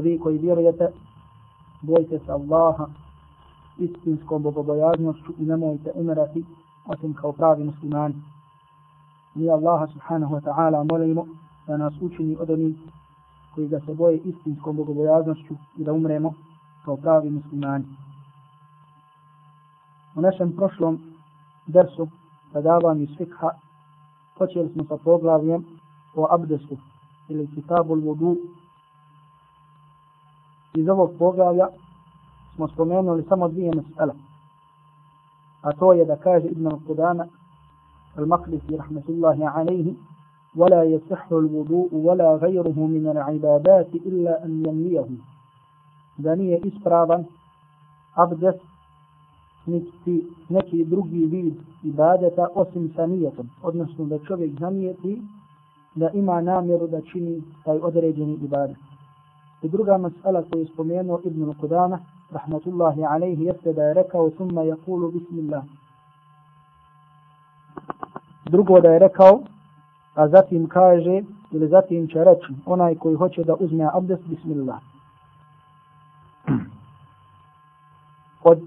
vi 0.00 0.18
koji 0.18 0.38
vjerujete, 0.38 0.88
bojte 1.82 2.18
se 2.18 2.32
Allaha 2.32 2.86
istinskom 3.78 4.42
bogobojaznošću 4.42 5.32
i 5.38 5.44
nemojte 5.44 5.92
umirati 5.94 6.44
osim 6.86 7.14
kao 7.14 7.32
pravi 7.32 7.64
muslimani. 7.64 8.14
Mi 9.34 9.50
Allaha 9.50 9.86
subhanahu 9.86 10.34
wa 10.34 10.40
ta'ala 10.40 10.84
molimo 10.92 11.26
da 11.66 11.76
nas 11.76 11.94
učini 12.00 12.36
od 12.40 12.50
onih 12.50 12.76
koji 13.54 13.68
ga 13.68 13.80
se 13.80 13.94
boje 13.94 14.18
istinskom 14.18 14.76
bogobojaznošću 14.76 15.54
i 15.76 15.84
da 15.84 15.92
umremo 15.92 16.34
kao 16.84 16.96
pravi 16.96 17.30
muslimani. 17.30 17.84
U 20.16 20.20
našem 20.20 20.52
prošlom 20.56 21.00
dersu 21.66 22.08
predavanju 22.52 23.06
fikha 23.16 23.50
počeli 24.38 24.72
smo 24.72 24.84
sa 24.84 24.96
poglavljem 24.96 25.64
o 26.14 26.26
abdestu 26.30 26.76
ili 27.28 27.48
kitabul 27.54 28.00
vudu 28.00 28.36
Iz 30.75 30.89
ovog 30.89 31.11
poglavlja 31.19 31.67
smo 32.55 32.67
spomenuli 32.67 33.23
samo 33.29 33.47
dvije 33.47 33.71
mesele. 33.75 34.13
A 35.61 35.71
to 35.71 35.93
je 35.93 36.05
da 36.05 36.15
kaže 36.15 36.47
Ibn 36.47 36.67
Qudana 36.67 37.25
al-Maqdisi 38.15 38.77
rahmetullahi 38.77 39.43
alaihi 39.43 39.95
ولا 40.57 40.83
يصح 40.83 41.27
الوضوء 41.31 41.89
ولا 41.93 42.35
غيره 42.35 42.79
من 42.95 43.07
العبادات 43.07 43.95
إلا 43.95 44.45
أن 44.45 44.65
ينويه 44.65 45.05
da 46.17 46.35
nije 46.35 46.59
ispravan 46.63 47.25
abdest 48.15 48.59
niti 49.65 50.27
neki 50.49 50.85
drugi 50.85 51.25
vid 51.25 51.53
ibadeta 51.83 52.47
osim 52.55 52.93
sa 52.95 53.05
nijetom, 53.05 53.49
odnosno 53.63 54.05
da 54.05 54.19
čovjek 54.19 54.59
zanijeti 54.59 55.21
da 55.95 56.09
ima 56.09 56.41
namjeru 56.41 56.87
da 56.87 57.01
čini 57.01 57.43
taj 57.65 57.77
određeni 57.77 58.33
ibadet. 58.33 58.77
I 59.62 59.68
druga 59.68 59.98
masala 59.98 60.42
koju 60.42 60.62
je 60.62 60.68
spomenuo 60.72 61.20
Ibn 61.24 61.54
Qudama, 61.60 61.98
rahmatullahi 62.30 63.04
alaihi, 63.04 63.44
jeste 63.44 63.72
da 63.72 63.82
je 63.82 63.94
rekao 63.94 64.30
summa 64.30 64.62
jakulu 64.62 65.10
bismillah. 65.10 65.62
Drugo 68.44 68.80
da 68.80 68.88
je 68.88 68.98
rekao, 68.98 69.40
a 70.14 70.28
zatim 70.28 70.68
kaže, 70.68 71.22
ili 71.50 71.68
zatim 71.68 72.08
će 72.08 72.24
reći, 72.24 72.46
onaj 72.66 72.94
koji 72.94 73.14
hoće 73.14 73.44
da 73.44 73.54
uzme 73.54 73.88
abdest, 73.92 74.22
bismillah. 74.26 74.80
Od, 78.44 78.60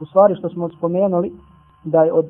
u 0.00 0.06
stvari 0.06 0.36
što 0.36 0.48
smo 0.48 0.68
spomenuli, 0.68 1.32
da 1.84 2.04
je 2.04 2.12
od 2.12 2.26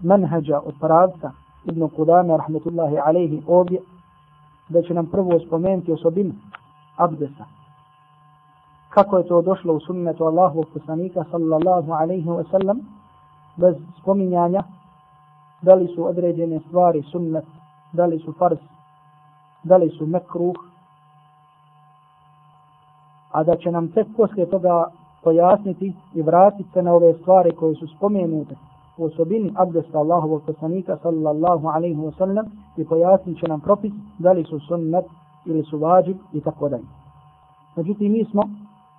menheđa, 0.00 0.60
od 0.60 0.74
pravca, 0.80 1.32
Ibn 1.64 1.82
Qudame, 1.82 2.36
rahmetullahi 2.36 2.96
alaihi, 2.98 3.42
ovdje, 3.46 3.80
da 4.68 4.82
će 4.82 4.94
nam 4.94 5.06
prvo 5.06 5.40
spomenuti 5.46 5.92
osobinu 5.92 6.32
abdesa. 6.96 7.44
Kako 8.88 9.18
je 9.18 9.26
to 9.28 9.42
došlo 9.42 9.74
u 9.74 9.80
sunnetu 9.80 10.24
Allahu 10.24 10.64
poslanika, 10.74 11.24
sallallahu 11.30 11.92
alaihi 11.92 12.28
wa 12.28 12.50
sallam, 12.50 12.80
bez 13.56 13.74
spominjanja 14.00 14.62
da 15.62 15.74
li 15.74 15.88
su 15.94 16.06
određene 16.06 16.60
stvari 16.68 17.02
sunnet, 17.02 17.44
da 17.92 18.06
li 18.06 18.18
su 18.18 18.32
fars, 18.32 18.60
da 19.62 19.76
li 19.76 19.90
su 19.90 20.06
mekruh, 20.06 20.56
a 23.32 23.44
da 23.44 23.56
će 23.56 23.70
nam 23.70 23.88
tek 23.88 24.06
poslije 24.16 24.50
toga 24.50 24.84
pojasniti 25.24 25.94
i 26.14 26.22
vratiti 26.22 26.70
se 26.72 26.82
na 26.82 26.92
ove 26.92 27.14
stvari 27.14 27.50
koje 27.56 27.74
su 27.74 27.86
spomenute 27.96 28.56
u 28.96 29.04
osobini 29.04 29.52
abdesta 29.56 29.98
Allahovog 29.98 30.42
poslanika 30.46 30.96
sallallahu 31.02 31.66
alaihi 31.68 32.00
wa 32.00 32.18
sallam 32.18 32.46
i 32.76 32.84
pojasnit 32.84 33.38
će 33.40 33.48
nam 33.48 33.60
propis 33.60 33.92
da 34.18 34.32
li 34.32 34.44
su 34.44 34.60
sunnet 34.60 35.04
ili 35.46 35.64
su 35.64 35.78
vađib 35.78 36.16
i 36.32 36.40
tako 36.40 36.68
dalje. 36.68 36.84
Međutim, 37.76 38.12
mi 38.12 38.24
smo 38.24 38.42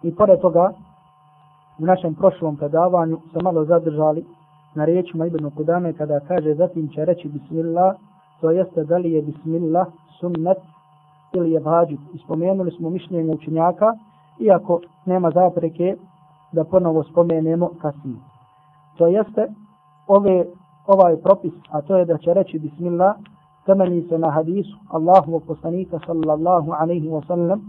i 0.03 0.15
pored 0.15 0.39
toga 0.39 0.71
u 1.79 1.85
našem 1.85 2.15
prošlom 2.15 2.57
predavanju 2.57 3.17
se 3.33 3.39
malo 3.43 3.65
zadržali 3.65 4.25
na 4.75 4.85
riječima 4.85 5.25
Ibn 5.25 5.49
Kudame 5.49 5.93
kada 5.93 6.19
kaže 6.19 6.55
zatim 6.55 6.87
će 6.87 7.05
reći 7.05 7.27
Bismillah, 7.27 7.95
to 8.41 8.51
jeste 8.51 8.83
da 8.83 8.97
li 8.97 9.11
je 9.11 9.21
Bismillah 9.21 9.87
sunnet 10.19 10.57
ili 11.33 11.51
je 11.51 11.59
vađib. 11.59 11.99
Ispomenuli 12.13 12.71
smo 12.71 12.89
mišljenje 12.89 13.33
učenjaka, 13.33 13.93
iako 14.39 14.81
nema 15.05 15.31
zapreke 15.31 15.95
da 16.51 16.63
ponovo 16.63 17.03
spomenemo 17.03 17.69
kasnije. 17.81 18.17
To 18.97 19.07
jeste 19.07 19.47
ove, 20.07 20.45
ovaj 20.87 21.17
propis, 21.17 21.53
a 21.71 21.81
to 21.81 21.97
je 21.97 22.05
da 22.05 22.17
će 22.17 22.33
reći 22.33 22.59
Bismillah, 22.59 23.15
temelji 23.66 24.02
se 24.08 24.18
na 24.18 24.30
hadisu 24.30 24.76
Allahu 24.90 25.40
poslanika 25.40 25.98
sallallahu 26.06 26.72
alaihi 26.72 27.08
wa 27.08 27.22
sallam, 27.26 27.60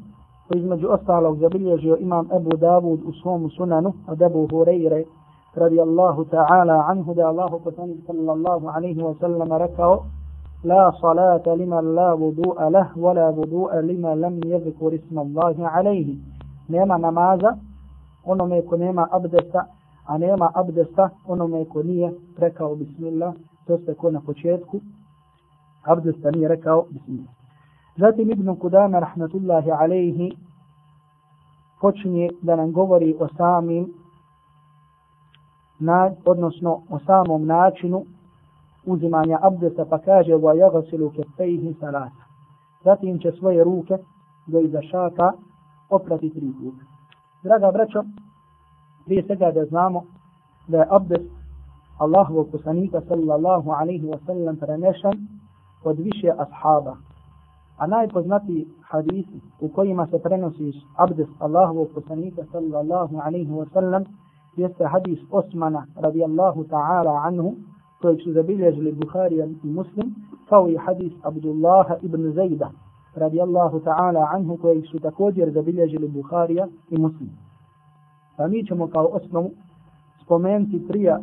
koji 0.48 0.60
između 0.60 0.88
ostalog 0.90 1.38
zabilježio 1.38 1.98
imam 1.98 2.30
Ebu 2.36 2.58
Davud 2.58 3.00
u 3.06 3.14
svom 3.14 3.50
sunanu 3.50 3.94
od 4.08 4.22
Ebu 4.22 4.48
Hureyre 4.48 5.04
رضي 5.58 5.82
الله 5.82 6.26
تعالى 6.32 6.72
عنه 6.72 7.14
دا 7.14 7.30
الله 7.30 7.62
صلى 8.08 8.32
الله 8.34 8.72
عليه 8.72 9.04
وسلم 9.04 9.54
ركعه 9.54 10.00
لا 10.64 10.92
صلاة 10.92 11.44
لمن 11.48 11.96
لا 11.96 12.14
وضوء 12.14 12.68
له 12.70 12.88
ولا 12.98 13.28
وضوء 13.30 13.76
لمن 13.80 14.22
لم 14.22 14.40
يذكر 14.46 14.96
اسم 14.96 15.20
الله 15.20 15.56
عليه 15.68 16.16
nema 16.70 16.98
namaza 16.98 17.58
onome 18.26 18.62
ko 18.62 18.78
nema 18.78 19.08
abdesta 19.12 19.66
a 20.08 20.18
nema 20.18 20.52
abdesta 20.56 21.10
onome 21.28 21.66
ko 21.66 21.84
nije 21.84 22.14
rekao 22.38 22.76
bismillah 22.76 23.34
to 23.68 23.78
ste 23.78 23.94
ko 23.94 24.12
na 24.12 24.22
početku 24.22 24.80
abdesta 25.89 26.31
nije 26.31 26.49
rekao 26.49 26.87
bismillah. 26.91 27.35
Zatim 27.97 28.31
Ibn 28.31 28.57
Kudama 28.57 29.01
rahmatullahi 29.01 29.71
alaihi 29.71 30.37
počinje 31.81 32.29
da 32.43 32.57
nam 32.57 32.73
govori 32.73 33.17
o 33.21 33.29
samim 33.37 33.93
na, 35.81 36.11
odnosno 36.25 36.83
o 36.91 36.99
samom 36.99 37.47
načinu 37.47 38.05
uzimanja 38.87 39.39
abdesta 39.43 39.85
pa 39.85 39.99
kaže 39.99 40.33
wa 40.35 40.53
yaghsilu 40.55 41.11
kaffayhi 41.17 41.75
salasa 41.81 42.25
zatim 42.85 43.19
će 43.19 43.33
svoje 43.33 43.65
ruke 43.65 43.99
do 44.47 44.61
iza 44.61 44.83
šaka 44.83 45.33
oprati 45.91 46.31
tri 46.31 46.53
puta 46.61 46.85
draga 47.43 47.71
braćo 47.73 48.05
prije 49.05 49.23
svega 49.27 49.51
da 49.51 49.65
znamo 49.65 50.03
da 50.69 50.79
je 50.79 50.87
abdest 50.91 51.31
Allahovog 51.99 52.49
poslanika 52.53 53.01
sallallahu 53.09 53.71
alaihi 53.71 54.07
wa 54.07 54.19
sallam 54.27 54.57
prenešan 54.57 55.13
od 55.85 55.99
više 55.99 56.31
ashaba 56.39 56.97
a 57.79 57.87
najpoznatiji 57.87 58.67
hadisi 58.83 59.41
u 59.61 59.69
kojima 59.69 60.07
se 60.07 60.19
prenosi 60.19 60.73
abdest 60.97 61.31
Allahovog 61.39 61.89
poslanika 61.95 62.43
sallallahu 62.53 63.21
alaihi 63.25 63.53
wa 63.53 63.67
sallam 63.73 64.05
jeste 64.57 64.85
hadis 64.85 65.19
Osmana 65.31 65.87
radijallahu 65.97 66.65
ta'ala 66.65 67.23
anhu 67.25 67.55
koji 68.01 68.19
su 68.19 68.33
zabilježili 68.33 68.93
Buharija 68.93 69.47
i 69.47 69.67
Muslim 69.67 70.15
kao 70.49 70.69
i 70.69 70.77
hadis 70.77 71.13
Abdullaha 71.23 71.97
ibn 72.03 72.33
Zajda 72.33 72.71
radijallahu 73.15 73.81
ta'ala 73.81 74.29
anhu 74.35 74.57
koji 74.57 74.83
su 74.83 75.01
također 75.01 75.51
zabilježili 75.51 76.09
Buharija 76.09 76.67
i 76.91 76.99
Muslim. 76.99 77.31
Pa 78.37 78.47
mi 78.47 78.67
ćemo 78.67 78.87
kao 78.87 79.07
osnovu 79.07 79.51
spomenuti 80.25 80.89
prije 80.89 81.17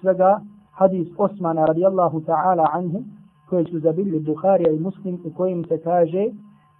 svega 0.00 0.40
hadis 0.72 1.08
Osmana 1.18 1.66
radijallahu 1.66 2.20
ta'ala 2.20 2.66
anhu 2.72 3.02
koje 3.48 3.64
su 3.64 3.78
zabili 3.78 4.20
Buharija 4.20 4.72
i 4.72 4.80
Muslim 4.80 5.20
u 5.24 5.36
kojim 5.36 5.64
se 5.64 5.78
kaže 5.78 6.26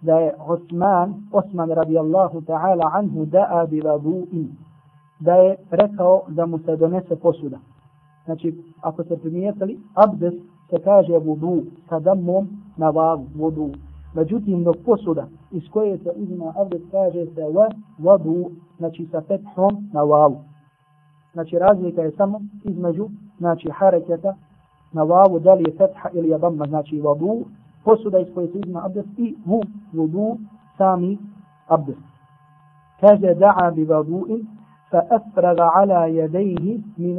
da 0.01 0.19
je 0.19 0.33
Osman, 0.39 1.13
Osman 1.31 1.69
radijallahu 1.69 2.41
ta'ala 2.41 2.91
anhu 2.93 3.25
da'a 3.25 3.69
bi 3.69 3.81
vabu'in 3.81 4.47
da 5.19 5.35
je 5.35 5.55
rekao 5.71 6.21
da 6.27 6.45
mu 6.45 6.59
se 6.59 6.75
donese 6.75 7.15
posuda. 7.15 7.59
Znači, 8.25 8.63
ako 8.81 9.03
ste 9.03 9.17
primijetili, 9.17 9.79
abdest 9.93 10.37
se 10.69 10.79
kaže 10.83 11.17
vudu 11.17 11.63
sa 11.89 11.99
damom 11.99 12.47
na 12.77 12.89
vagu, 12.89 13.25
vudu. 13.35 13.69
Međutim, 14.13 14.63
dok 14.63 14.75
posuda 14.85 15.27
iz 15.51 15.63
koje 15.71 15.97
se 15.97 16.11
uzima 16.15 16.53
abdest 16.57 16.91
kaže 16.91 17.25
se 17.25 17.41
wa, 17.41 17.69
vodu, 17.99 18.51
znači 18.77 19.07
sa 19.11 19.21
pethom 19.21 19.89
na 19.93 20.03
vavu. 20.03 20.37
Znači, 21.33 21.59
razlika 21.59 22.01
je 22.01 22.11
samo 22.11 22.41
između, 22.63 23.09
znači, 23.37 23.69
hareketa 23.69 24.35
na 24.95 25.03
vavu, 25.03 25.39
da 25.39 25.53
li 25.53 25.63
je 25.67 25.77
fetha 25.77 26.09
ili 26.13 26.29
je 26.29 26.37
damma, 26.37 26.65
znači 26.65 26.99
vodu, 26.99 27.45
posuda 27.83 28.19
iz 28.19 28.27
koje 28.33 28.47
se 28.47 28.57
uzima 28.57 28.85
abdest 28.85 29.19
i 29.19 29.35
vu, 29.45 29.61
vodu, 29.93 30.37
sami 30.77 31.17
abdest. 31.67 32.05
Kaže 33.01 33.35
da'a 33.35 33.71
bi 33.75 33.85
vadu'in, 33.85 34.45
فأفرغ 34.91 35.61
على 35.61 36.17
يديه 36.17 36.79
من 36.97 37.17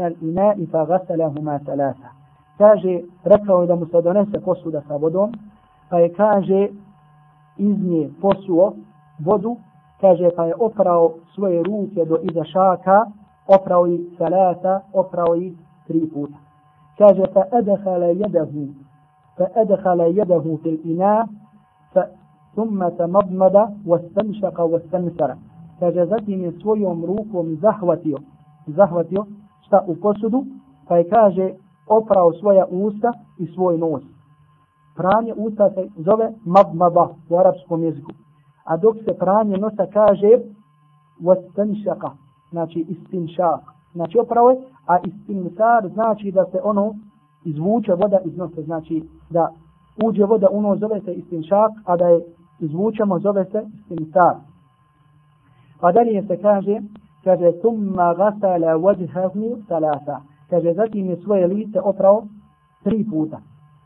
kaže, 2.58 3.00
rekao 3.24 3.60
je 3.60 3.66
da 3.66 3.74
mu 3.74 3.86
se 3.86 4.02
donese 4.02 4.40
posuda 4.44 4.82
sa 4.88 4.96
vodom, 4.96 5.32
pa 5.90 5.98
je, 5.98 6.12
kaže, 6.12 6.68
iz 7.56 7.76
nje 7.84 8.10
posuo 8.20 8.72
vodu, 9.18 9.56
kaže, 10.00 10.30
pa 10.36 10.44
je 10.44 10.54
oprao 10.60 11.12
svoje 11.34 11.62
ruke 11.62 12.04
do 12.04 12.18
iza 12.22 12.44
šaka, 12.44 13.06
oprao 13.46 13.86
ih 13.86 14.00
salata, 14.18 14.80
oprao 14.92 15.36
ih 15.36 15.52
tri 15.86 16.10
puta. 16.14 16.45
كاجة 16.98 17.24
فأدخل 17.34 18.02
يده 18.02 18.52
فأدخل 19.36 20.00
يده 20.00 20.56
في 20.62 20.68
الإناء 20.68 21.26
ثم 22.56 22.88
تمضمض 22.88 23.56
واستنشق 23.86 24.60
واستنشر. 24.60 25.36
كجزتي 25.80 26.36
من 26.36 26.52
سوي 26.62 26.86
امروك 26.86 27.34
من 27.34 27.56
زهوتي 27.56 28.14
زهوتي 28.68 29.18
شتا 29.62 29.76
اقصدو 29.76 30.44
فيكاجي 30.88 31.54
اوبراو 31.90 32.32
سوي 32.32 32.62
أوستا 32.62 33.12
اي 33.40 33.46
سوي 33.46 33.76
نوس. 33.76 34.02
برانيا 34.98 35.34
أوستا 35.34 35.88
زوي 35.98 36.32
مضمضة 36.46 37.10
وارب 37.30 37.54
كوميزكو. 37.68 38.12
أدوكس 38.68 38.98
أدوك 38.98 39.06
سي 39.06 39.18
برانيا 39.20 39.58
نوسا 39.58 39.84
كاجي 39.84 40.42
واستنشق 41.24 42.12
ناشي 42.52 42.86
استنشاق. 42.90 43.75
Znači 43.96 44.18
opravo 44.18 44.50
je 44.50 44.56
a 44.86 44.98
istinsar 45.04 45.88
znači 45.94 46.32
da 46.32 46.44
se 46.44 46.58
ono 46.64 46.94
izvuče 47.44 47.92
voda 47.92 48.18
iz 48.24 48.36
nosa 48.36 48.62
znači 48.62 49.02
da 49.30 49.48
uđe 50.04 50.24
voda 50.24 50.48
u 50.50 50.62
nos 50.62 50.78
zove 50.78 51.00
se 51.00 51.12
istinšak 51.12 51.72
a 51.84 51.96
da 51.96 52.08
je 52.08 52.20
izvučemo 52.60 53.18
zove 53.18 53.44
se 53.44 53.62
istinsar 53.74 54.34
pa 55.80 55.92
dalje 55.92 56.22
se 56.26 56.36
kaže 56.42 56.80
kaže 57.24 57.52
thumma 57.60 58.14
gasala 58.14 58.78
wajhahu 58.78 59.58
salasa. 59.68 60.20
kaže 60.50 60.74
zatim 60.74 61.10
je 61.10 61.16
svoje 61.16 61.46
lice 61.46 61.80
oprao 61.80 62.26
tri 62.84 63.06
puta. 63.10 63.38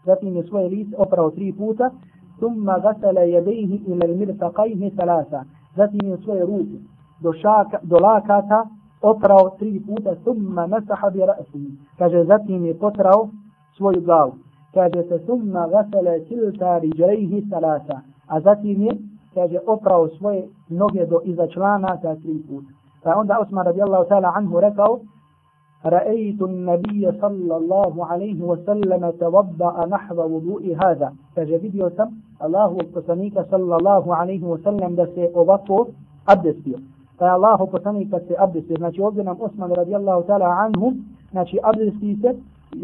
Zatim 0.05 0.37
je 0.37 0.43
svoje 0.43 0.69
lice 0.69 0.97
oprao 0.99 1.31
tri 1.31 1.53
puta. 1.53 1.91
Thumma 2.39 2.79
gasala 2.79 3.21
yadayhi 3.21 3.81
ila 3.87 4.07
al-mirfaqayhi 4.07 4.97
thalatha. 4.97 5.45
Zatim 5.77 6.09
je 6.11 6.17
svoje 6.17 6.45
ruke 6.45 6.79
do 7.21 7.33
šaka 7.33 7.79
do 7.83 7.97
lakata 7.97 8.67
oprao 9.02 9.50
tri 9.60 9.80
puta 9.88 10.16
thumma 10.24 10.68
masaha 10.68 11.10
bi 11.10 11.20
ra'sihi 11.20 11.72
kaže 11.98 12.24
zatim 12.24 12.66
je 12.66 12.74
potrao 12.74 13.30
svoju 13.78 14.02
glavu 14.02 14.34
kaže 14.74 15.04
se 15.10 15.20
thumma 15.26 15.68
ghasala 15.68 16.20
kilta 16.28 16.78
rijlaihi 16.80 17.50
thalatha 17.50 18.02
a 18.28 18.40
zatim 18.40 18.82
je 18.82 18.92
kaže 19.34 19.60
oprao 19.68 20.08
svoje 20.08 20.48
noge 20.70 21.06
do 21.06 21.20
iza 21.24 21.48
člana 21.48 21.98
ta 22.02 22.16
tri 22.16 22.40
puta 22.48 22.72
pa 23.04 23.16
onda 23.20 23.40
Osman 23.40 23.66
radijallahu 23.66 24.06
ta'ala 24.10 24.32
anhu 24.36 24.60
rekao 24.60 25.00
رأيت 25.86 26.42
النبي 26.42 27.12
صلى 27.22 27.58
الله 27.58 28.06
عليه 28.06 28.42
وسلم 28.42 29.12
توضأ 29.20 29.86
نحو 29.86 30.18
وضوء 30.34 30.76
هذا 30.86 31.14
فجديد 31.36 31.76
يوسم 31.76 32.10
الله 32.46 32.78
بسنيك 32.96 33.36
صلى 33.52 33.76
الله 33.76 34.16
عليه 34.16 34.44
وسلم 34.44 34.96
da 34.96 35.06
se 35.06 35.32
ovako 35.34 35.88
abdestio 36.26 36.78
pa 37.21 37.27
je 37.27 37.33
Allah 37.33 37.61
poslanik 37.73 38.11
kad 38.11 38.23
se 38.27 38.35
abdestio 38.39 38.77
znači 38.77 39.03
ovdje 39.03 39.25
nam 39.25 39.37
Osman 39.41 39.71
radijallahu 39.73 40.23
ta'ala 40.29 40.49
anhu 40.65 40.93
znači 41.31 41.59
abdesti 41.63 42.17
se 42.23 42.35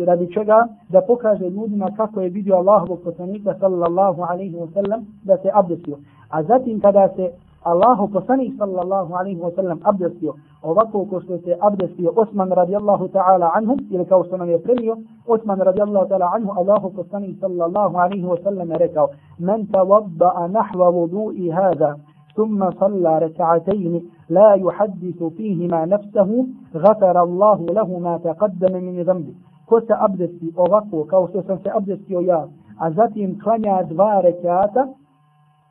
radi 0.04 0.32
čega 0.32 0.66
da 0.88 1.00
pokaže 1.00 1.48
ljudima 1.50 1.90
kako 1.96 2.20
je 2.20 2.28
vidio 2.28 2.56
Allahovog 2.56 3.00
poslanika 3.04 3.54
sallallahu 3.60 4.22
alaihi 4.22 4.56
wa 4.56 4.72
sallam 4.74 5.06
da 5.24 5.36
se 5.36 5.50
abdestio. 5.54 5.96
A 6.30 6.42
zatim 6.42 6.80
kada 6.80 7.08
se 7.16 7.30
Allahu 7.62 8.08
poslanik 8.12 8.52
sallallahu 8.58 9.14
alaihi 9.14 9.40
wa 9.40 9.54
sallam 9.54 9.80
abdestio 9.84 10.34
ovako 10.62 11.04
ko 11.10 11.20
što 11.20 11.38
se 11.38 11.56
abdestio 11.60 12.12
Osman 12.16 12.50
radijallahu 12.50 13.08
ta'ala 13.08 13.50
anhu 13.54 13.76
ili 13.90 14.04
kao 14.04 14.24
što 14.24 14.36
nam 14.36 14.50
je 14.50 14.62
premio 14.62 14.96
Osman 15.26 15.60
radijallahu 15.60 16.08
ta'ala 16.08 16.30
anhu 16.34 16.50
Allahu 16.56 16.92
poslanik 16.96 17.36
sallallahu 17.40 17.96
alaihi 17.96 18.26
wa 18.26 18.42
sallam 18.42 18.70
je 18.70 18.78
rekao 18.78 19.08
men 19.38 19.66
tawadda'a 19.66 20.46
nahva 20.50 20.90
vudu'i 20.90 21.50
hada 21.52 21.96
ثم 22.35 22.71
صلى 22.71 23.19
ركعتين 23.19 24.01
لا 24.29 24.53
يحدث 24.53 25.23
فيهما 25.23 25.85
نفسه 25.85 26.47
غفر 26.75 27.23
الله 27.23 27.65
له 27.65 27.99
ما 27.99 28.17
تقدم 28.17 28.73
من 28.83 29.03
ذنبه 29.03 29.33
ko 29.71 29.81
se 29.81 29.93
abdesti 29.99 30.53
ovako 30.55 31.05
kao 31.05 31.27
što 31.27 31.43
sam 31.43 31.59
se 31.59 31.69
abdestio 31.73 32.19
ja, 32.19 32.47
a 32.79 32.91
zatim 32.91 33.39
klanja 33.43 33.83
dva 33.83 34.21
rekata 34.21 34.87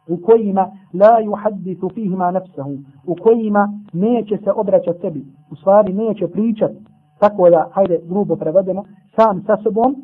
u 0.08 0.16
kojima 0.26 0.70
la 0.94 1.20
yuhaddithu 1.22 1.94
fihima 1.94 2.30
nafsahu, 2.30 2.74
u 3.06 3.14
kojima 3.14 3.68
neće 3.92 4.36
se 4.44 4.50
obraćati 4.52 5.00
sebi, 5.00 5.24
u 5.50 5.56
stvari 5.56 5.92
neće 5.92 6.28
pričati, 6.28 6.74
tako 7.18 7.50
da, 7.50 7.68
hajde, 7.72 8.00
grubo 8.08 8.36
prevedemo, 8.36 8.84
sam 9.16 9.42
sa 9.46 9.56
sobom, 9.62 9.96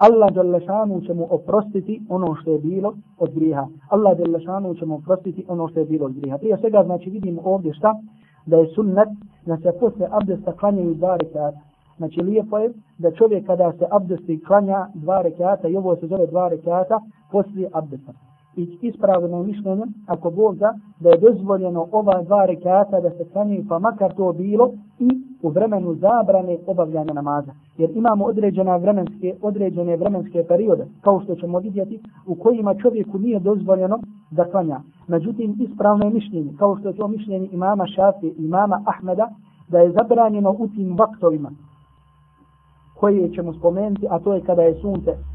Allah 0.00 0.32
Đalešanu 0.32 1.00
će 1.00 1.14
mu 1.14 1.26
oprostiti 1.30 2.02
ono 2.08 2.34
što 2.34 2.50
je 2.52 2.58
bilo 2.58 2.94
od 3.18 3.34
griha. 3.34 3.66
Allah 3.88 4.18
Đalešanu 4.18 4.74
će 4.74 4.86
mu 4.86 4.94
oprostiti 4.94 5.44
ono 5.48 5.68
što 5.68 5.80
je 5.80 5.86
bilo 5.86 6.06
od 6.06 6.12
griha. 6.12 6.38
Prije 6.38 6.56
svega, 6.56 6.82
znači, 6.84 7.10
vidimo 7.10 7.42
ovdje 7.44 7.74
šta? 7.74 7.94
Da 8.46 8.56
je 8.56 8.66
sunnet 8.74 9.08
da 9.46 9.56
se 9.56 9.72
posle 9.80 10.06
abdesta 10.10 10.52
klanjaju 10.52 10.94
dva 10.94 11.16
rekata. 11.16 11.60
Znači 11.96 12.20
lijepo 12.20 12.58
je 12.58 12.72
da 12.98 13.10
čovjek 13.10 13.46
kada 13.46 13.72
se 13.72 13.86
abdesti 13.90 14.40
klanja 14.46 14.86
dva 14.94 15.22
rekata 15.22 15.68
i 15.68 15.76
ovo 15.76 15.96
se 15.96 16.06
zove 16.06 16.26
dva 16.26 16.48
rekata 16.48 17.00
poslije 17.32 17.68
abdesta. 17.72 18.12
I 18.56 18.78
ispravno 18.82 19.42
mišljenje, 19.42 19.84
ako 20.06 20.30
Bog 20.30 20.56
da, 20.56 20.74
da 21.00 21.08
je 21.08 21.18
dozvoljeno 21.18 21.88
ova 21.92 22.22
dva 22.22 22.46
rekata 22.46 23.00
da 23.00 23.10
se 23.10 23.24
klanjaju 23.32 23.64
pa 23.68 23.78
makar 23.78 24.14
to 24.14 24.32
bilo 24.32 24.70
i 24.98 25.08
u 25.42 25.48
vremenu 25.48 25.94
zabrane 25.94 26.58
obavljanja 26.66 27.12
namaza. 27.12 27.52
Jer 27.78 27.90
imamo 27.94 28.24
određena 28.24 28.76
vremenske, 28.76 29.34
određene 29.42 29.96
vremenske 29.96 30.44
periode, 30.48 30.86
kao 31.00 31.20
što 31.20 31.34
ćemo 31.34 31.58
vidjeti, 31.58 32.00
u 32.26 32.34
kojima 32.34 32.74
čovjeku 32.74 33.18
nije 33.18 33.40
dozvoljeno 33.40 33.98
da 34.30 34.44
klanja. 34.44 34.80
Međutim, 35.08 35.56
ispravno 35.60 36.04
je 36.04 36.10
mišljenje, 36.10 36.52
kao 36.58 36.76
što 36.76 36.88
je 36.88 36.96
to 36.96 37.08
mišljenje 37.08 37.48
imama 37.52 37.86
Šafi 37.86 38.26
i 38.26 38.44
imama 38.44 38.82
Ahmeda, 38.86 39.28
da 39.68 39.78
je 39.78 39.92
zabranjeno 39.92 40.56
u 40.58 40.68
tim 40.68 40.96
vaktovima, 40.98 41.50
koje 43.00 43.32
ćemo 43.34 43.52
spomenuti, 43.52 44.06
a 44.10 44.18
to 44.18 44.34
je 44.34 44.40
kada 44.40 44.62
je 44.62 44.80
sunce 44.80 45.29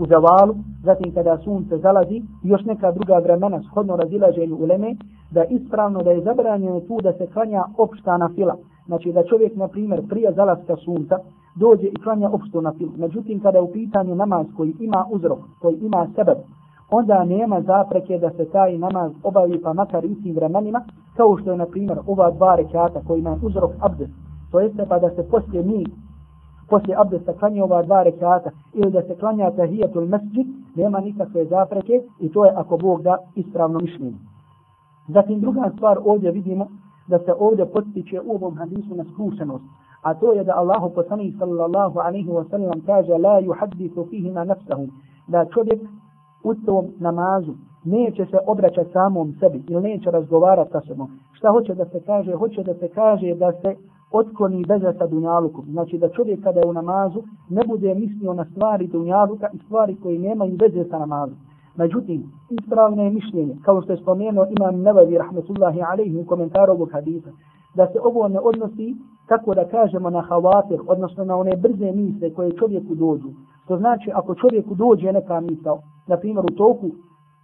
u 0.00 0.06
zavalu, 0.06 0.54
zatim 0.84 1.14
kada 1.14 1.38
sunce 1.38 1.78
zalazi 1.78 2.16
i 2.44 2.48
još 2.48 2.64
neka 2.64 2.92
druga 2.92 3.18
vremena 3.18 3.60
shodno 3.62 3.96
razilaženju 3.96 4.56
uleme, 4.56 4.94
da 5.30 5.44
ispravno 5.44 6.02
da 6.02 6.10
je 6.10 6.22
zabranjeno 6.22 6.80
tu 6.80 6.98
da 7.02 7.12
se 7.12 7.26
klanja 7.26 7.64
opšta 7.78 8.16
na 8.16 8.28
fila. 8.34 8.56
Znači 8.86 9.12
da 9.12 9.24
čovjek, 9.24 9.56
na 9.56 9.68
primjer, 9.68 10.02
prije 10.08 10.32
zalaska 10.32 10.76
sunca 10.76 11.18
dođe 11.56 11.86
i 11.86 12.02
klanja 12.02 12.30
opštu 12.30 12.60
na 12.60 12.72
filu. 12.72 12.92
Međutim, 12.96 13.40
kada 13.40 13.58
je 13.58 13.62
u 13.62 13.72
pitanju 13.72 14.14
namaz 14.14 14.46
koji 14.56 14.74
ima 14.80 15.06
uzrok, 15.10 15.38
koji 15.60 15.76
ima 15.76 16.06
sebe, 16.14 16.34
onda 16.90 17.24
nema 17.24 17.60
zapreke 17.60 18.18
da 18.18 18.30
se 18.30 18.44
taj 18.44 18.78
namaz 18.78 19.12
obavi 19.22 19.60
pa 19.62 19.72
makar 19.72 20.04
i 20.04 20.22
tim 20.22 20.34
vremenima, 20.34 20.80
kao 21.16 21.36
što 21.36 21.50
je, 21.50 21.56
na 21.56 21.66
primjer, 21.66 21.98
ova 22.06 22.30
dva 22.30 22.56
rekata 22.56 23.00
koji 23.06 23.18
ima 23.18 23.38
uzrok 23.42 23.70
abdest. 23.80 24.12
To 24.52 24.60
jeste 24.60 24.86
pa 24.88 24.98
da 24.98 25.10
se 25.10 25.28
poslije 25.30 25.62
mi 25.62 25.84
poslije 26.70 26.96
abdesta 26.98 27.32
klanja 27.32 27.64
ova 27.64 27.82
dva 27.82 28.02
rekata 28.02 28.50
ili 28.74 28.90
da 28.90 29.02
se 29.02 29.16
klanja 29.16 29.50
tahijatul 29.50 30.06
masjid, 30.06 30.46
nema 30.74 31.00
nikakve 31.00 31.44
zapreke 31.44 32.02
i 32.20 32.32
to 32.32 32.44
je 32.44 32.52
ako 32.56 32.76
Bog 32.76 33.02
da 33.02 33.16
ispravno 33.34 33.78
mišljenje. 33.78 34.18
Zatim 35.08 35.40
druga 35.40 35.70
stvar 35.76 35.98
ovdje 36.04 36.30
vidimo 36.30 36.66
da 37.08 37.18
se 37.18 37.32
ovdje 37.38 37.66
postiče 37.66 38.20
u 38.20 38.34
ovom 38.34 38.56
hadisu 38.56 38.94
na 38.94 39.04
skrušenost. 39.04 39.64
A 40.02 40.14
to 40.14 40.32
je 40.32 40.44
da 40.44 40.56
Allahu 40.56 40.90
poslanik 40.94 41.34
sallallahu 41.38 41.98
alaihi 41.98 42.28
wa 42.28 42.50
sallam 42.50 42.80
kaže 42.86 43.12
la 43.12 43.40
yuhaddisu 43.40 44.08
fihima 44.10 44.44
nafsahum. 44.44 44.90
Da 45.28 45.44
čovjek 45.54 45.80
u 46.44 46.54
tom 46.54 46.86
namazu 46.98 47.52
neće 47.84 48.26
se 48.26 48.38
obraćati 48.46 48.92
samom 48.92 49.34
sebi 49.40 49.62
ili 49.68 49.82
neće 49.82 50.10
razgovarati 50.10 50.72
sa 50.72 50.80
sobom. 50.80 51.08
Šta 51.32 51.50
hoće 51.50 51.74
da 51.74 51.84
se 51.84 52.00
kaže? 52.06 52.32
Hoće 52.32 52.62
da 52.62 52.74
se 52.74 52.88
kaže 52.88 53.34
da 53.34 53.52
se 53.52 53.76
otkloni 54.12 54.64
bezata 54.68 54.98
sa 54.98 55.06
dunjalukom. 55.06 55.64
Znači 55.70 55.98
da 55.98 56.08
čovjek 56.08 56.42
kada 56.42 56.60
je 56.60 56.66
u 56.66 56.72
namazu 56.72 57.22
ne 57.48 57.62
bude 57.66 57.94
mislio 57.94 58.34
na 58.34 58.44
stvari 58.44 58.86
dunjaluka 58.86 59.48
i 59.52 59.58
stvari 59.58 59.96
koje 60.02 60.18
nemaju 60.18 60.56
veze 60.60 60.84
sa 60.90 60.98
namazom. 60.98 61.36
Međutim, 61.76 62.32
ispravno 62.50 63.02
je 63.02 63.10
mišljenje, 63.10 63.56
kao 63.62 63.82
što 63.82 63.92
je 63.92 64.02
spomenuo 64.02 64.46
imam 64.58 64.82
Nevavi 64.82 65.18
rahmetullahi 65.18 65.80
alaihi 65.82 66.18
u 66.18 66.26
komentaru 66.26 66.72
ovog 66.72 66.92
hadisa, 66.92 67.30
da 67.74 67.86
se 67.86 67.98
ovo 68.04 68.28
ne 68.28 68.40
odnosi, 68.40 68.96
kako 69.26 69.54
da 69.54 69.64
kažemo, 69.64 70.10
na 70.10 70.20
havatir, 70.20 70.80
odnosno 70.86 71.24
na 71.24 71.36
one 71.36 71.56
brze 71.56 71.92
misle 71.92 72.34
koje 72.34 72.56
čovjeku 72.56 72.94
dođu. 72.94 73.28
To 73.68 73.76
znači, 73.76 74.10
ako 74.14 74.34
čovjeku 74.34 74.74
dođe 74.74 75.12
neka 75.12 75.40
misla, 75.40 75.78
na 76.06 76.16
primjer 76.16 76.44
u 76.44 76.56
toku 76.56 76.90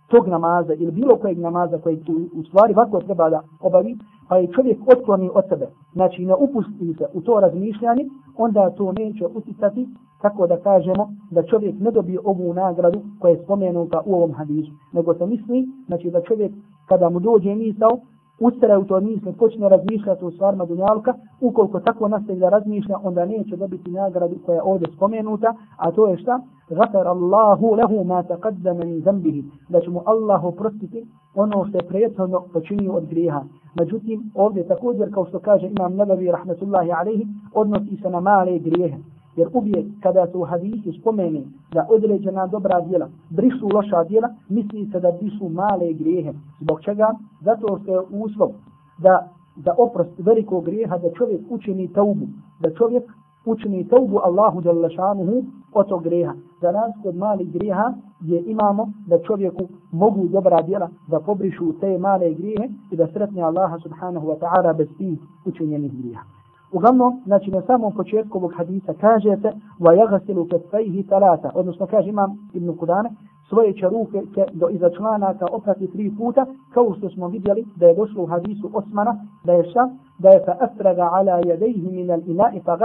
tog 0.09 0.29
namaza 0.29 0.75
ili 0.75 0.93
bilo 0.93 1.17
kojeg 1.17 1.39
namaza 1.39 1.79
koji 1.79 1.97
u, 1.97 2.41
u 2.41 2.45
stvari 2.45 2.75
vako 2.75 3.01
treba 3.01 3.31
da 3.31 3.41
obavi, 3.61 3.97
pa 4.29 4.37
je 4.37 4.53
čovjek 4.53 4.79
otkloni 4.87 5.31
od 5.35 5.45
sebe, 5.49 5.67
znači 5.93 6.25
ne 6.27 6.35
upusti 6.35 6.95
se 6.99 7.07
u 7.15 7.21
to 7.21 7.41
razmišljanje, 7.41 8.05
onda 8.37 8.71
to 8.71 8.93
neće 8.93 9.27
uticati, 9.27 9.89
tako 10.23 10.47
da 10.47 10.57
kažemo 10.57 11.09
da 11.31 11.43
čovjek 11.43 11.75
ne 11.81 11.91
dobije 11.91 12.19
ovu 12.25 12.55
nagradu 12.55 13.01
koja 13.21 13.31
je 13.31 13.43
spomenuta 13.43 14.01
u 14.07 14.15
ovom 14.15 14.33
hadisu, 14.33 14.73
nego 14.93 15.15
se 15.15 15.27
misli, 15.27 15.67
znači 15.87 16.11
da 16.11 16.21
čovjek 16.21 16.53
kada 16.89 17.11
mu 17.11 17.21
dođe 17.21 17.55
misao, 17.55 17.99
ustraje 18.41 18.79
u 18.79 18.85
to 18.85 19.01
misle, 19.01 19.33
počne 19.33 19.69
razmišljati 19.69 20.25
u 20.25 20.31
stvarima 20.31 20.65
dunjalka, 20.65 21.15
ukoliko 21.41 21.81
tako 21.81 22.09
nastavi 22.09 22.39
da 22.39 22.49
razmišlja, 22.49 22.99
onda 23.03 23.25
neće 23.25 23.57
dobiti 23.57 23.91
nagradu 23.91 24.37
koja 24.47 24.57
je 24.57 24.63
ovdje 24.63 24.89
spomenuta, 24.97 25.55
a 25.77 25.91
to 25.93 26.07
je 26.09 26.19
šta? 26.19 26.41
Gafar 26.71 27.09
Allahu 27.09 27.75
lehu 27.75 28.05
ma 28.05 28.23
taqaddama 28.23 28.85
min 28.85 29.01
zambihi, 29.01 29.45
da 29.69 29.81
će 29.81 29.91
mu 29.91 30.03
Allah 30.07 30.45
oprostiti 30.45 31.07
ono 31.35 31.67
što 31.69 31.79
je 31.79 31.89
prijetno 31.89 32.45
počinio 32.53 32.93
od 32.93 33.07
grijeha. 33.07 33.43
Međutim, 33.75 34.31
ovdje 34.35 34.69
također, 34.69 35.15
kao 35.15 35.27
što 35.27 35.39
kaže 35.39 35.67
Imam 35.67 35.97
Nabavi, 35.97 36.31
rahmetullahi 36.31 36.93
alaihi, 36.93 37.27
odnosi 37.55 37.97
se 38.03 38.11
na 38.11 38.21
male 38.21 38.59
grijehe. 38.59 38.97
Jer 39.37 39.49
uvijek 39.53 39.87
kada 40.03 40.27
se 40.27 40.37
u 40.37 40.45
hadisu 40.45 40.93
spomeni 41.01 41.47
da 41.73 41.87
određena 41.91 42.47
dobra 42.47 42.81
djela 42.81 43.09
brišu 43.31 43.69
loša 43.75 44.05
djela, 44.05 44.29
misli 44.49 44.89
se 44.93 45.01
da 45.01 45.13
brišu 45.21 45.49
male 45.49 45.93
grijehe. 45.93 46.33
Zbog 46.61 46.81
čega? 46.81 47.15
Zato 47.41 47.79
što 47.83 47.93
je 47.93 48.01
uslov 48.11 48.51
da, 48.99 49.29
da 49.57 49.75
oprost 49.79 50.11
velikog 50.19 50.65
grijeha 50.65 50.99
da 50.99 51.13
čovjek 51.19 51.41
učini 51.51 51.93
taubu. 51.93 52.27
Da 52.61 52.75
čovjek 52.75 53.05
učini 53.45 53.89
taubu 53.89 54.19
Allahu 54.19 54.61
Đalešanuhu 54.61 55.45
od 55.73 55.89
tog 55.89 56.03
grijeha. 56.03 56.35
Za 56.61 56.73
nas 56.73 56.93
kod 57.03 57.17
malih 57.17 57.53
grijeha 57.53 57.93
gdje 58.21 58.43
imamo 58.47 58.93
da 59.07 59.23
čovjeku 59.23 59.69
mogu 59.93 60.29
dobra 60.29 60.63
djela 60.63 60.89
da 61.09 61.21
pobrišu 61.21 61.73
te 61.81 61.99
male 61.99 62.35
grijehe 62.35 62.69
i 62.91 62.97
da 62.97 63.07
sretne 63.07 63.43
Allaha 63.43 63.79
subhanahu 63.79 64.27
wa 64.29 64.39
ta'ala 64.39 64.77
bez 64.77 64.89
tih 64.99 65.19
učinjenih 65.45 65.93
grijeha. 65.93 66.36
Uglavnom, 66.73 67.23
znači 67.27 67.51
na 67.51 67.63
samom 67.63 67.95
početku 67.95 68.39
ovog 68.39 68.53
hadisa 68.57 68.93
kaže 69.01 69.37
se 69.43 69.53
wa 69.81 69.93
yaghsilu 70.01 70.49
kaffayhi 70.51 71.07
thalatha, 71.09 71.51
odnosno 71.55 71.87
kaže 71.87 72.09
imam 72.09 72.31
Ibn 72.55 72.77
Kudane, 72.77 73.11
svoje 73.49 73.73
će 73.73 73.89
ruke 73.89 74.23
do 74.53 74.69
iza 74.69 74.91
članaka 74.91 75.47
oprati 75.53 75.93
tri 75.93 76.13
puta, 76.19 76.47
kao 76.75 76.95
što 76.99 77.11
smo 77.11 77.29
vidjeli 77.29 77.65
da 77.77 77.87
je 77.87 77.95
došlo 77.95 78.23
u 78.23 78.27
hadisu 78.27 78.71
Osmana, 78.75 79.15
da 79.45 79.53
je 79.53 79.71
šta? 79.71 79.91
Da 80.19 80.29
je 80.29 80.43
fa 80.47 80.57
afraga 80.61 81.09
ala 81.13 81.41
yadayhi 81.43 81.93
min 81.93 82.11
al-ina'i 82.11 82.61
fa 82.65 82.77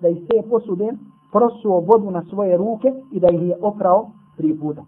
da 0.00 0.08
je 0.08 0.14
sve 0.14 0.50
posude 0.50 0.92
prosuo 1.32 1.80
vodu 1.80 2.10
na 2.10 2.22
svoje 2.22 2.56
ruke 2.56 2.92
i 3.12 3.20
da 3.20 3.28
ih 3.28 3.42
je 3.42 3.56
oprao 3.62 4.06
tri 4.36 4.58
puta. 4.60 4.82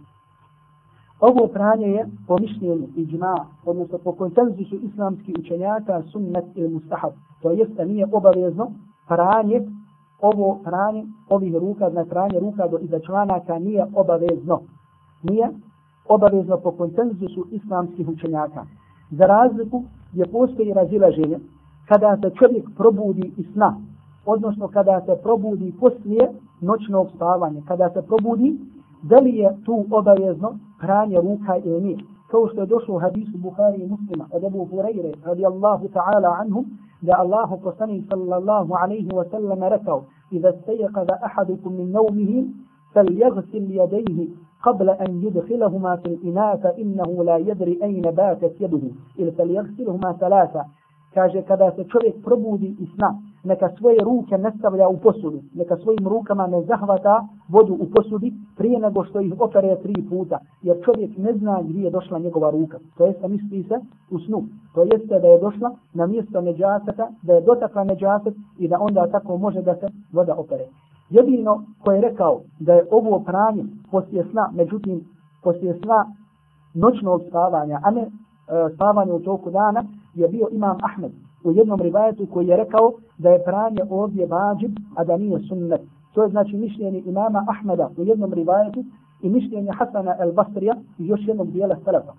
Ovo 1.20 1.46
pranje 1.46 1.86
je 1.86 2.06
po 2.26 2.38
mišljenju 2.38 2.88
iđma, 2.96 3.46
odnosno 3.64 3.98
po 3.98 4.12
konsenzusu 4.12 4.74
islamskih 4.74 5.34
učenjaka 5.38 6.02
sunnet 6.02 6.44
ili 6.54 6.68
mustahab. 6.74 7.12
To 7.42 7.50
jest 7.50 7.72
da 7.72 7.84
nije 7.84 8.06
obavezno 8.12 8.70
pranje, 9.08 9.62
ovo 10.20 10.58
pranje 10.64 11.04
ovih 11.28 11.54
ruka, 11.54 11.90
znači 11.90 12.10
pranje 12.10 12.40
ruka 12.40 12.68
do 12.68 12.78
iza 12.78 12.98
članaka 13.00 13.58
nije 13.58 13.86
obavezno. 13.94 14.60
Nije 15.22 15.50
obavezno 16.08 16.56
po 16.56 16.72
konsenzusu 16.72 17.46
islamskih 17.50 18.08
učenjaka. 18.08 18.64
Za 19.10 19.26
razliku 19.26 19.82
je 20.12 20.26
postoji 20.26 20.72
razilaženje, 20.72 21.38
kada 21.88 22.16
se 22.16 22.30
čovjek 22.38 22.64
probudi 22.76 23.32
iz 23.36 23.46
sna, 23.52 23.76
odnosno 24.26 24.68
kada 24.68 25.00
se 25.06 25.16
probudi 25.22 25.74
poslije 25.80 26.30
noćnog 26.60 27.08
spavanja, 27.14 27.60
kada 27.68 27.90
se 27.90 28.02
probudi, 28.02 28.58
da 29.02 29.16
li 29.16 29.36
je 29.36 29.56
tu 29.64 29.86
obavezno 29.90 30.58
قرآن 30.82 31.12
يروك 31.12 31.50
إيمي. 31.50 31.96
كوش 32.30 32.52
دوشو 32.54 33.00
حديث 33.00 33.28
بخاري 33.36 33.86
مسلم 33.86 34.26
أبو 34.32 34.66
هريرة 34.72 35.12
رضي 35.26 35.46
الله 35.46 35.88
تعالى 35.94 36.28
عنهم 36.28 36.64
لا 37.02 37.22
الله 37.22 37.56
قصني 37.64 38.04
صلى 38.10 38.36
الله 38.36 38.78
عليه 38.78 39.14
وسلم 39.14 39.64
ركوا 39.64 40.00
إذا 40.32 40.48
استيقظ 40.50 41.10
أحدكم 41.10 41.72
من 41.72 41.92
نومه 41.92 42.44
فليغسل 42.94 43.70
يديه 43.70 44.28
قبل 44.62 44.90
أن 44.90 45.22
يدخلهما 45.22 45.96
في 45.96 46.06
الإناء 46.06 46.56
فإنه 46.56 47.24
لا 47.24 47.36
يدري 47.36 47.78
أين 47.82 48.02
باتت 48.02 48.54
يده. 48.60 48.90
إذ 49.18 49.30
فليغسلهما 49.30 50.12
ثلاثة. 50.12 50.64
Kaže 51.18 51.42
kada 51.42 51.70
se 51.76 51.84
čovjek 51.92 52.14
probudi 52.24 52.76
iz 52.78 52.88
sna, 52.94 53.10
neka 53.44 53.68
svoje 53.78 53.98
ruke 54.04 54.38
ne 54.38 54.50
stavlja 54.58 54.88
u 54.88 54.96
posudu, 54.96 55.40
neka 55.54 55.76
svojim 55.76 56.08
rukama 56.08 56.46
ne 56.46 56.62
zahvata 56.62 57.26
vodu 57.48 57.74
u 57.80 57.86
posudi 57.94 58.32
prije 58.56 58.78
nego 58.80 59.04
što 59.04 59.20
ih 59.20 59.32
opere 59.38 59.76
tri 59.82 59.94
puta, 60.10 60.38
jer 60.62 60.76
čovjek 60.84 61.10
ne 61.16 61.32
zna 61.32 61.62
gdje 61.62 61.82
je 61.82 61.90
došla 61.90 62.18
njegova 62.18 62.50
ruka. 62.50 62.78
To 62.96 63.06
jeste 63.06 63.28
misli 63.28 63.62
se 63.62 63.76
u 64.10 64.18
snu. 64.18 64.42
To 64.74 64.82
jeste 64.82 65.20
da 65.22 65.28
je 65.28 65.40
došla 65.40 65.70
na 65.94 66.06
mjesto 66.06 66.40
neđaseta, 66.40 67.08
da 67.22 67.32
je 67.32 67.40
dotakla 67.40 67.84
neđaset 67.84 68.34
i 68.58 68.68
da 68.68 68.76
onda 68.80 69.10
tako 69.10 69.36
može 69.36 69.62
da 69.62 69.74
se 69.74 69.86
voda 70.12 70.34
opere. 70.34 70.66
Jedino 71.10 71.64
ko 71.84 71.92
je 71.92 72.00
rekao 72.00 72.40
da 72.60 72.72
je 72.74 72.86
ovo 72.90 73.20
pranje 73.20 73.64
poslije 73.90 74.24
sna, 74.30 74.50
međutim 74.54 75.00
poslije 75.42 75.74
sna 75.82 76.06
noćnog 76.74 77.22
spavanja, 77.28 77.80
a 77.84 77.90
ne 77.90 78.02
e, 78.02 78.08
spavanje 78.74 79.12
u 79.12 79.20
toku 79.20 79.50
dana, 79.50 79.84
je 80.14 80.28
bio 80.28 80.48
imam 80.52 80.76
Ahmed 80.82 81.12
u 81.44 81.52
jednom 81.52 81.80
rivajetu 81.80 82.26
koji 82.32 82.46
je 82.46 82.56
rekao 82.56 82.92
da 83.18 83.30
je 83.30 83.44
pranje 83.44 83.82
ovdje 83.90 84.26
vađib, 84.26 84.72
a 84.96 85.04
da 85.04 85.16
nije 85.16 85.38
sunnet. 85.48 85.80
To 86.14 86.22
je 86.22 86.28
znači 86.28 86.56
mišljenje 86.56 87.02
imama 87.06 87.44
Ahmeda 87.48 87.90
u 87.96 88.04
jednom 88.04 88.32
rivajetu 88.32 88.84
i 89.22 89.28
mišljenje 89.28 89.70
Hasana 89.72 90.16
el 90.20 90.32
Basrija 90.32 90.74
i 90.98 91.06
još 91.06 91.20
jednog 91.26 91.50
dijela 91.50 91.76
Selefa. 91.84 92.12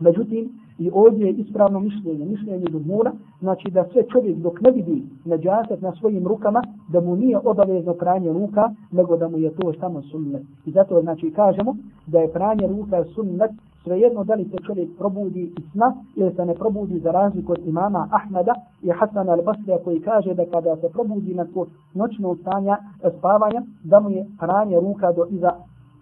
Međutim, 0.00 0.50
i 0.78 0.90
ovdje 0.92 1.26
je 1.26 1.32
ispravno 1.32 1.80
mišljenje, 1.80 2.24
mišljenje 2.24 2.66
Dubmura, 2.66 3.12
znači 3.40 3.70
da 3.70 3.84
sve 3.92 4.02
čovjek 4.12 4.36
dok 4.36 4.60
ne 4.60 4.70
vidi 4.70 5.02
neđaset 5.24 5.80
na 5.82 5.92
svojim 5.92 6.26
rukama, 6.26 6.62
da 6.88 7.00
mu 7.00 7.16
nije 7.16 7.38
obavezno 7.44 7.94
pranje 7.94 8.32
ruka, 8.32 8.70
nego 8.92 9.16
da 9.16 9.28
mu 9.28 9.38
je 9.38 9.50
to 9.50 9.72
samo 9.80 10.02
sunnet. 10.02 10.42
I 10.66 10.70
zato 10.70 11.00
znači 11.00 11.30
kažemo 11.30 11.76
da 12.06 12.18
je 12.18 12.32
pranje 12.32 12.66
ruka 12.66 13.04
sunnet 13.14 13.50
svejedno 13.86 14.24
da 14.24 14.34
li 14.34 14.44
se 14.44 14.56
čovjek 14.66 14.88
probudi 14.98 15.42
iz 15.42 15.64
sna 15.72 15.94
ili 16.16 16.34
se 16.34 16.44
ne 16.46 16.54
probudi 16.54 16.98
za 16.98 17.10
razliku 17.10 17.52
od 17.52 17.58
imama 17.66 18.08
Ahmeda 18.12 18.54
i 18.82 18.90
Hasan 18.90 19.26
al-Basrija 19.26 19.84
koji 19.84 20.00
kaže 20.00 20.34
da 20.34 20.44
kada 20.46 20.76
se 20.76 20.88
probudi 20.92 21.34
na 21.34 21.44
to 21.44 21.66
noćno 21.94 22.36
stanja 22.36 22.76
e, 22.76 23.10
spavanja, 23.18 23.62
da 23.84 24.00
mu 24.00 24.10
je 24.10 24.26
pranje 24.38 24.80
ruka 24.80 25.12
do 25.12 25.26
iza 25.30 25.52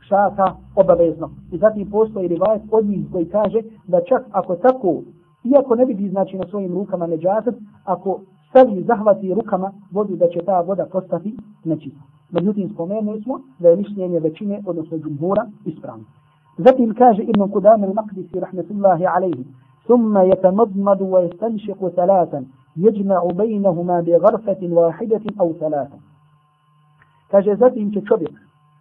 šaka 0.08 0.46
obavezno. 0.76 1.30
I 1.52 1.58
zatim 1.58 1.90
postoji 1.90 2.28
rivajet 2.28 2.62
od 2.70 2.86
njih 2.86 3.06
koji 3.12 3.26
kaže 3.26 3.60
da 3.86 4.00
čak 4.08 4.22
ako 4.30 4.56
tako, 4.56 5.02
iako 5.44 5.74
ne 5.74 5.84
vidi 5.84 6.08
znači 6.08 6.36
na 6.36 6.44
svojim 6.50 6.74
rukama 6.74 7.06
neđazat, 7.06 7.54
ako 7.84 8.20
stavi 8.50 8.82
zahvati 8.82 9.34
rukama 9.34 9.72
vodu 9.92 10.16
da 10.16 10.28
će 10.28 10.38
ta 10.46 10.60
voda 10.60 10.86
postati 10.92 11.36
nečista. 11.64 12.02
Međutim, 12.30 12.70
spomenuli 12.74 13.22
smo 13.22 13.40
da 13.58 13.68
je 13.68 13.76
mišljenje 13.76 14.20
većine, 14.20 14.62
odnosno 14.66 14.98
džumhura, 14.98 15.46
ispravno. 15.64 16.04
ذاتي 16.60 16.84
الكاج 16.84 17.20
ابن 17.20 17.42
قدام 17.46 17.84
المقدس 17.84 18.36
رحمة 18.36 18.64
الله 18.70 19.08
عليه 19.08 19.44
ثم 19.88 20.18
يتمضمض 20.18 21.00
ويستنشق 21.00 21.88
ثلاثا 21.88 22.44
يجمع 22.76 23.24
بينهما 23.24 24.00
بغرفة 24.00 24.58
واحدة 24.62 25.20
أو 25.40 25.52
ثلاثا. 25.52 25.98
كاج 27.30 27.48
ذاتي 27.48 27.80
انك 27.82 28.08
شبك 28.08 28.32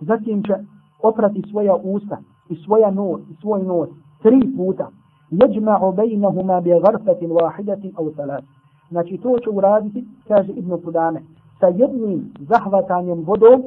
ذاتي 0.04 0.34
انك 0.34 0.62
أفرت 1.04 1.46
سوية 1.46 1.72
أوسة 1.72 2.18
سوية 2.66 2.90
نور 2.90 3.22
سوية 3.42 3.64
نور 3.64 3.90
تري 4.24 4.40
بوتا. 4.40 4.88
يجمع 5.32 5.90
بينهما 5.90 6.60
بغرفة 6.60 7.20
واحدة 7.22 7.82
أو 8.00 8.10
ثلاثة 8.10 8.48
ناكي 8.92 9.18
توش 9.18 9.48
ورادتي 9.48 10.04
كاج 10.28 10.50
ابن 10.50 10.76
قدامة. 10.86 11.22
سيبني 11.62 12.24
زحوة 12.50 12.82
تانيم 12.82 13.22
بدو 13.22 13.62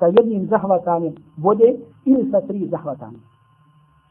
سيبني 0.00 0.46
زحوة 0.46 0.78
تانيم 0.78 1.14
بدو 1.38 1.76
إلسا 2.08 2.40
تري 2.40 2.68
زحوة 2.68 2.94
تانيم 2.94 3.20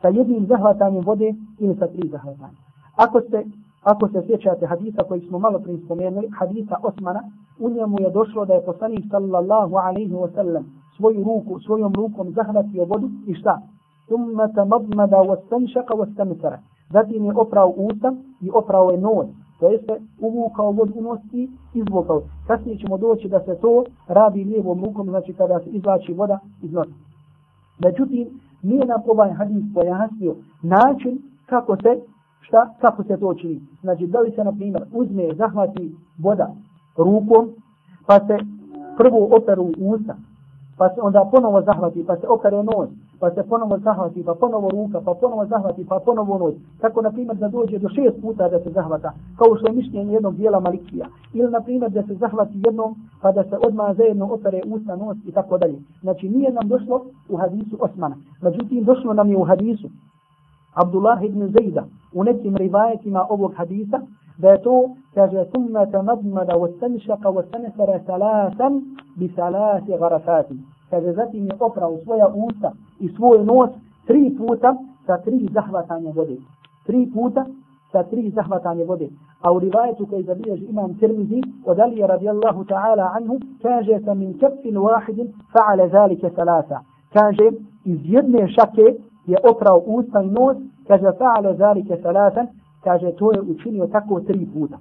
sa 0.06 0.10
jednim 0.14 0.46
zahvatanjem 0.46 1.04
vode 1.06 1.34
ili 1.60 1.76
sa 1.80 1.88
tri 1.88 2.10
zahvatanja. 2.10 2.60
Ako 2.96 3.22
se, 3.22 3.44
ako 3.84 4.08
se 4.08 4.24
sjećate 4.28 4.66
hadisa 4.66 5.04
koji 5.08 5.22
smo 5.22 5.40
malo 5.40 5.60
prije 5.60 5.80
spomenuli, 5.86 6.30
hadisa 6.40 6.76
Osmana, 6.84 7.22
u 7.60 7.70
njemu 7.70 8.02
je 8.02 8.10
došlo 8.10 8.46
da 8.46 8.54
je 8.54 8.66
poslanik 8.66 9.06
sallallahu 9.12 9.76
alaihi 9.76 10.14
wa 10.14 10.30
sallam 10.36 10.66
svoju 10.98 11.24
ruku, 11.24 11.60
svojom 11.60 11.94
rukom 11.94 12.32
zahvatio 12.32 12.86
vodu 12.86 13.10
i 13.28 13.34
šta? 13.34 13.62
Tumma 14.10 14.48
tamadmada 14.48 15.18
wa 15.18 15.38
stanšaka 15.46 15.94
wa 15.94 16.14
stamitara. 16.14 16.60
Zatim 16.90 17.26
je 17.26 17.34
oprao 17.36 17.74
usta 17.78 18.14
i 18.42 18.50
oprao 18.54 18.92
je 18.92 18.98
nos. 18.98 19.28
To 19.60 19.70
jeste 19.70 19.94
uvukao 20.22 20.72
vodu 20.72 20.94
u 20.96 21.02
nos 21.02 21.20
i 21.34 21.50
izvukao. 21.74 22.22
Kasnije 22.48 22.78
ćemo 22.78 22.98
doći 22.98 23.30
da 23.30 23.40
se 23.40 23.56
to 23.62 23.84
radi 24.08 24.44
lijevom 24.44 24.86
rukom, 24.86 25.10
znači 25.10 25.34
kada 25.34 25.60
se 25.60 25.70
izlači 25.70 26.14
voda 26.14 26.40
iz 26.64 26.72
nosa. 26.74 26.94
Međutim, 27.80 28.45
nije 28.66 28.86
nam 28.86 29.02
ovaj 29.08 29.32
hadis 29.32 29.64
pojasnio 29.74 30.36
način 30.62 31.18
kako 31.46 31.76
se 31.76 32.00
šta, 32.42 32.74
kako 32.82 33.04
se 33.04 33.18
to 33.18 33.34
čini. 33.34 33.62
Znači, 33.82 34.08
da 34.08 34.20
li 34.20 34.32
se, 34.32 34.44
na 34.44 34.52
primjer, 34.52 34.84
uzme, 34.94 35.34
zahvati 35.34 35.96
voda 36.20 36.48
rukom, 36.98 37.50
pa 38.06 38.20
se 38.20 38.38
prvo 38.98 39.30
operu 39.38 39.72
usta, 39.78 40.16
pa 40.78 40.90
se 40.90 41.02
onda 41.02 41.30
ponovo 41.32 41.62
zahvati, 41.62 42.06
pa 42.08 42.16
se 42.16 42.28
opere 42.28 42.64
nos, 42.64 42.90
pa 43.20 43.32
se 43.32 43.44
ponovo 43.44 43.78
zahvati, 43.78 44.24
pa 44.24 44.34
ponovo 44.36 44.70
ruka, 44.70 45.02
pa 45.06 45.14
ponovo 45.14 45.46
zahvati, 45.46 45.86
pa 45.90 46.00
ponovo 46.06 46.38
noć. 46.38 46.56
Tako, 46.82 47.02
na 47.02 47.12
primjer, 47.12 47.38
da 47.38 47.48
dođe 47.48 47.80
do 47.80 47.90
šest 47.90 48.22
puta 48.22 48.50
da 48.50 48.60
se 48.60 48.70
zahvata, 48.70 49.14
kao 49.38 49.56
što 49.56 49.68
je 49.68 49.74
mišljenje 49.74 50.14
jednog 50.14 50.36
dijela 50.36 50.60
malikija. 50.60 51.08
Ili, 51.34 51.52
na 51.52 51.62
primjer, 51.62 51.92
da 51.92 52.04
se 52.04 52.16
zahvati 52.16 52.62
jednom, 52.66 52.96
pa 53.22 53.32
da 53.32 53.44
se 53.44 53.58
odmah 53.68 53.96
zajedno 53.98 54.34
opere 54.34 54.62
usta, 54.66 54.96
nos 54.96 55.18
i 55.28 55.32
tako 55.32 55.58
dalje. 55.58 55.80
Znači, 56.02 56.30
nije 56.30 56.52
nam 56.52 56.68
došlo 56.68 57.06
u 57.30 57.38
hadisu 57.38 57.78
Osmana. 57.80 58.16
Međutim, 58.42 58.84
došlo 58.84 59.14
nam 59.14 59.30
je 59.30 59.38
u 59.38 59.44
hadisu 59.44 59.88
Abdullah 60.76 61.24
ibn 61.24 61.48
Zajda 61.48 61.84
u 62.14 62.24
nekim 62.24 62.56
rivajetima 62.56 63.26
ovog 63.30 63.54
hadisa, 63.56 64.00
da 64.38 64.50
je 64.50 64.62
to, 64.62 64.90
kaže, 65.14 65.46
summa 65.52 65.86
tamadmada 65.86 66.54
wa 66.54 66.78
stanšaka 66.78 67.30
wa 67.30 67.48
stanfara 67.48 68.00
salasan 68.06 68.82
bi 69.16 69.32
salasi 69.36 69.98
garafati. 70.00 70.56
Kaže, 70.89 71.13
zatim 71.13 71.46
je 71.46 71.51
oprao 71.60 71.98
svoja 72.04 72.27
usta 72.27 72.72
i 73.00 73.10
svoj 73.10 73.46
nos 73.46 73.70
tri 74.08 74.36
puta 74.38 74.75
sa 75.06 75.18
tri 75.18 75.50
zahvatanje 75.54 76.12
vode. 76.12 76.38
Tri 76.86 77.10
puta 77.13 77.46
sa 77.92 78.04
tri 78.04 78.30
zahvatanje 78.30 78.86
vode. 78.86 79.10
A 79.42 79.51
u 79.51 79.60
rivajetu 79.60 80.08
koji 80.10 80.24
zabilježi 80.24 80.65
imam 80.65 80.98
Tirmizi 81.00 81.42
od 81.65 81.80
Alije 81.80 82.08
radijallahu 82.08 82.63
ta'ala 82.63 83.12
anhu 83.15 83.39
kaže 83.62 84.00
sa 84.06 84.13
min 84.13 84.34
kepfin 84.39 84.75
wahidin 84.75 85.27
fa'ale 85.54 85.89
zalike 85.89 86.30
salasa. 86.36 86.80
Kaže 87.13 87.50
iz 87.86 88.00
jedne 88.04 88.48
šake 88.48 88.88
je 89.25 89.38
oprao 89.51 89.84
usta 89.86 90.22
i 90.22 90.27
nos, 90.27 90.58
kaže 90.88 91.06
fa'ale 91.20 91.58
zalike 91.58 91.98
salasan, 92.04 92.48
kaže 92.84 93.12
to 93.12 93.32
je 93.32 93.42
učinio 93.42 93.88
tako 93.88 94.20
tri 94.20 94.48
puta. 94.54 94.77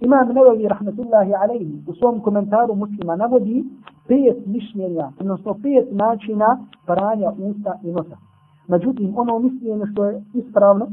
Imam 0.00 0.28
Nevevi 0.28 0.68
rahmetullahi 0.68 1.34
alaihi 1.34 1.82
u 1.86 1.94
svom 1.94 2.20
komentaru 2.20 2.74
muslima 2.74 3.16
navodi 3.16 3.64
pet 4.08 4.46
mišljenja, 4.46 5.10
odnosno 5.20 5.54
pet 5.54 5.92
načina 5.92 6.58
pranja 6.86 7.30
usta 7.30 7.78
i 7.82 7.92
nosa. 7.92 8.16
Međutim, 8.68 9.14
ono 9.18 9.38
mišljenje 9.38 9.84
što 9.92 10.04
je 10.04 10.22
ispravno 10.34 10.86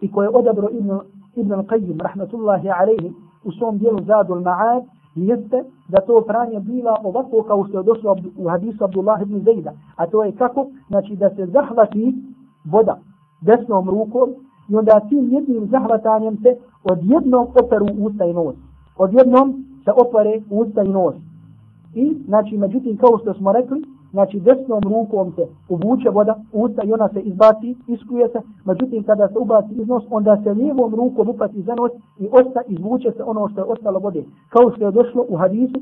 i 0.00 0.12
koje 0.12 0.26
je 0.26 0.30
odabro 0.34 0.68
Ibn, 0.70 0.90
Ibn 1.36 1.52
Qayyim 1.52 2.02
rahmetullahi 2.02 2.68
alaihi 2.68 3.12
u 3.44 3.52
svom 3.52 3.78
dijelu 3.78 3.98
Zadul 4.04 4.40
Ma'ad 4.40 4.82
jeste 5.14 5.64
da 5.88 6.00
to 6.00 6.24
pranje 6.26 6.60
bila 6.60 6.96
ovako 7.04 7.42
kao 7.42 7.64
što 7.68 7.78
je 7.78 7.84
došlo 7.84 8.16
u 8.38 8.48
hadisu 8.48 8.84
Abdullah 8.84 9.22
ibn 9.22 9.44
Zejda. 9.44 9.72
A 9.96 10.06
to 10.06 10.24
je 10.24 10.32
kako? 10.32 10.66
Znači 10.88 11.16
da 11.16 11.30
se 11.30 11.46
zahvati 11.46 12.14
voda 12.64 12.98
desnom 13.40 13.90
rukom 13.90 14.34
i 14.72 14.76
onda 14.76 15.00
tim 15.08 15.32
jednim 15.32 15.66
zahvatanjem 15.66 16.36
se 16.36 16.56
odjednom 16.84 17.46
operu 17.64 17.86
usta 17.98 18.24
i 18.24 18.32
nos. 18.32 18.54
Odjednom 18.98 19.64
se 19.84 19.90
opere 20.04 20.40
usta 20.50 20.82
i 20.82 20.88
nos. 20.88 21.14
I, 21.94 22.16
znači, 22.26 22.56
međutim, 22.56 22.96
kao 22.96 23.18
što 23.18 23.34
smo 23.34 23.52
rekli, 23.52 23.84
znači 24.10 24.40
desnom 24.40 24.80
rukom 24.82 25.32
se 25.36 25.46
uvuče 25.68 26.10
voda 26.10 26.34
usta 26.52 26.82
i 26.82 26.92
ona 26.92 27.08
se 27.08 27.20
izbaci, 27.20 27.76
iskuje 27.86 28.28
se, 28.28 28.40
međutim 28.64 29.02
kada 29.02 29.28
se 29.28 29.38
ubaci 29.38 29.74
iz 29.74 29.88
nos, 29.88 30.04
onda 30.10 30.42
se 30.42 30.52
lijevom 30.52 30.94
rukom 30.94 31.28
upati 31.28 31.62
za 31.62 31.74
nos 31.74 31.92
i 32.18 32.28
osta 32.32 32.60
izvuče 32.68 33.12
se 33.16 33.22
ono 33.22 33.48
što 33.48 33.60
je 33.60 33.64
ostalo 33.64 33.98
vode. 33.98 34.24
Kao 34.48 34.70
što 34.70 34.84
je 34.84 34.92
došlo 34.92 35.26
u 35.28 35.36
hadisu 35.36 35.80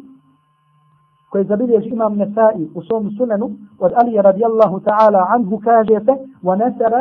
koji 1.29 1.45
zabilježi 1.45 1.89
imam 1.89 2.15
Nesai 2.15 2.67
u 2.75 2.81
svom 2.81 3.11
sunanu 3.17 3.49
od 3.79 3.91
Ali 3.95 4.21
radijallahu 4.21 4.79
ta'ala 4.79 5.25
anhu 5.35 5.59
kaže 5.63 5.99
se 6.05 6.13
وَنَسَرَ 6.43 6.93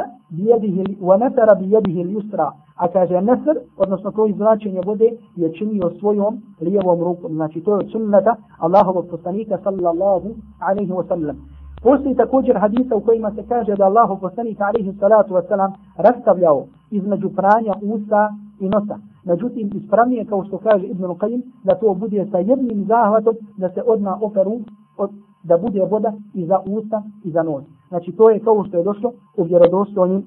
بِيَدِهِ 1.60 2.02
الْيُسْرَ 2.04 2.50
a 2.76 2.88
kaže 2.88 3.20
nesr, 3.20 3.56
odnosno 3.76 4.10
to 4.10 4.26
izvlačenje 4.26 4.80
vode 4.86 5.08
je 5.36 5.52
činio 5.52 5.90
svojom 6.00 6.42
lijevom 6.60 7.00
rukom. 7.00 7.32
Znači 7.32 7.60
to 7.60 7.70
je 7.70 7.76
od 7.76 7.90
sunnata 7.92 8.36
Allahovog 8.58 9.06
poslanika 9.10 9.58
sallallahu 9.64 10.28
alaihi 10.58 10.92
wa 10.92 11.08
sallam. 11.08 11.36
Postoji 11.82 12.16
također 12.16 12.58
hadisa 12.58 12.96
u 12.96 13.00
kojima 13.00 13.30
se 13.30 13.42
kaže 13.48 13.76
da 13.76 13.84
Allahov 13.84 14.20
poslanik 14.20 14.60
alaihi 14.60 14.98
salatu 15.00 15.34
wa 15.34 15.48
sallam 15.48 15.72
rastavljao 15.96 16.66
između 16.90 17.30
pranja 17.30 17.74
usta 17.82 18.34
i 18.60 18.68
nosa. 18.68 18.98
Međutim, 19.23 19.69
ispravnije 19.73 20.25
kao 20.25 20.45
što 20.45 20.57
kaže 20.57 20.85
Ibn 20.85 21.03
Qayyim, 21.03 21.41
da 21.63 21.75
to 21.75 21.93
bude 21.93 22.27
sa 22.31 22.37
jednim 22.37 22.85
zahvatom, 22.87 23.35
da 23.57 23.69
se 23.69 23.81
odna 23.85 24.17
operu, 24.21 24.59
od, 24.97 25.09
da 25.43 25.57
bude 25.57 25.85
voda 25.91 26.13
i 26.33 26.45
za 26.45 26.59
usta 26.65 27.03
i 27.23 27.31
za 27.31 27.43
nos. 27.43 27.63
Znači, 27.87 28.11
to 28.11 28.29
je 28.29 28.39
kao 28.39 28.65
što 28.67 28.77
je 28.77 28.83
došlo 28.83 29.11
u 29.37 29.43
vjerodostojnim 29.43 30.25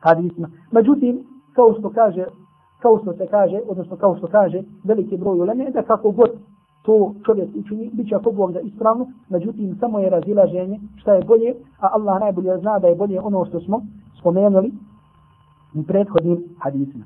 hadisima. 0.00 0.48
Međutim, 0.70 1.24
kao 1.54 1.74
što 1.78 1.90
kaže, 1.90 2.24
kao 2.82 2.98
što 3.02 3.12
se 3.12 3.26
kaže, 3.26 3.60
odnosno 3.68 3.96
kao 3.96 4.16
što 4.16 4.26
kaže 4.26 4.62
veliki 4.84 5.16
broj 5.16 5.40
uleme, 5.40 5.70
da 5.70 5.82
kako 5.82 6.10
god 6.10 6.30
to 6.82 7.14
čovjek 7.26 7.48
učini, 7.56 7.90
bit 7.92 8.08
će 8.08 8.14
ako 8.14 8.30
Bog 8.30 8.52
da 8.52 8.60
ispravno, 8.60 9.06
međutim 9.28 9.76
samo 9.80 9.98
je 9.98 10.10
razilaženje 10.10 10.80
šta 10.96 11.14
je 11.14 11.24
bolje, 11.24 11.54
a 11.80 11.88
Allah 11.92 12.20
najbolje 12.20 12.58
zna 12.58 12.78
da 12.78 12.88
je 12.88 12.94
bolje 12.94 13.20
ono 13.20 13.44
što 13.44 13.60
smo 13.60 13.82
spomenuli 14.20 14.72
u 15.74 15.82
prethodnim 15.82 16.44
hadisima. 16.58 17.04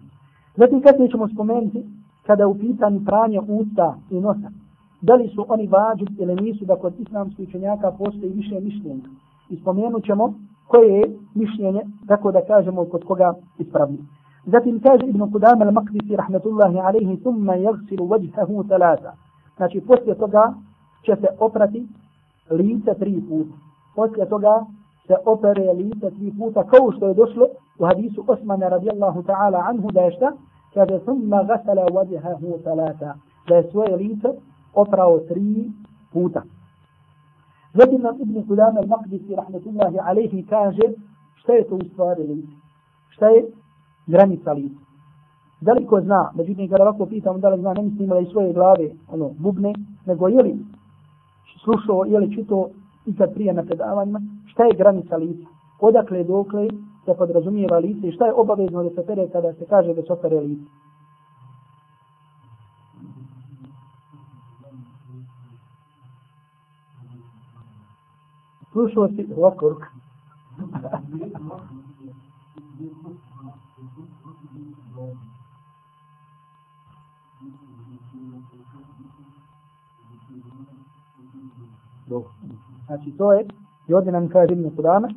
Zatim 0.57 0.83
kasnije 0.83 1.11
ćemo 1.11 1.29
spomenuti, 1.29 1.85
kada 2.27 2.47
u 2.47 2.55
pitanju 2.59 3.01
pranja 3.05 3.41
usta 3.49 3.95
i 4.11 4.21
nosa, 4.21 4.51
da 5.01 5.15
li 5.15 5.29
su 5.29 5.47
oni 5.49 5.67
vađu 5.67 6.07
ili 6.19 6.35
nisu, 6.35 6.65
da 6.65 6.77
kod 6.77 7.01
islamskih 7.01 7.49
učenjaka 7.49 7.91
postoji 7.91 8.33
više 8.33 8.61
mišljenja. 8.61 9.09
I 9.49 9.57
spomenut 9.57 10.05
ćemo 10.05 10.35
koje 10.69 10.99
je 10.99 11.17
mišljenje, 11.35 11.83
tako 12.09 12.33
da 12.33 12.45
kažemo 12.47 12.85
kod 12.85 13.05
koga 13.05 13.35
ispravni. 13.59 13.99
Zatim 14.47 14.81
kaže 14.81 15.07
Ibn 15.07 15.23
Qudama 15.23 15.65
al-Maqdisi 15.65 16.17
rahmetullahi 16.17 16.79
alaihi 16.79 17.17
thumma 17.17 17.55
yagsilu 17.57 18.09
wajhahu 18.09 18.69
talata. 18.69 19.13
Znači 19.57 19.81
poslije 19.81 20.15
toga 20.15 20.55
će 21.05 21.17
se 21.21 21.27
oprati 21.39 21.87
lice 22.51 22.95
tri 22.99 23.23
puta. 23.29 23.55
Poslije 23.97 24.29
toga 24.29 24.67
se 25.11 25.17
opere 25.27 25.73
lice 25.73 26.11
tri 26.17 26.33
puta 26.39 26.63
kao 26.65 26.93
što 26.93 27.09
je 27.09 27.15
došlo 27.15 27.47
u 27.79 27.85
hadisu 27.85 28.25
Osmana 28.27 28.69
radijallahu 28.69 29.23
ta'ala 29.23 29.61
anhu 29.71 29.91
da 29.91 30.01
je 30.01 30.13
šta? 30.13 30.33
Kaže 30.75 30.99
thumma 30.99 31.43
gasala 31.43 31.85
wadihahu 31.97 32.63
talata. 32.65 33.15
Da 33.49 33.55
je 33.57 33.71
svoje 33.71 33.97
lice 33.97 34.29
oprao 34.75 35.19
tri 35.19 35.71
puta. 36.13 36.43
Zatim 37.75 38.01
nam 38.03 38.15
Ibn 38.21 38.47
Kudam 38.49 38.77
al-Maqdisi 38.77 39.37
rahmetullahi 39.37 39.99
alaihi 39.99 40.47
kaže 40.47 40.87
šta 41.35 41.53
je 41.53 41.65
to 41.69 41.75
u 41.75 41.85
stvari 41.93 42.23
lice? 42.23 42.55
Šta 43.09 43.27
je 43.27 43.45
granica 44.07 44.53
lice? 44.53 44.81
Da 45.61 45.73
li 45.73 45.87
ko 45.87 46.01
zna, 46.01 46.31
međutim 46.35 46.69
kada 46.69 46.83
ovako 46.83 47.07
pitam 47.07 47.41
da 47.41 47.49
li 47.49 47.61
zna, 47.61 47.75
ne 47.75 47.83
mislim 47.83 48.09
da 48.09 48.19
iz 48.19 48.29
svoje 48.29 48.53
glave 48.53 48.91
ono, 49.09 49.31
bubne, 49.39 49.73
nego 50.07 50.29
je 50.29 50.43
li 50.43 50.59
slušao, 51.65 52.05
je 52.05 52.19
li 52.19 52.35
čito 52.35 52.69
ikad 53.07 53.35
prije 53.35 53.53
na 53.53 53.63
predavanjima, 53.63 54.21
šta 54.51 54.65
je 54.65 54.77
granica 54.79 55.17
lica, 55.17 55.49
odakle 55.81 56.25
dokle 56.25 56.69
se 57.05 57.15
podrazumijeva 57.19 57.79
lice 57.79 58.09
i 58.09 58.13
šta 58.13 58.27
je 58.27 58.35
obavezno 58.35 58.83
da 58.83 58.91
se 58.91 59.07
pere 59.07 59.29
kada 59.33 59.53
se 59.53 59.67
kaže 59.67 59.95
da 59.95 60.03
se 60.03 60.13
opere 60.13 60.41
lice. 60.41 60.71
Slušao 68.73 69.09
si 69.09 69.27
ovako 69.37 69.77
Dobro. 82.11 82.31
Znači 82.87 83.11
to 83.19 83.33
je, 83.33 83.47
i 83.91 83.95
ovdje 83.95 84.13
nam 84.13 84.29
kaže 84.29 84.53
Ibn 84.53 84.77
Kudama, 84.77 85.09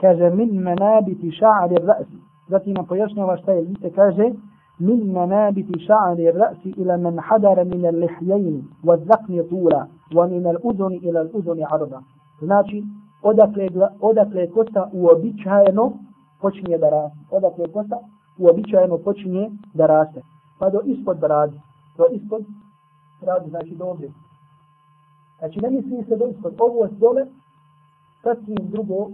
kaže 0.00 0.30
min 0.30 0.50
menabiti 0.62 1.30
ša'ari 1.30 1.76
ra'si. 1.90 2.18
Zatim 2.48 2.74
nam 2.74 2.86
pojašnjava 2.86 3.36
šta 3.36 3.52
je 3.52 3.60
lice, 3.60 3.90
kaže 3.90 4.30
min 4.78 5.12
menabiti 5.12 5.72
ša'ari 5.86 6.32
ra'si 6.40 6.74
ila 6.76 6.96
men 6.96 7.18
hadara 7.18 7.64
min 7.64 7.86
al 7.86 7.94
lihjajni 7.94 8.64
wa 8.84 8.96
zakni 9.08 9.48
tula 9.48 9.86
wa 10.14 10.28
min 10.30 10.46
al 10.46 10.56
uzuni 10.62 10.96
ila 11.02 11.20
al 11.20 11.28
uzuni 11.32 11.64
arba. 11.70 12.02
Znači, 12.40 12.82
odakle, 13.22 13.68
odakle 14.00 14.50
kosta 14.50 14.90
uobičajeno 14.92 15.92
počinje 16.40 16.78
da 16.78 16.88
raste. 16.90 17.18
Odakle 17.30 17.64
kosta 17.72 17.96
uobičajeno 18.38 18.98
počinje 18.98 19.50
da 19.74 19.86
raste. 19.86 20.20
Pa 20.58 20.70
do 20.70 20.80
ispod 20.84 21.18
brade. 21.18 21.56
Do 21.98 22.04
ispod 22.12 22.42
brade, 23.22 23.48
znači 23.48 23.74
do 23.74 23.84
ovdje. 23.84 24.10
Znači 25.38 25.60
ne 25.60 25.70
misli 25.70 26.04
se 26.08 26.16
do 26.16 26.26
ispod 26.26 26.54
ovo 26.58 26.88
dole, 27.00 27.26
sasvim 28.22 28.70
drugo, 28.70 29.10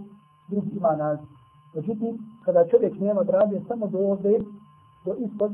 drugi 0.49 0.77
ima 0.77 0.95
naziv. 0.95 1.27
Međutim, 1.75 2.17
kada 2.45 2.67
čovjek 2.67 2.99
nema 2.99 3.23
brade, 3.23 3.61
samo 3.67 3.87
do 3.87 3.97
ovde, 3.97 4.39
do 5.05 5.13
ispod, 5.13 5.51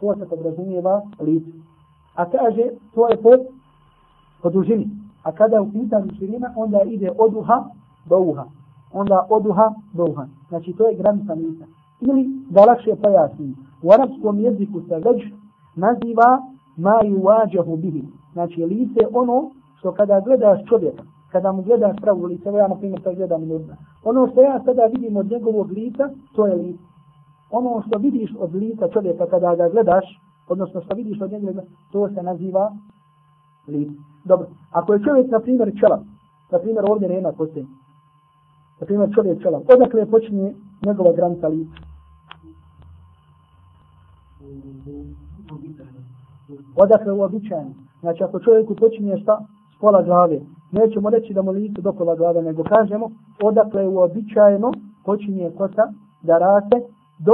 to 0.00 0.14
se 0.14 0.28
podrazumijeva 0.28 1.02
lice. 1.20 1.50
A 2.14 2.30
kaže, 2.30 2.62
to 2.94 3.08
je 3.08 3.16
pod, 3.22 3.40
po 4.42 4.50
dužini. 4.50 4.88
A 5.22 5.32
kada 5.32 5.56
je 5.56 5.62
u 5.62 5.72
pitanju 5.72 6.14
širina, 6.18 6.52
onda 6.56 6.82
ide 6.82 7.10
od 7.18 7.34
uha 7.34 7.64
do 8.06 8.18
uha. 8.18 8.44
Onda 8.92 9.26
od 9.30 9.46
uha 9.46 9.74
do 9.92 10.04
uha. 10.04 10.26
Znači, 10.48 10.72
to 10.72 10.88
je 10.88 10.96
granica 10.96 11.34
lica. 11.34 11.64
Ili, 12.00 12.26
da 12.50 12.64
lakše 12.64 12.96
pojasnim, 13.02 13.56
u 13.82 13.92
arapskom 13.92 14.38
jeziku 14.38 14.80
se 14.88 14.94
već 14.94 15.22
naziva 15.76 16.40
ma 16.76 16.94
yuwajahu 17.04 17.76
bihi. 17.76 18.04
Znači, 18.32 18.64
lice 18.64 19.00
ono 19.12 19.50
što 19.78 19.92
kada 19.92 20.20
gledaš 20.20 20.60
čovjeka, 20.68 21.02
kada 21.32 21.52
mu 21.52 21.62
gledaš 21.62 21.96
pravu 22.00 22.24
lice, 22.24 22.48
evo 22.48 22.58
ja 22.58 22.68
na 22.68 22.76
primjer 22.76 23.02
kad 23.02 23.14
gledam 23.14 23.48
nurna. 23.48 23.76
ono 24.04 24.28
što 24.32 24.42
ja 24.42 24.62
sada 24.64 24.84
vidim 24.84 25.16
od 25.16 25.30
njegovog 25.30 25.70
lica, 25.70 26.10
to 26.34 26.46
je 26.46 26.54
lice. 26.54 26.82
Ono 27.50 27.82
što 27.86 27.98
vidiš 27.98 28.30
od 28.38 28.54
lica 28.54 28.88
čovjeka 28.88 29.26
kada 29.26 29.54
ga 29.54 29.68
gledaš, 29.68 30.04
odnosno 30.48 30.80
što 30.80 30.94
vidiš 30.94 31.20
od 31.20 31.32
njega, 31.32 31.62
to 31.92 32.08
se 32.08 32.22
naziva 32.22 32.72
lice. 33.68 34.00
Dobro, 34.24 34.46
ako 34.70 34.92
je 34.92 35.02
čovjek, 35.04 35.30
na 35.30 35.40
primjer, 35.40 35.72
čelav, 35.80 36.00
na 36.50 36.58
primjer, 36.58 36.84
ovdje 36.88 37.08
nema 37.08 37.32
kosti, 37.32 37.66
na 38.80 38.86
primjer, 38.86 39.10
čovjek 39.14 39.42
čelav, 39.42 39.62
odakle 39.74 40.06
počinje 40.06 40.54
njegova 40.86 41.12
granica 41.12 41.48
lica? 41.48 41.76
Odakle 46.76 47.12
uobičajeno. 47.12 47.74
Znači, 48.00 48.24
ako 48.24 48.40
čovjeku 48.40 48.74
počinje 48.74 49.18
šta? 49.22 49.44
S 49.76 49.80
pola 49.80 50.02
glave. 50.02 50.40
Nećemo 50.72 51.10
reći 51.10 51.34
da 51.34 51.42
mu 51.42 51.50
lice 51.50 51.80
dokola 51.80 52.14
glave, 52.14 52.42
nego 52.42 52.64
kažemo 52.64 53.10
odakle 53.42 53.88
uobičajeno 53.88 54.72
počinje 55.04 55.50
kosa 55.58 55.92
da 56.22 56.38
raste 56.38 56.82
do 57.18 57.32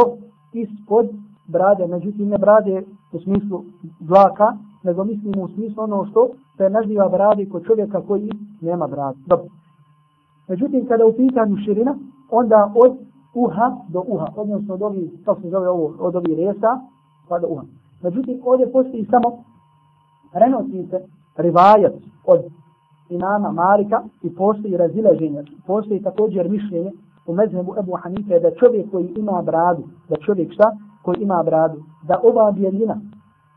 ispod 0.53 1.07
brade, 1.47 1.87
međutim 1.87 2.29
ne 2.29 2.39
brade 2.39 2.83
u 3.13 3.19
smislu 3.19 3.65
dlaka, 4.01 4.57
nego 4.83 5.05
mislimo 5.05 5.43
u 5.43 5.49
smislu 5.49 5.83
ono 5.83 6.07
što 6.11 6.29
se 6.57 6.71
naziva 6.71 7.09
brade 7.09 7.47
kod 7.47 7.67
čovjeka 7.67 8.03
koji 8.03 8.31
nema 8.61 8.87
brade. 8.87 9.19
Dobro. 9.27 9.47
Međutim, 10.49 10.87
kada 10.87 11.07
u 11.07 11.13
pitanju 11.13 11.57
širina, 11.65 11.99
onda 12.31 12.73
od 12.75 12.97
uha 13.35 13.77
do 13.89 14.05
uha, 14.07 14.27
odnosno 14.37 14.75
od 14.75 14.83
ovih, 14.83 15.11
kako 15.25 15.41
se 15.41 15.49
zove 15.49 15.69
ovo, 15.69 15.95
od 15.99 16.17
ovih 16.17 16.39
resa, 16.39 16.81
pa 17.29 17.39
do 17.39 17.47
uha. 17.47 17.63
Međutim, 18.03 18.41
ovdje 18.45 18.73
postoji 18.73 19.07
samo 19.11 19.45
prenosi 20.33 20.87
se 20.91 21.01
rivajat 21.37 21.95
od 22.25 22.41
imama 23.11 23.53
Malika 23.53 24.03
i 24.23 24.35
postoji 24.35 24.77
razilaženje, 24.77 25.45
postoji 25.67 26.03
također 26.03 26.49
mišljenje 26.49 26.93
u 27.27 27.35
mezhebu 27.35 27.75
Ebu 27.79 27.93
Hanife 28.03 28.41
da 28.41 28.51
čovjek 28.51 28.91
koji 28.91 29.09
ima 29.17 29.43
bradu, 29.43 29.83
da 30.09 30.17
čovjek 30.17 30.53
šta, 30.53 30.77
koji 31.03 31.17
ima 31.21 31.43
bradu, 31.43 31.83
da 32.03 32.21
ova 32.23 32.51
bijelina, 32.53 33.01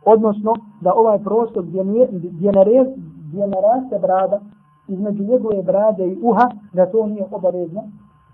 odnosno 0.06 0.54
da 0.82 0.94
ovaj 0.94 1.20
prostor 1.20 1.64
gdje, 1.66 1.84
nije, 1.84 2.08
gdje, 2.12 2.52
ne, 2.52 2.96
gdje 3.28 3.48
naraste 3.48 4.00
brada, 4.02 4.40
između 4.88 5.24
njegove 5.24 5.64
brade 5.64 6.08
i 6.08 6.20
uha, 6.22 6.50
da 6.74 6.86
to 6.86 7.08
nije 7.08 7.26
obavezno, 7.32 7.82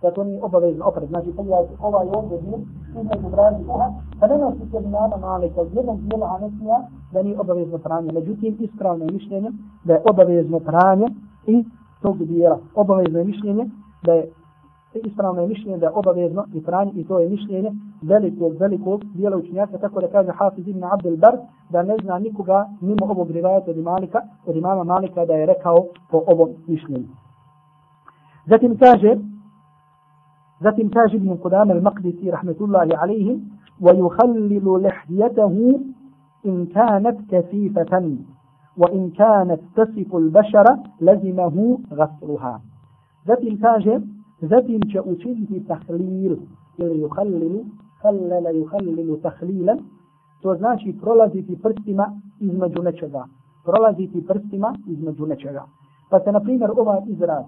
da 0.02 0.12
to 0.12 0.24
nije 0.24 0.44
obavezno 0.44 0.86
opred. 0.86 1.10
Znači, 1.10 1.32
pogledajte, 1.36 1.74
ovaj 1.82 2.08
ovdje 2.12 2.38
dio, 2.42 2.58
između 3.02 3.30
brade 3.32 3.58
i 3.62 3.66
uha, 3.66 3.88
da 4.20 4.28
ne 4.28 4.38
nosi 4.38 4.72
se 4.72 4.78
imama 4.78 5.18
Malika 5.18 5.62
od 5.62 5.74
jednog 5.74 6.02
dijela 6.02 6.28
Hanesija, 6.28 6.78
da 7.14 7.24
nije 7.24 7.40
obavezno 7.40 7.78
pranje. 7.78 8.12
Međutim, 8.12 8.58
ispravno 8.60 9.06
je 9.06 9.12
mišljenje 9.12 9.52
da 9.84 9.94
je 9.94 10.02
obavezno 10.10 10.60
pranje 10.60 11.08
i 11.48 11.66
tog 12.02 12.18
dijela. 12.18 12.60
Obavezno 12.76 13.20
je 13.20 13.26
mišljenje 13.26 13.66
da 14.04 14.14
je 14.14 14.30
ispravno 15.06 15.42
je 15.42 15.48
mišljenje 15.48 15.78
da 15.78 15.86
je 15.86 15.92
obavezno 15.96 16.46
i 16.54 16.64
pranje 16.64 16.92
i 16.96 17.08
to 17.08 17.20
je 17.20 17.30
mišljenje 17.30 17.72
velikog, 18.02 18.54
velikog 18.60 19.04
dijela 19.04 19.38
učenjaka, 19.38 19.78
tako 19.78 20.02
da 20.02 20.08
kaže 20.08 20.32
Hafiz 20.32 20.68
ibn 20.68 20.84
Abdel 20.84 21.18
Bar, 21.18 21.38
da 21.70 21.84
ne 21.84 21.96
zna 22.04 22.20
nikoga 22.20 22.70
mimo 22.82 23.06
ovog 23.06 23.32
rivajata 23.32 23.72
od 23.72 23.78
Malika, 23.78 24.22
od 24.46 24.56
imama 24.56 24.84
Malika 24.84 25.26
da 25.26 25.34
je 25.34 25.46
rekao 25.46 25.86
po 26.12 26.24
ovom 26.28 26.50
mišljenju. 26.68 27.08
Zatim 28.46 28.78
kaže, 28.78 29.18
ذات 30.64 30.82
تاج 30.82 31.16
من 31.16 31.38
قدام 31.44 31.72
المقدسي 31.72 32.30
رحمة 32.30 32.56
الله 32.62 32.90
عليهم 32.98 33.38
ويخلل 33.82 34.84
لحيته 34.84 35.80
إن 36.46 36.66
كانت 36.66 37.18
كثيفة 37.32 38.18
وإن 38.78 39.10
كانت 39.10 39.60
تصف 39.76 40.16
البشر 40.16 40.66
لزمه 41.02 41.78
غسلها. 41.94 42.62
ذات 43.28 43.44
تاج 43.62 44.02
ذات 44.44 44.68
تأتين 44.94 45.46
في 45.50 45.60
تخليل 45.70 46.38
يخلل 46.80 47.64
خلل 48.02 48.46
يخلل 48.62 49.20
تخليلا. 49.24 49.78
توزناشي 50.42 50.92
برولازي 50.92 51.42
في 51.42 51.56
برستما 51.64 52.06
إذن 52.42 52.72
جنجا 52.76 53.26
برولازي 53.66 54.08
في 54.08 54.20
برستما 54.20 54.70
إذن 54.88 55.14
جنجا 55.20 55.64
فتنفين 56.12 56.64
الأمة 56.64 57.04
إزراء 57.12 57.48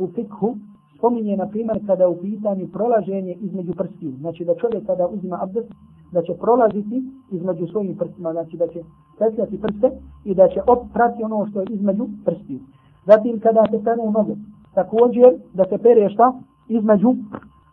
وفكه 0.00 0.54
spominje 1.00 1.36
na 1.36 1.46
primjer 1.48 1.86
kada 1.86 2.08
u 2.08 2.16
pitanju 2.20 2.68
prolaženje 2.72 3.34
između 3.40 3.72
prstiju 3.72 4.12
znači 4.20 4.44
da 4.44 4.54
čovjek 4.54 4.86
kada 4.86 5.06
uzima 5.06 5.38
abdest 5.42 5.72
da 6.12 6.22
će 6.22 6.34
prolaziti 6.34 7.02
između 7.30 7.66
svojim 7.66 7.96
prstima, 7.96 8.32
znači 8.32 8.56
da 8.56 8.66
će 8.68 8.80
petljati 9.18 9.60
prste 9.60 9.90
i 10.24 10.34
da 10.34 10.48
će 10.48 10.60
oprati 10.66 11.22
ono 11.22 11.46
što 11.46 11.60
je 11.60 11.66
između 11.70 12.06
prstiju. 12.24 12.58
Zatim 13.06 13.40
kada 13.40 13.64
se 13.70 13.84
penu 13.84 14.10
noge, 14.10 14.34
također 14.74 15.28
da 15.54 15.64
se 15.64 15.78
pere 15.78 16.10
šta? 16.10 16.32
Između 16.68 17.14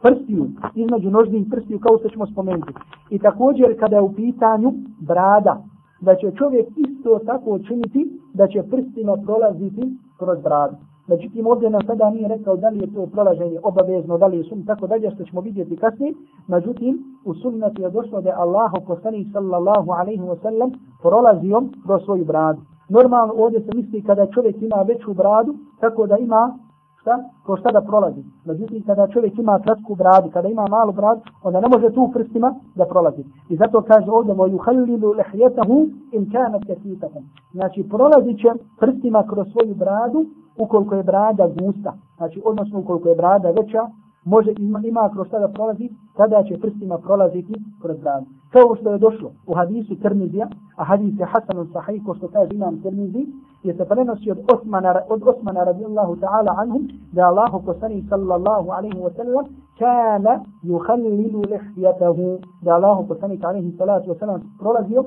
prstiju, 0.02 0.48
između 0.76 1.10
nožnih 1.10 1.48
prstiju 1.52 1.80
kao 1.80 1.98
što 1.98 2.10
ćemo 2.10 2.28
spomenuti. 2.28 2.74
I 3.10 3.20
također 3.20 3.80
kada 3.80 3.96
je 3.96 4.02
u 4.02 4.14
pitanju 4.14 4.74
brada, 5.00 5.64
da 6.02 6.16
će 6.16 6.32
čovjek 6.32 6.68
isto 6.78 7.20
tako 7.26 7.60
činiti 7.60 8.20
da 8.34 8.48
će 8.48 8.64
prstima 8.72 9.18
prolaziti 9.26 9.98
kroz 10.20 10.38
bradu. 10.44 10.76
Međutim, 11.07 11.47
ovdje 11.47 11.71
nam 11.71 11.83
sada 11.87 12.11
nije 12.11 12.29
rekao 12.29 12.57
da 12.57 12.69
li 12.69 12.79
je 12.79 12.95
to 12.95 13.07
prolaženje 13.07 13.59
obavezno, 13.63 14.19
da 14.19 14.27
li 14.27 14.37
je 14.37 14.45
sum, 14.45 14.67
tako 14.67 14.87
dalje, 14.87 15.11
što 15.11 15.25
ćemo 15.25 15.41
vidjeti 15.41 15.77
kasnije. 15.77 16.13
Međutim, 16.49 16.99
u 17.25 17.35
sunnati 17.35 17.83
je 17.83 17.91
došlo 17.91 18.21
da 18.21 18.29
je 18.29 18.35
Allah, 18.35 18.73
poslanih 18.87 19.27
sallallahu 19.33 19.91
alaihi 19.91 20.23
wa 20.23 20.43
sallam, 20.43 20.71
prolazio 21.03 21.63
do 21.87 21.99
svoju 21.99 22.25
bradu. 22.25 22.61
Normalno 22.89 23.35
ovdje 23.37 23.61
se 23.61 23.71
misli 23.75 24.03
kada 24.03 24.27
čovjek 24.27 24.63
ima 24.63 24.83
veću 24.83 25.15
bradu, 25.15 25.55
tako 25.81 26.07
da 26.07 26.17
ima 26.17 26.59
šta? 27.03 27.19
Ko 27.47 27.57
šta 27.57 27.73
da 27.73 27.81
prolazi. 27.81 28.23
Međutim, 28.45 28.83
kada 28.87 29.09
čovjek 29.09 29.39
ima 29.39 29.61
kratku 29.65 29.95
bradu, 29.95 30.31
kada 30.31 30.49
ima 30.49 30.67
malu 30.71 30.93
bradu, 30.93 31.21
onda 31.43 31.61
ne 31.61 31.69
može 31.69 31.95
tu 31.95 32.11
prstima 32.15 32.55
da 32.75 32.85
prolazi. 32.85 33.25
I 33.49 33.57
zato 33.57 33.83
kaže 33.83 34.11
ovdje, 34.11 34.35
وَيُحَلِّلُ 34.35 35.03
لَحْيَتَهُ 35.21 35.71
إِنْ 36.17 36.23
كَانَتْ 36.33 36.63
كَسِيتَهُ 36.69 37.13
Znači, 37.53 37.89
prolazit 37.89 38.39
će 38.39 38.49
prstima 38.81 39.25
kroz 39.31 39.47
svoju 39.53 39.75
bradu, 39.75 40.25
ukoliko 40.58 40.96
je 40.96 41.04
brada 41.04 41.48
gusta, 41.48 41.94
znači 42.18 42.42
odnosno 42.46 42.80
ukoliko 42.80 43.10
je 43.10 43.16
brada 43.16 43.50
veća, 43.50 43.82
može 44.26 44.54
ima, 44.58 44.82
ima 44.84 45.10
kroz 45.14 45.28
tada 45.32 45.48
prolazi, 45.48 45.90
tada 46.18 46.44
će 46.44 46.60
prstima 46.60 46.98
prolaziti 46.98 47.54
kroz 47.82 47.98
bradu. 47.98 48.26
Kao 48.52 48.76
što 48.76 48.92
je 48.92 48.98
došlo 48.98 49.32
u 49.48 49.54
hadisu 49.54 49.96
Tirmizija, 49.96 50.48
a 50.76 50.84
hadis 50.84 51.20
je 51.20 51.26
Hasan 51.26 51.68
sahih, 51.74 52.02
ko 52.06 52.16
što 52.16 52.28
kaže 52.28 52.54
imam 52.54 52.82
Tirmizi, 52.82 53.26
je 53.64 53.74
se 53.74 53.86
prenosi 53.86 54.32
od 54.32 54.40
Osmana, 54.54 55.02
od 55.10 55.22
Osmana 55.26 55.64
radijallahu 55.64 56.16
ta'ala 56.16 56.52
anhum, 56.62 56.88
da 57.12 57.28
Allahu 57.28 57.56
Allah 57.56 57.66
poslani 57.66 58.06
sallallahu 58.10 58.70
alaihi 58.72 59.00
wa 59.00 59.12
sallam, 59.16 59.46
kana 59.80 60.44
yuhallilu 60.64 61.42
lihjatahu, 61.52 62.38
da 62.62 62.76
Allahu 62.76 62.94
Allah 62.94 63.08
poslani 63.08 63.40
alaihi 63.44 63.78
salatu 63.78 64.10
wa 64.10 64.20
sallam 64.20 64.42
prolazio 64.60 65.04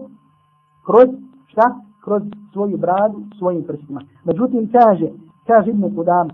kroz, 0.86 1.08
šta? 1.46 1.74
Kroz 2.04 2.22
svoju 2.52 2.76
bradu, 2.76 3.22
svojim 3.38 3.62
prstima. 3.62 4.00
Međutim, 4.24 4.70
kaže, 4.72 5.08
kaže 5.50 5.70
Ibn 5.70 5.94
Kudam, 5.94 6.28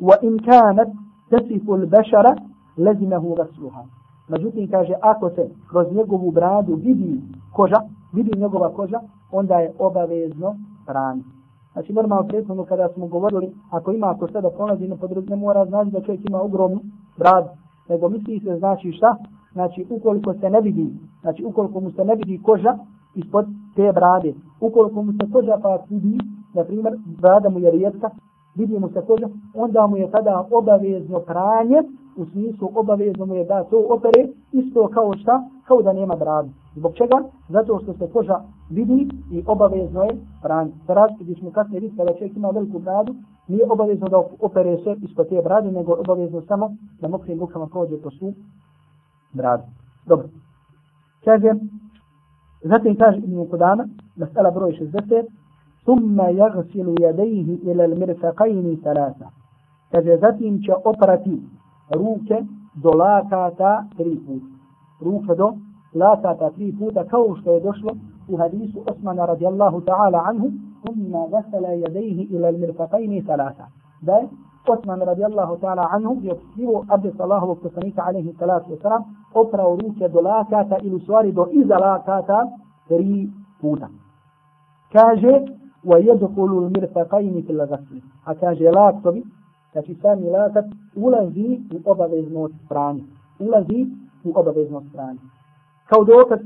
wa 0.00 0.16
in 0.22 0.36
kanat 0.38 0.88
tasifu 1.30 1.72
al-bashara 1.74 2.36
lazimahu 2.76 3.34
ghasluha. 3.34 3.84
Međutim, 4.28 4.70
kaže, 4.70 4.94
ako 5.00 5.30
se 5.30 5.48
kroz 5.70 5.86
njegovu 5.92 6.30
bradu 6.30 6.74
vidi 6.74 7.20
koža, 7.52 7.80
vidi 8.12 8.40
njegova 8.40 8.68
koža, 8.68 9.00
onda 9.32 9.54
je 9.54 9.72
obavezno 9.78 10.54
pranje. 10.86 11.22
Znači, 11.72 11.92
normalno 11.92 12.28
prethodno 12.28 12.64
kada 12.64 12.88
smo 12.88 13.06
govorili, 13.06 13.52
ako 13.70 13.92
ima 13.92 14.10
ako 14.10 14.28
sada 14.28 14.50
prolazi 14.50 14.88
na 14.88 14.96
području, 14.96 15.30
ne 15.30 15.36
mora 15.36 15.64
znači 15.66 15.90
da 15.90 16.00
čovjek 16.00 16.28
ima 16.28 16.40
ogromnu 16.40 16.80
bradu, 17.18 17.48
nego 17.88 18.08
misli 18.08 18.40
se 18.40 18.56
znači 18.58 18.92
šta? 18.92 19.16
Znači, 19.52 19.86
ukoliko 19.90 20.34
se 20.34 20.50
ne 20.50 20.60
vidi, 20.60 20.86
znači 21.20 21.44
ukoliko 21.44 21.80
mu 21.80 21.90
se 21.90 22.04
ne 22.04 22.14
vidi 22.14 22.42
koža 22.42 22.78
ispod 23.14 23.46
te 23.76 23.92
brade, 23.92 24.34
ukoliko 24.60 25.02
mu 25.02 25.12
se 25.12 25.32
koža 25.32 25.58
pa 25.62 25.78
vidi, 25.90 26.18
na 26.54 26.64
primjer, 26.64 26.94
brada 27.20 27.48
mu 27.48 27.58
je 27.58 27.70
rijetka, 27.70 28.10
vidimo 28.54 28.88
se 28.88 29.00
koža, 29.06 29.28
onda 29.54 29.86
mu 29.86 29.96
je 29.96 30.10
tada 30.10 30.46
obavezno 30.50 31.20
pranje, 31.20 31.82
u 32.16 32.26
smislu 32.26 32.70
obavezno 32.74 33.26
mu 33.26 33.34
je 33.34 33.44
da 33.44 33.64
to 33.64 33.86
opere, 33.88 34.28
isto 34.52 34.88
kao 34.88 35.12
šta, 35.16 35.44
kao 35.66 35.82
da 35.82 35.92
nema 35.92 36.16
bradu. 36.16 36.48
Zbog 36.76 36.92
čega? 36.94 37.16
Zato 37.48 37.80
što 37.82 37.92
se 37.94 38.12
koža 38.12 38.40
vidi 38.70 39.08
i 39.32 39.42
obavezno 39.46 40.02
je 40.02 40.16
pranje. 40.42 40.70
Za 40.86 40.94
razliku 40.94 41.24
gdje 41.24 41.34
smo 41.34 41.50
kasnije 41.50 41.80
vidjeti 41.80 41.96
kada 41.96 42.12
čovjek 42.12 42.36
ima 42.36 42.50
veliku 42.50 42.78
bradu, 42.78 43.14
nije 43.48 43.64
obavezno 43.70 44.08
da 44.08 44.22
opere 44.40 44.76
se 44.76 44.96
ispod 45.02 45.28
te 45.28 45.42
brade, 45.44 45.72
nego 45.72 45.92
obavezno 45.92 46.42
samo 46.42 46.76
da 47.00 47.08
mokrim 47.08 47.40
rukama 47.40 47.66
prođe 47.66 48.02
po 48.02 48.10
svu 48.10 48.34
bradu. 49.32 49.62
Dobro. 50.06 50.28
Kaže, 51.24 51.54
zatim 52.64 52.96
kaže 52.96 53.18
Ibn 53.18 53.46
Kudama, 53.50 53.88
mesela 54.16 54.50
broj 54.50 54.72
60, 54.72 55.24
ثم 55.86 56.20
يغسل 56.20 56.94
يديه 57.00 57.48
إلى 57.72 57.84
المرفقين 57.84 58.80
ثلاثة. 58.84 59.26
كجزتين 59.92 60.58
كأطرتي 60.66 61.42
روك 61.96 62.28
دولاكا 62.84 63.48
تا 63.58 63.84
تريفوت 63.98 64.42
روك 65.02 65.24
دو 65.24 65.52
لاكا 65.94 66.32
تا 66.32 66.48
تريفوت 66.48 66.98
كوش 66.98 67.40
تيدشلو 67.44 67.90
وحديث 68.30 68.76
أثمان 68.88 69.20
رضي 69.20 69.48
الله 69.48 69.80
تعالى 69.80 70.16
عنه. 70.16 70.50
ثم 70.86 71.16
غسل 71.16 71.64
يديه 71.64 72.18
إلى 72.36 72.48
المرفقين 72.48 73.22
ثلاثة. 73.22 73.64
ده 74.02 74.28
أثمان 74.68 75.02
رضي 75.02 75.26
الله 75.26 75.56
تعالى 75.62 75.80
عنه 75.92 76.10
يبسيو 76.22 76.84
أبد 76.90 77.22
الله 77.22 77.44
وقصنيك 77.44 77.98
عليه 77.98 78.30
الصلاة 78.30 78.64
والسلام 78.70 79.04
أبرا 79.36 79.64
روك 79.64 79.98
دولاكا 80.14 80.62
تا 80.62 80.76
إلسواري 80.76 81.30
دو 81.30 81.44
إذا 81.44 81.76
لاكا 81.76 82.20
تا 82.20 82.48
تريفوت 82.88 83.82
كاجي 84.90 85.34
stvari 85.81 86.05
do 86.05 86.29
iza 86.35 86.85
lakata 86.85 86.87
tri 86.87 86.91
puta. 86.91 87.05
Kaže 87.05 87.25
ويدخل 87.25 87.25
المرفقين 87.25 87.41
في 87.41 87.51
الغسل 87.51 88.01
أكاجي 88.27 88.69
لاكتبي 88.69 89.23
znači 89.71 89.95
sami 90.01 90.29
lakat 90.29 90.65
ulazi 90.95 91.59
u 91.73 91.91
obaveznost 91.91 92.53
pranja. 92.69 93.03
Ulazi 93.39 93.87
u 94.23 94.31
obaveznost 94.35 94.85
pranja. 94.93 95.19
Kao 95.89 96.03
dokaz, 96.03 96.39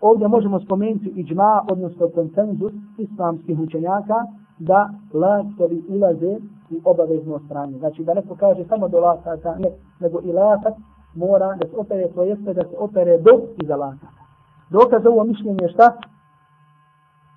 ovdje 0.00 0.28
možemo 0.28 0.60
spomenuti 0.60 1.12
iđma, 1.16 1.64
odnosno 1.70 2.08
konsenzus 2.08 2.72
islamskih 2.98 3.58
učenjaka, 3.60 4.14
da 4.58 4.90
laktovi 5.12 5.82
ulaze 5.88 6.36
u 6.70 6.90
obaveznost 6.90 7.44
pranja. 7.48 7.78
Znači 7.78 8.04
da 8.04 8.14
neko 8.14 8.36
kaže 8.36 8.64
samo 8.64 8.88
do 8.88 9.00
lakata, 9.00 9.56
ne, 9.58 9.70
nego 10.00 10.20
i 10.22 10.32
lakat 10.32 10.74
mora 11.14 11.56
da 11.56 11.68
se 11.68 11.76
opere, 11.76 12.08
to 12.14 12.22
jeste 12.22 12.54
da 12.54 12.62
se 12.62 12.76
opere 12.78 13.18
do 13.18 13.40
iza 13.62 13.76
lakata. 13.76 14.22
Dokaz 14.70 15.02
za 15.02 15.10
ovo 15.10 15.24
mišljenje 15.24 15.58
je 15.62 15.68
šta? 15.68 15.96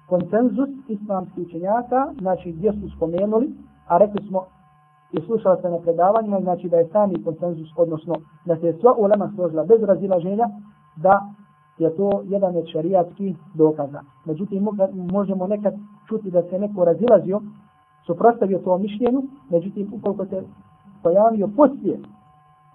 Konsenzus 0.08 0.68
islamskih 0.88 1.46
učenjaka, 1.46 2.12
znači 2.20 2.52
gdje 2.52 2.72
su 2.72 2.96
spomenuli, 2.96 3.54
a 3.88 3.98
rekli 3.98 4.26
smo 4.28 4.44
i 5.12 5.20
slušali 5.20 5.62
se 5.62 5.70
na 5.70 5.78
predavanjima, 5.78 6.40
znači 6.40 6.68
da 6.68 6.76
je 6.76 6.88
sami 6.88 7.24
konsenzus, 7.24 7.68
odnosno 7.76 8.14
da 8.44 8.56
se 8.56 8.76
sva 8.80 8.94
ulema 8.98 9.32
složila 9.34 9.64
bez 9.64 9.82
razilaženja, 9.82 10.48
da 10.96 11.20
je 11.78 11.96
to 11.96 12.22
jedan 12.24 12.56
od 12.56 12.66
šarijatskih 12.72 13.36
dokaza. 13.54 14.00
Međutim, 14.24 14.68
možemo 15.12 15.46
nekad 15.46 15.74
čuti 16.08 16.30
da 16.30 16.42
se 16.42 16.58
neko 16.58 16.84
razilazio, 16.84 17.40
suprostavio 18.06 18.58
to 18.58 18.78
mišljenju, 18.78 19.22
međutim, 19.50 19.92
ukoliko 19.94 20.24
se 20.26 20.42
pojavio 21.02 21.48
poslije 21.56 21.98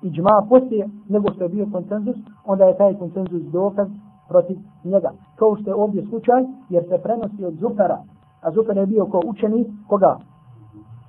i 0.01 0.09
džma 0.09 0.45
poslije 0.49 0.89
nego 1.09 1.33
što 1.33 1.43
je 1.43 1.49
bio 1.49 1.67
konsenzus, 1.71 2.15
onda 2.45 2.65
je 2.65 2.77
taj 2.77 2.93
konsenzus 2.93 3.41
dokaz 3.41 3.87
protiv 4.31 4.57
njega. 4.83 5.11
Kao 5.35 5.55
što 5.55 5.69
je 5.69 5.75
ovdje 5.75 6.01
slučaj, 6.09 6.41
jer 6.69 6.83
se 6.89 6.97
prenosi 7.03 7.45
od 7.45 7.53
Zufara, 7.53 7.99
a 8.41 8.51
Zufar 8.51 8.77
je 8.77 8.85
bio 8.85 9.05
ko 9.05 9.21
učenik, 9.25 9.67
koga? 9.87 10.17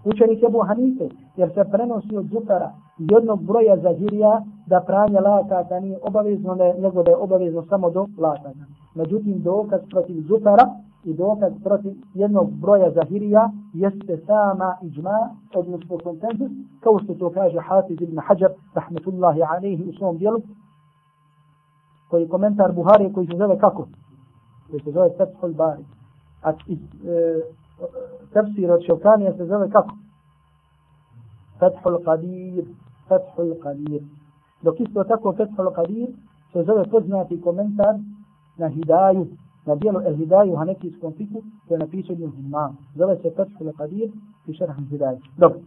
Učenik 0.04 0.42
je 0.42 0.48
Hanife, 0.66 1.06
jer 1.36 1.48
se 1.54 1.64
prenosi 1.72 2.16
od 2.16 2.26
Zufara 2.26 2.70
jednog 2.98 3.42
broja 3.42 3.76
zahirija 3.76 4.42
da 4.66 4.80
pranje 4.80 5.20
lakata 5.20 5.80
nije 5.80 5.98
obavezno, 6.02 6.54
ne, 6.54 6.74
nego 6.78 7.02
da 7.02 7.10
je 7.10 7.16
obavezno 7.16 7.62
samo 7.62 7.90
do 7.90 8.06
lakata. 8.18 8.64
Međutim, 8.94 9.42
dokaz 9.42 9.80
protiv 9.90 10.16
Zufara 10.28 10.66
i 11.04 11.14
dokaz 11.14 11.52
protiv 11.64 11.92
jednog 12.14 12.50
broja 12.50 12.90
zahirija 12.90 13.50
jeste 13.74 14.16
sama 14.26 14.76
iđma, 14.82 15.30
odnosno 15.54 15.98
konsensus, 16.04 16.50
kao 16.80 16.98
što 16.98 17.14
to 17.14 17.30
kaže 17.30 17.58
Hafiz 17.58 18.00
ibn 18.00 18.18
Hajar, 18.26 18.50
rahmetullahi 18.74 19.40
alaihi 19.42 19.88
u 19.88 19.92
svom 19.92 20.18
dijelu, 20.18 20.40
koji 22.12 22.28
komentar 22.28 22.72
Buhari 22.72 23.12
koji 23.12 23.26
se 23.26 23.36
zove 23.36 23.58
kako? 23.58 23.86
Koji 24.70 24.80
se 24.80 24.90
zove 24.92 25.10
Fethul 25.18 25.52
Bari. 25.54 25.84
A 26.42 26.52
iz 26.66 26.78
e, 26.78 27.40
tefsir 28.32 28.70
od 28.70 28.82
Šelkanija 28.86 29.32
se 29.36 29.46
zove 29.46 29.70
kako? 29.70 29.94
Fethul 31.58 31.96
Qadir. 32.06 32.64
Fethul 33.08 33.54
Qadir. 33.64 34.02
Dok 34.62 34.80
isto 34.80 35.04
tako 35.04 35.32
Fethul 35.32 35.72
Qadir 35.78 36.08
se 36.52 36.62
zove 36.62 36.84
poznati 36.90 37.40
komentar 37.40 37.94
na 38.58 38.68
Hidaju, 38.68 39.26
na 39.66 39.74
dijelu 39.74 40.00
El 40.00 40.16
Hidaju 40.16 40.56
Hanefijskom 40.56 41.12
fiku, 41.12 41.42
koji 41.68 41.76
je 41.76 41.78
napisao 41.78 42.12
Ibn 42.12 42.30
Himman. 42.36 42.76
Zove 42.94 43.16
se 43.16 43.30
Fethul 43.36 43.72
Qadir 43.78 44.10
i 44.46 44.54
šerh 44.54 44.76
Hidaju. 44.90 45.18
Dobro. 45.38 45.60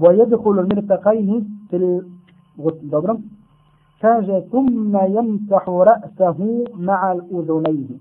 ويدخل 0.00 0.58
المرتقين 0.58 1.48
في 1.70 1.76
dobro, 2.81 3.15
kaže 4.01 4.41
ثم 4.51 4.97
يمسح 4.97 5.69
رأسه 5.69 6.39
مع 6.75 7.11
الأذنين 7.11 7.99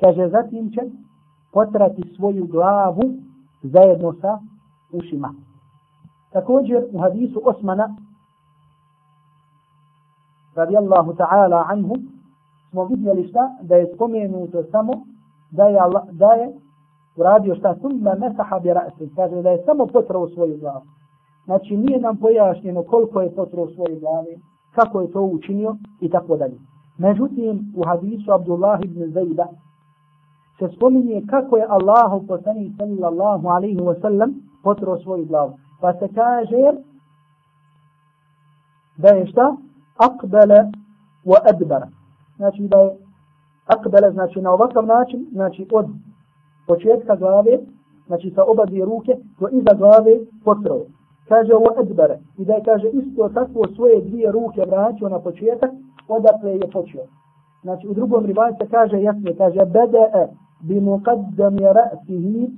kaže 0.00 0.28
zatim 0.28 0.70
će 0.70 0.80
potrati 1.52 2.02
svoju 2.16 2.46
glavu 2.46 3.02
zajedno 3.62 4.12
sa 4.12 4.38
ušima. 4.92 5.34
Također 6.32 6.84
u 6.92 6.98
hadisu 6.98 7.40
Osmana 7.44 7.96
radijallahu 10.54 11.14
ta'ala 11.14 11.64
anhu 11.68 11.94
smo 12.70 12.84
vidjeli 12.84 13.28
šta 13.28 13.50
da 13.62 13.76
je 13.76 13.92
spomenuto 13.94 14.62
samo 14.70 14.92
da 15.50 15.64
je, 15.64 15.78
Allah, 15.78 16.02
da 16.10 16.32
je 16.32 16.52
uradio 17.16 17.54
šta 17.54 17.74
summa 17.80 18.14
mesaha 18.14 18.58
bi 18.58 18.68
ra'si 18.68 19.14
kaže 19.16 19.42
da 19.42 19.50
je 19.50 19.62
samo 19.64 19.86
potrao 19.86 20.28
svoju 20.28 20.58
glavu 20.58 20.82
Znači 21.47 21.77
nije 21.77 21.99
nam 21.99 22.17
pojašnjeno 22.17 22.83
koliko 22.83 23.21
je 23.21 23.35
potrao 23.35 23.67
svoje 23.67 23.99
glave, 23.99 24.33
kako 24.75 25.01
je 25.01 25.11
to 25.11 25.21
učinio 25.21 25.75
i 26.01 26.09
tako 26.09 26.37
dalje. 26.37 26.57
Međutim, 26.97 27.73
u 27.75 27.83
hadisu 27.87 28.31
Abdullah 28.31 28.79
ibn 28.83 29.11
Zajda 29.11 29.47
se 30.59 30.75
spominje 30.75 31.23
kako 31.29 31.57
je 31.57 31.65
Allahu 31.69 32.27
poslani 32.27 32.73
sallallahu 32.77 33.47
alaihi 33.47 33.79
wa 33.79 34.01
sallam 34.01 34.33
potrao 34.63 34.97
svoju 34.97 35.25
glavu. 35.25 35.53
Pa 35.81 35.93
se 35.93 36.07
kaže 36.15 36.77
da 38.97 39.07
je 39.07 39.27
šta? 39.27 39.55
Akbele 39.97 40.71
wa 41.25 41.37
adbara. 41.53 41.87
Znači 42.37 42.67
da 42.67 42.77
je 42.77 42.97
akbele 43.65 44.11
znači 44.11 44.41
na 44.41 44.51
ovakav 44.51 44.85
način, 44.85 45.27
znači 45.31 45.67
od 45.71 45.85
početka 46.67 47.15
glave, 47.15 47.59
znači 48.07 48.31
sa 48.35 48.43
oba 48.43 48.65
dvije 48.65 48.85
ruke, 48.85 49.11
do 49.39 49.47
iza 49.51 49.73
glave 49.77 50.19
potrao 50.45 50.81
kaže 51.27 51.53
ovo 51.53 51.69
edbere 51.81 52.19
i 52.37 52.45
da 52.45 52.53
je 52.53 52.63
kaže 52.63 52.87
isto 52.89 53.29
tako 53.29 53.67
svoje 53.75 54.01
dvije 54.01 54.31
ruke 54.31 54.61
vraćao 54.67 55.09
na 55.09 55.19
početak 55.19 55.71
odakle 56.07 56.51
je 56.51 56.71
počeo. 56.73 57.05
Znači 57.61 57.87
u 57.87 57.93
drugom 57.93 58.25
rivajcu 58.25 58.65
kaže 58.71 59.01
jasno, 59.01 59.31
kaže 59.37 59.59
bede'e 59.59 60.27
bi 60.61 60.81
muqaddam 60.81 61.57
ra'sihi 61.57 62.49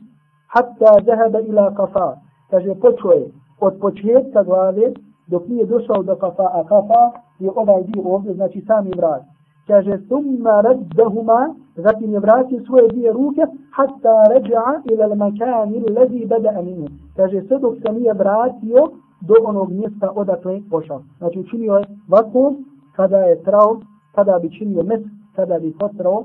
hatta 0.47 0.91
zahaba 1.05 1.39
ila 1.39 1.75
kafa. 1.75 2.15
Kaže 2.49 2.75
počeo 2.82 3.12
je 3.12 3.27
od 3.60 3.73
početka 3.82 4.43
glave 4.43 4.93
dok 5.27 5.47
nije 5.47 5.65
došao 5.65 6.03
do 6.03 6.15
kafa, 6.15 6.43
a 6.53 6.63
kafa 6.63 7.03
je 7.39 7.51
ovaj 7.55 7.84
dio 7.84 8.03
ovdje, 8.05 8.34
znači 8.34 8.62
sami 8.67 8.91
vrat. 8.97 9.21
Kaže 9.67 9.97
summa 10.08 10.62
raddahuma 10.62 11.55
zatim 11.82 12.13
je 12.13 12.20
vratio 12.20 12.65
svoje 12.65 12.88
dvije 12.88 13.13
ruke 13.13 13.42
hatta 13.72 14.15
ređa 14.34 14.63
ila 14.92 15.06
l-makani 15.06 15.80
lezi 15.80 16.26
bada 16.26 16.50
aminu. 16.60 16.88
Kaže, 17.15 17.42
sve 17.48 17.60
dok 17.60 17.76
se 17.76 17.94
nije 17.94 18.13
vratio 18.13 18.82
do 19.22 19.34
onog 19.44 19.72
mjesta 19.72 20.12
odakle 20.15 20.62
pošao. 20.70 21.02
Znači, 21.18 21.39
učinio 21.39 21.74
je 21.74 21.86
vakum 22.08 22.65
kada 22.96 23.18
je 23.18 23.44
trao, 23.44 23.80
kada 24.15 24.39
bi 24.39 24.52
činio 24.52 24.84
mes, 24.84 25.02
kada 25.36 25.60
bi 25.60 25.74
potrao 25.80 26.24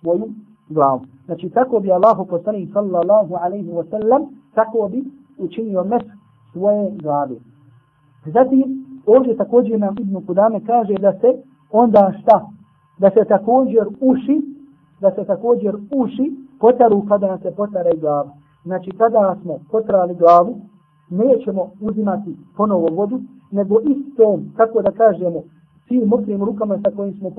svoju 0.00 0.28
glavu. 0.68 1.00
Znači, 1.26 1.50
tako 1.50 1.80
bi 1.80 1.92
Allah 1.92 2.16
poslani 2.30 2.70
sallallahu 2.72 3.34
alaihi 3.34 3.70
wa 3.70 3.90
sallam, 3.90 4.22
tako 4.54 4.88
bi 4.88 5.04
učinio 5.38 5.84
mes 5.84 6.02
svoje 6.52 6.90
glave. 7.02 7.36
Zatim, 8.26 8.86
ovdje 9.06 9.36
također 9.36 9.80
nam 9.80 9.94
Ibn 10.00 10.26
Kudame 10.26 10.60
kaže 10.66 10.94
da 10.94 11.12
se 11.12 11.42
onda 11.70 12.12
šta? 12.22 12.46
Da 12.98 13.10
se 13.10 13.24
također 13.28 13.86
uši 14.00 14.42
da 15.00 15.10
se 15.10 15.24
također 15.24 15.76
uši 15.94 16.32
potaru 16.60 17.04
kada 17.08 17.26
nam 17.26 17.38
se 17.38 17.50
potara 17.56 17.90
i 17.90 18.00
glava. 18.00 18.30
Znači 18.64 18.90
kada 18.90 19.36
smo 19.42 19.58
potrali 19.70 20.14
glavu, 20.14 20.56
nećemo 21.10 21.70
uzimati 21.80 22.36
ponovo 22.56 22.88
vodu, 22.92 23.20
nego 23.50 23.80
istom, 23.80 24.52
kako 24.56 24.82
da 24.82 24.90
kažemo, 24.90 25.42
tim 25.88 26.08
mokrim 26.08 26.44
rukama 26.44 26.78
sa 26.84 26.96
kojim 26.96 27.14
smo 27.14 27.30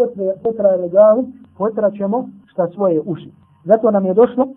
potrali 0.44 0.90
glavu, 0.90 1.28
potraćemo 1.58 2.30
šta 2.46 2.68
svoje 2.68 3.02
uši. 3.06 3.32
Zato 3.66 3.92
nam 3.92 4.06
je 4.06 4.14
došlo 4.14 4.48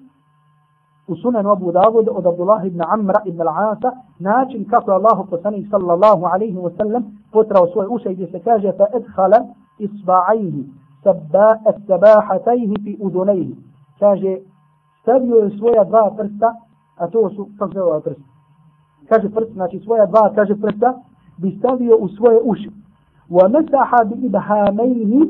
u 1.09 1.17
sunan 1.17 1.47
Abu 1.47 1.73
Dawud 1.73 2.09
od 2.11 2.27
Abdullah 2.27 2.67
ibn 2.67 2.81
Amra 2.89 3.21
ibn 3.25 3.41
al-Asa 3.41 3.91
način 4.19 4.65
kako 4.71 4.91
je 4.91 4.95
Allah 4.95 5.19
poslanih 5.31 5.69
sallallahu 5.71 6.25
alaihi 6.25 6.57
wa 6.57 6.77
sallam 6.77 7.03
potrao 7.33 7.67
svoje 7.67 7.89
uše 7.89 8.13
gdje 8.13 8.27
se 8.27 8.41
kaže 8.41 8.73
fa 8.73 8.87
edhala 8.95 9.47
isba'ajhi 9.79 10.65
sabahatajhi 11.87 12.75
fi 12.85 12.97
udunajhi. 13.01 13.57
Kaže, 13.99 14.37
stavio 15.03 15.37
je 15.37 15.59
svoja 15.59 15.85
dva 15.85 16.15
prsta, 16.17 16.55
a 16.97 17.09
to 17.09 17.31
su, 17.31 17.49
kako 17.59 17.73
se 17.73 17.83
ovaj 17.83 18.01
prst? 18.01 18.21
Kaže 19.09 19.29
prst, 19.31 19.53
znači 19.53 19.79
svoja 19.79 20.07
dva, 20.07 20.33
kaže 20.35 20.57
prsta, 20.57 20.95
bi 21.39 21.57
stavio 21.59 21.97
u 21.97 22.09
svoje 22.09 22.41
uši. 22.45 22.71
Wa 23.31 23.49
mesaha 23.49 24.05
bi 24.05 24.27
ibhamejhi 24.27 25.21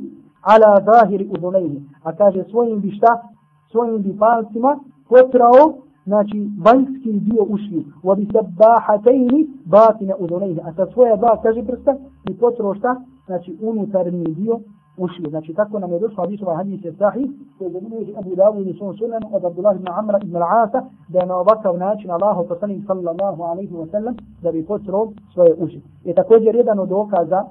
ala 0.42 0.81
zahiri 0.85 1.28
udunajhi. 1.31 1.83
A 2.02 2.12
kaže, 2.12 2.44
svojim 2.50 2.81
bi 2.81 2.90
šta? 2.90 3.22
Svojim 3.70 4.02
bi 4.02 4.18
palcima 4.18 4.78
potrao, 5.09 5.74
znači, 6.04 6.50
vanjski 6.64 7.12
dio 7.12 7.42
ušiju. 7.48 7.85
Wa 8.02 8.16
bi 8.16 8.28
sabahatajni 8.33 9.46
batine 9.64 10.14
udunajhi. 10.18 10.61
A 10.64 10.72
sa 10.72 10.87
svoja 10.92 11.16
dva, 11.16 11.40
kaže 11.42 11.62
prsta, 11.62 11.94
bi 12.26 12.35
potrao 12.35 12.74
šta? 12.74 13.00
Znači, 13.26 13.59
unutarnji 13.62 14.24
dio 14.24 14.59
ušli. 14.99 15.31
Znači 15.31 15.55
tako 15.55 15.79
nam 15.79 15.93
je 15.93 15.99
došlo 15.99 16.25
hadis 16.25 16.43
ovaj 16.43 16.57
hadis 16.57 16.85
je 16.85 16.93
sahih 16.93 17.31
koji 17.59 17.75
je 17.75 17.81
bilježi 17.81 18.13
Abu 18.17 18.31
Dawud 18.31 18.71
i 18.71 18.79
Sun 18.79 18.97
Sunan 18.97 19.23
od 19.33 19.45
Abdullah 19.45 19.77
ibn 19.77 19.89
Amra 19.89 20.19
ibn 20.23 20.37
al-Asa 20.37 20.81
da 21.09 21.19
je 21.19 21.27
na 21.27 21.37
ovakav 21.37 21.79
način 21.79 22.11
Allahu 22.11 22.49
poslanik 22.49 22.87
sallallahu 22.87 23.43
alaihi 23.43 23.75
wa 23.75 23.91
sallam 23.91 24.17
da 24.43 24.53
bi 24.53 24.67
potro 24.67 25.09
svoje 25.35 25.55
uši. 25.59 25.81
I 26.05 26.15
također 26.15 26.55
jedan 26.55 26.79
od 26.79 26.89
dokaza 26.89 27.45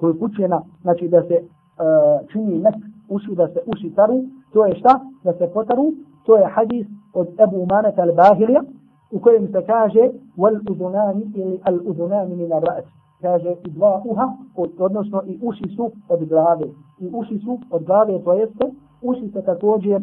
koji 0.00 0.18
kuće 0.18 0.48
na 0.48 0.62
znači 0.82 1.08
da 1.08 1.22
se 1.22 1.36
uh, 1.42 2.28
čini 2.32 2.58
nek 2.58 2.74
uši 3.08 3.34
da 3.34 3.48
se 3.48 3.60
uši 3.66 3.94
taru 3.94 4.24
to 4.52 4.66
je 4.66 4.74
šta? 4.74 5.00
Da 5.24 5.32
se 5.32 5.50
potaru 5.54 5.92
to 6.26 6.36
je 6.36 6.46
hadis 6.46 6.86
od 7.14 7.28
Abu 7.40 7.56
Umanata 7.56 8.02
al-Bahilija 8.02 8.62
u 9.10 9.20
kojem 9.20 9.46
se 9.52 9.66
kaže 9.66 10.10
wal 10.36 10.60
udunani 10.70 11.32
ili 11.34 11.60
al 11.64 11.78
udunani 11.84 12.36
min 12.36 12.52
ar-ra's 12.52 12.84
kaže 13.22 13.54
i 13.64 13.70
dva 13.70 14.02
uha, 14.04 14.32
od, 14.56 14.70
odnosno 14.78 15.22
i 15.26 15.38
uši 15.42 15.68
su 15.76 15.90
od 16.08 16.28
glave. 16.28 16.66
I 17.00 17.08
uši 17.12 17.38
su 17.38 17.58
od 17.70 17.84
glave, 17.84 18.24
to 18.24 18.32
jeste, 18.32 18.70
uši 19.02 19.28
se 19.28 19.42
također 19.42 19.96
uh, 19.96 20.02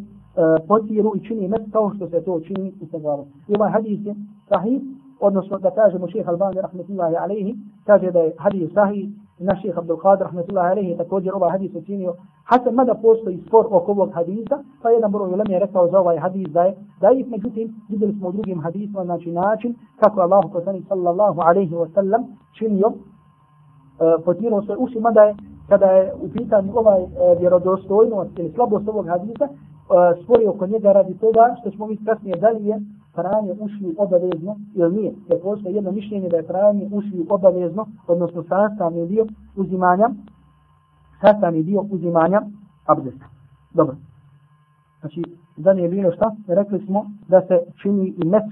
potiru 0.68 1.12
i 1.16 1.28
čini 1.28 1.48
met 1.48 1.62
kao 1.72 1.92
što 1.96 2.10
se 2.10 2.22
to 2.22 2.40
čini 2.40 2.74
u 2.82 2.86
sa 2.92 2.98
glavom. 3.00 3.26
I 3.48 3.56
ovaj 3.56 3.72
hadis 3.72 4.06
je 4.06 4.16
sahih, 4.50 4.82
odnosno 5.20 5.58
da 5.58 5.72
kažemo 5.72 6.08
šeha 6.08 6.32
Albani 6.32 6.62
rahmetullahi 6.62 7.16
alaihi, 7.16 7.56
kaže 7.86 8.12
da 8.12 8.20
je 8.20 8.34
hadis 8.38 8.74
sahih 8.74 9.10
naš 9.40 9.62
šeheh 9.62 9.78
Abdul 9.78 9.98
Qadir 9.98 10.26
rahmetullahi 10.26 10.72
alejhi 10.72 10.98
također 10.98 11.34
ovaj 11.34 11.52
hadis 11.52 11.76
učinio. 11.76 12.16
Hasan 12.44 12.74
mada 12.74 12.94
postoji 12.94 13.44
spor 13.48 13.66
oko 13.72 13.92
ovog 13.92 14.12
hadisa, 14.14 14.64
pa 14.82 14.90
jedan 14.90 15.12
broj 15.12 15.28
ulema 15.28 15.54
je 15.54 15.60
rekao 15.60 15.88
za 15.88 16.00
ovaj 16.00 16.18
hadis 16.18 16.48
da 16.48 16.64
je 16.64 16.76
da 17.02 17.08
je 17.08 17.26
međutim 17.28 17.76
vidjeli 17.90 18.14
smo 18.14 18.28
u 18.28 18.32
drugim 18.32 18.62
hadisima 18.62 19.06
znači 19.06 19.32
način 19.32 19.76
kako 20.00 20.22
Allah 20.22 20.44
poslanik 20.54 20.86
sallallahu 20.88 21.42
alejhi 21.42 21.76
ve 21.76 21.88
sellem 21.94 22.24
činio 22.58 22.88
e, 22.88 24.24
potirao 24.26 24.62
se 24.62 24.76
uši 24.78 25.00
mada 25.00 25.22
je 25.22 25.36
kada 25.70 25.86
je 25.86 26.14
u 26.22 26.30
pitanju 26.30 26.72
ovaj 26.76 27.02
e, 27.02 27.08
vjerodostojnost 27.40 28.40
ili 28.40 28.52
slabost 28.52 28.88
ovog 28.88 29.08
hadisa 29.08 29.46
e, 29.46 29.50
uh, 29.90 30.24
spori 30.24 30.48
oko 30.48 30.68
njega 30.68 30.92
radi 30.92 31.18
toga 31.18 31.56
što 31.62 31.72
ćemo 31.72 31.86
vidjeti 31.86 32.06
kasnije 32.06 32.36
da 32.36 32.50
li 32.50 32.66
je 32.66 32.82
pranje 33.16 33.54
ušli 33.60 33.96
obavezno 33.98 34.56
ili 34.76 34.96
nije. 34.96 35.14
Jer 35.30 35.42
postoje 35.42 35.76
jedno 35.76 35.92
mišljenje 35.92 36.30
da 36.30 36.38
je 36.38 36.48
pranje 36.48 36.90
ušli 36.92 37.26
obavezno, 37.30 37.86
odnosno 38.08 38.44
sastavni 38.44 39.08
dio 39.08 39.26
uzimanja, 39.56 40.10
sastavni 41.22 41.64
dio 41.64 41.86
uzimanja 41.92 42.42
abdesta. 42.86 43.26
Dobro. 43.74 43.96
Znači, 45.00 45.24
da 45.58 45.74
nije 45.74 45.90
bilo 45.90 46.12
šta, 46.12 46.36
rekli 46.48 46.86
smo 46.86 47.06
da 47.28 47.42
se 47.42 47.60
čini 47.82 48.14
i 48.24 48.26
mes 48.26 48.44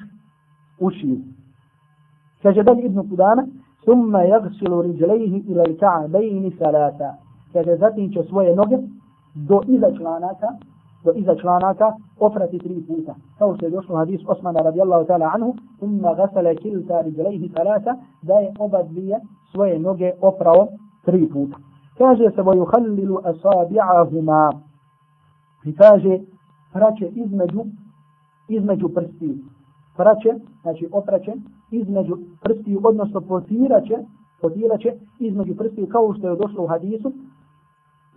ušiju. 0.80 1.18
Kaže 2.42 2.64
dalje 2.64 2.82
Ibn 2.82 3.10
Kudana, 3.10 3.48
summa 3.86 4.22
jagsilu 4.22 4.82
riđlejhi 4.82 5.44
ila 5.48 5.64
l'ka'bejni 5.64 6.58
salata. 6.58 7.18
Kaže, 7.54 7.76
zatim 7.76 8.12
će 8.12 8.24
svoje 8.24 8.56
noge 8.56 8.78
do 9.36 9.62
iza 9.68 9.88
članaka, 9.98 10.48
do 11.04 11.12
iza 11.16 11.36
članaka 11.36 11.94
oprati 12.20 12.60
tri 12.60 12.84
puta. 12.88 13.16
Kao 13.38 13.56
što 13.56 13.66
je 13.66 13.72
došlo 13.72 13.96
hadis 13.96 14.22
Osmana 14.28 14.60
radijallahu 14.60 15.06
ta'ala 15.06 15.30
anhu, 15.34 15.56
umma 15.82 16.14
gasala 16.14 16.56
kilta 16.56 17.02
riđlejhi 17.02 17.52
salata, 17.56 17.96
da 18.22 18.34
je 18.34 18.54
oba 18.60 18.84
dvije 18.84 19.20
svoje 19.52 19.80
noge 19.80 20.12
oprao 20.22 20.68
tri 21.06 21.30
puta. 21.30 21.58
Kaže 21.98 22.32
se, 22.36 22.42
vojuhallilu 22.42 23.18
asabi'ahuma. 23.18 24.52
I 25.66 25.76
kaže, 25.76 26.20
praće 26.74 27.08
između, 27.16 27.62
između 28.48 28.90
prstiju. 28.90 29.36
Praće, 29.98 30.34
znači 30.62 30.90
opraće, 30.92 31.34
između 31.72 32.18
prstiju, 32.42 32.82
odnosno 32.84 33.22
potiraće, 33.22 33.98
potiraće 34.42 34.94
između 35.20 35.56
prstiju, 35.56 35.88
kao 35.88 36.14
što 36.14 36.30
je 36.30 36.36
došlo 36.36 36.64
u 36.64 36.68
hadisu 36.68 37.12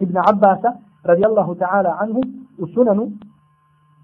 Ibn 0.00 0.16
Abbasa, 0.16 0.72
radijallahu 1.02 1.54
ta'ala 1.54 1.96
anhu, 2.00 2.20
u 2.58 2.66
sunanu 2.74 3.10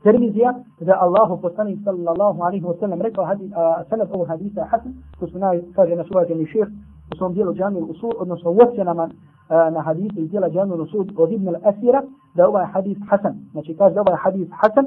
Tirmizija, 0.03 0.55
da 0.81 0.99
Allahu 1.01 1.41
poslanik 1.43 1.79
sallallahu 1.85 2.43
alaihi 2.43 2.65
wa 2.65 2.75
sallam 2.81 3.01
rekao 3.03 3.25
hadis, 3.25 3.51
sanad 3.89 4.09
ovog 4.13 4.29
hadisa 4.29 4.65
hasan, 4.65 4.93
ko 5.19 5.27
su 5.27 5.39
naj, 5.39 5.63
kaže 5.75 5.97
naš 5.97 6.11
uvaženi 6.11 6.47
šir, 6.47 6.67
u 7.13 7.17
svom 7.17 7.33
dijelu 7.33 7.55
džamiju 7.55 7.85
usul, 7.85 8.11
odnosno 8.19 8.51
u 8.51 8.59
ocjenama 8.63 9.09
na 9.49 9.81
hadisu 9.81 10.21
iz 10.21 10.31
dijela 10.31 10.51
džamiju 10.51 10.83
usul 10.83 11.07
od 11.17 11.33
Ibn 11.33 11.49
al-Asira, 11.49 12.03
da 12.35 12.49
ovaj 12.49 12.67
hadis 12.67 12.99
hasan. 13.11 13.35
Znači 13.53 13.77
kaže 13.77 13.95
da 13.95 14.01
ovaj 14.01 14.17
hadis 14.17 14.49
hasan, 14.51 14.87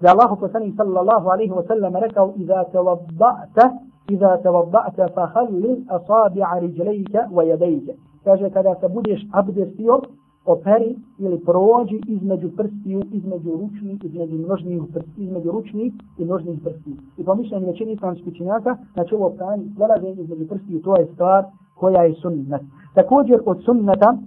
da 0.00 0.10
Allahu 0.10 0.40
poslanik 0.40 0.74
sallallahu 0.76 1.28
alaihi 1.28 1.52
wa 1.52 1.66
sallam 1.66 1.96
rekao, 1.96 2.32
iza 2.36 2.64
tawadda'ta, 2.72 3.70
iza 4.08 4.38
tawadda'ta 4.44 5.14
fa 5.14 5.30
khallil 5.34 5.76
asabi'a 5.88 6.58
rijlejka 6.60 7.28
wa 7.32 7.44
yadejka. 7.44 7.92
Kaže 8.24 8.50
kada 8.50 8.74
se 8.80 8.88
budeš 8.88 9.20
abdestio, 9.32 10.00
operi 10.48 10.96
ili 11.18 11.38
prođi 11.38 12.00
između 12.06 12.50
prstiju, 12.56 13.02
između 13.12 13.50
ručnih, 13.50 14.04
između 14.04 14.38
nožnih 14.48 14.82
prstiju, 14.92 15.24
između 15.24 15.50
ručnih 15.50 15.92
i 16.18 16.24
nožnih 16.24 16.58
prstiju. 16.64 16.96
I 17.16 17.24
po 17.24 17.34
mišljenju 17.34 17.66
većini 17.66 17.92
islamskih 17.92 18.36
činjaka, 18.36 18.76
znači 18.92 19.14
ovo 19.14 19.30
pranje 19.30 19.64
prelaženje 19.76 20.22
između 20.22 20.48
prstiju, 20.48 20.82
to 20.82 20.96
je 20.96 21.06
stvar 21.14 21.44
koja 21.74 22.02
je 22.02 22.14
sunnet. 22.14 22.62
Također 22.94 23.40
od 23.46 23.64
sunneta, 23.64 24.18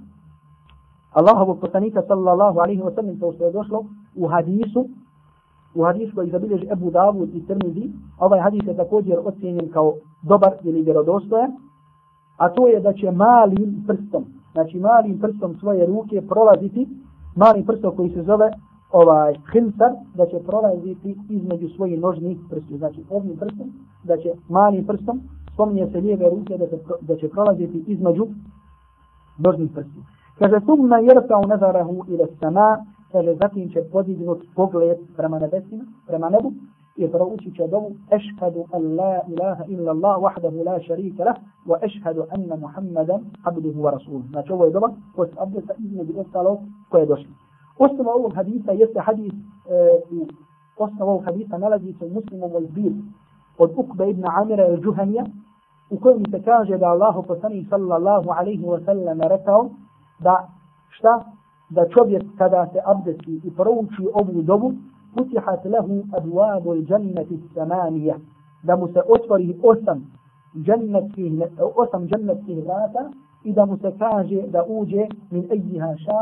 Allahovog 1.14 1.60
poslanika 1.60 2.02
sallallahu 2.08 2.60
alaihi 2.60 2.82
wa 2.82 2.96
sallam, 2.96 3.20
to 3.20 3.34
što 3.34 3.46
je 3.46 3.52
došlo 3.52 3.86
u 4.16 4.28
hadisu, 4.28 4.86
u 5.76 5.84
hadisu 5.84 6.16
koji 6.16 6.30
zabilježi 6.30 6.68
Ebu 6.72 6.92
Davud 6.92 7.36
i 7.36 7.46
Tirmizi, 7.48 7.90
ovaj 8.20 8.40
hadis 8.40 8.62
je 8.68 8.78
također 8.78 9.18
ocjenjen 9.26 9.70
kao 9.70 9.94
dobar 10.24 10.54
ili 10.64 10.82
vjerodostojan, 10.82 11.52
a 12.38 12.50
to 12.50 12.68
je 12.68 12.80
da 12.80 12.94
će 12.94 13.12
malim 13.12 13.84
prstom, 13.88 14.26
znači 14.54 14.80
malim 14.80 15.20
prstom 15.20 15.56
svoje 15.60 15.86
ruke 15.86 16.22
prolaziti, 16.30 16.88
malim 17.36 17.66
prstom 17.66 17.96
koji 17.96 18.10
se 18.10 18.24
zove 18.24 18.52
ovaj 18.92 19.36
hinsar, 19.54 19.92
da 20.16 20.26
će 20.26 20.40
prolaziti 20.40 21.16
između 21.30 21.70
svojih 21.70 22.00
nožnih 22.00 22.38
prstiju. 22.50 22.78
Znači 22.78 23.04
ovim 23.10 23.38
prstom, 23.38 23.72
da 24.04 24.18
će 24.18 24.34
malim 24.50 24.86
prstom, 24.88 25.22
spominje 25.54 25.88
se 25.92 25.98
lijeve 25.98 26.30
ruke, 26.30 26.58
da, 26.58 26.68
se, 26.68 26.78
da 27.02 27.16
će 27.16 27.30
prolaziti 27.30 27.84
između 27.88 28.28
nožnih 29.38 29.72
prstiju. 29.74 30.04
Kaže, 30.40 30.60
sumna 30.66 30.98
jerta 30.98 31.38
u 31.38 31.48
nazarahu 31.48 32.06
ila 32.08 32.28
sama, 32.40 32.86
kaže, 33.12 33.36
zatim 33.36 33.70
će 33.70 33.84
podignut 33.92 34.44
pogled 34.56 34.98
prema 35.18 35.40
nebesima, 35.40 35.84
prema 36.08 36.30
nebu, 36.30 36.54
i 36.96 37.08
proučit 37.12 37.56
će 37.56 37.68
dovu 37.68 37.92
ešhadu 38.12 38.66
an 38.74 38.96
la 38.96 39.20
ilaha 39.28 39.64
illa 39.68 39.92
Allah 39.92 40.16
wahdahu 40.24 40.66
la 40.66 40.80
sharika 40.88 41.24
lah 41.24 41.36
wa 41.68 41.78
ešhadu 41.86 42.24
anna 42.36 42.56
Muhammadan 42.56 43.22
abduhu 43.44 43.82
wa 43.82 43.92
rasuluhu. 43.92 44.28
Znači 44.30 44.52
ovo 44.52 44.66
je 44.66 44.72
dova 44.72 44.90
koja 45.16 45.28
se 45.28 45.36
abdesta 45.38 45.74
između 45.80 46.14
ostalog 46.20 46.60
koje 46.90 47.02
je 47.02 47.06
došlo. 47.06 47.32
Osnova 47.78 48.12
ovog 48.14 48.36
hadisa 48.36 48.72
jeste 48.72 49.00
hadis 49.00 49.34
e, 49.34 49.38
osnova 50.78 51.12
ovog 51.12 51.26
hadisa 51.26 51.58
nalazi 51.58 51.94
se 51.94 52.06
u 52.06 52.10
muslimovoj 52.10 52.66
zbir 52.66 52.92
od 53.58 53.72
Ukbe 53.76 54.10
ibn 54.10 54.24
Amira 54.42 54.68
il-Džuhanija 54.68 55.26
u 55.90 56.00
kojem 56.00 56.24
se 56.32 56.42
kaže 56.44 56.78
da 56.78 56.88
Allah 56.88 57.16
poslani 57.28 57.68
sallallahu 57.70 58.30
alaihi 58.30 58.66
wa 58.66 58.86
sallam 58.86 59.22
rekao 59.22 59.70
da 60.20 60.48
šta? 60.90 61.24
Da 61.70 61.90
čovjek 61.90 62.24
kada 62.38 62.68
se 62.74 62.80
abdesti 62.86 63.42
i 63.44 63.52
prouči 63.56 64.08
ovu 64.14 64.42
dobu 64.42 64.74
futihat 65.14 65.66
lahu 65.66 66.04
abuabu 66.18 66.76
ljanneti 66.76 67.40
samanija, 67.54 68.16
da 68.64 68.76
mu 68.76 68.88
se 68.88 69.02
otvori 69.08 69.58
osam 69.64 70.12
džennetskih, 70.56 71.32
osam 71.76 72.08
džennetskih 72.08 72.58
vrata 72.58 73.12
i 73.44 73.54
da 73.54 73.66
mu 73.66 73.78
se 73.78 73.92
kaže 74.00 74.42
da 74.48 74.64
uđe 74.68 75.08
min 75.32 75.48
ejjiha 75.52 75.96
ša, 76.06 76.22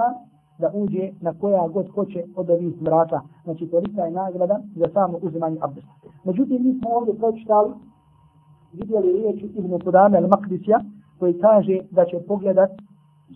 da 0.59 0.71
uđe 0.73 1.11
na 1.21 1.33
koja 1.41 1.67
god 1.67 1.89
hoće 1.89 2.23
od 2.35 2.49
ovih 2.49 2.81
vrata. 2.81 3.21
Znači, 3.43 3.67
tolika 3.67 4.01
je 4.01 4.11
nagrada 4.11 4.59
za 4.75 4.85
samo 4.93 5.19
uzimanje 5.21 5.57
abdesta. 5.61 5.91
Međutim, 6.23 6.63
mi 6.63 6.79
smo 6.79 6.89
ovdje 6.89 7.13
pročitali, 7.13 7.71
vidjeli 8.73 9.13
riječ 9.13 9.43
Ibn 9.43 9.79
Kudame 9.79 10.17
al-Makdisija, 10.17 10.79
koji 11.19 11.39
kaže 11.39 11.79
da 11.91 12.05
će 12.05 12.19
pogledat, 12.27 12.71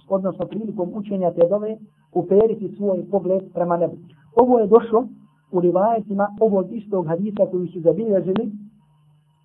odnosno 0.09 0.45
prilikom 0.45 0.91
učenja 0.95 1.31
te 1.31 1.47
dove, 1.49 1.77
uperiti 2.13 2.75
svoj 2.77 3.05
pogled 3.11 3.43
prema 3.53 3.77
nebu. 3.77 3.95
Ovo 4.35 4.59
je 4.59 4.67
došlo 4.67 5.07
u 5.53 5.59
rivajetima 5.59 6.27
ovog 6.39 6.65
istog 6.71 7.07
hadisa 7.07 7.45
koji 7.51 7.67
su 7.67 7.79
zabilježili 7.79 8.51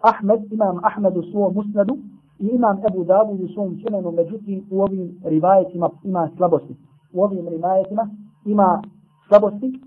Ahmed, 0.00 0.52
imam 0.52 0.80
Ahmed 0.84 1.16
u 1.16 1.22
svom 1.22 1.54
musnadu 1.54 1.96
i 2.38 2.46
imam 2.46 2.76
Ebu 2.90 3.04
Dawud 3.04 3.44
u 3.44 3.48
svom 3.54 3.78
sunanu, 3.82 4.10
međutim 4.10 4.66
u 4.70 4.82
ovim 4.82 5.20
rivajetima 5.24 5.90
ima 6.04 6.30
slabosti. 6.36 6.76
U 7.12 7.22
ovim 7.22 7.48
rivajetima 7.48 8.08
ima 8.44 8.82
slabosti 9.28 9.80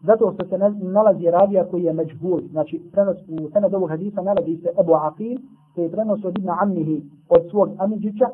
zato 0.00 0.32
što 0.34 0.46
se 0.48 0.58
nalazi 0.82 1.30
ravija 1.30 1.64
koji 1.70 1.84
je 1.84 1.92
međhul. 1.92 2.40
Znači, 2.50 2.82
prenos, 2.92 3.16
u 3.28 3.50
senad 3.52 3.74
ovog 3.74 3.88
hadisa 3.90 4.22
nalazi 4.22 4.56
se 4.56 4.68
Ebu 4.80 4.92
Aqil, 4.92 5.38
koji 5.74 5.84
je 5.84 5.90
prenos 5.90 6.24
od 6.24 6.38
Ibn 6.38 6.48
Amnihi 6.60 7.02
od 7.28 7.50
svog 7.50 7.68
Amidžića, 7.78 8.28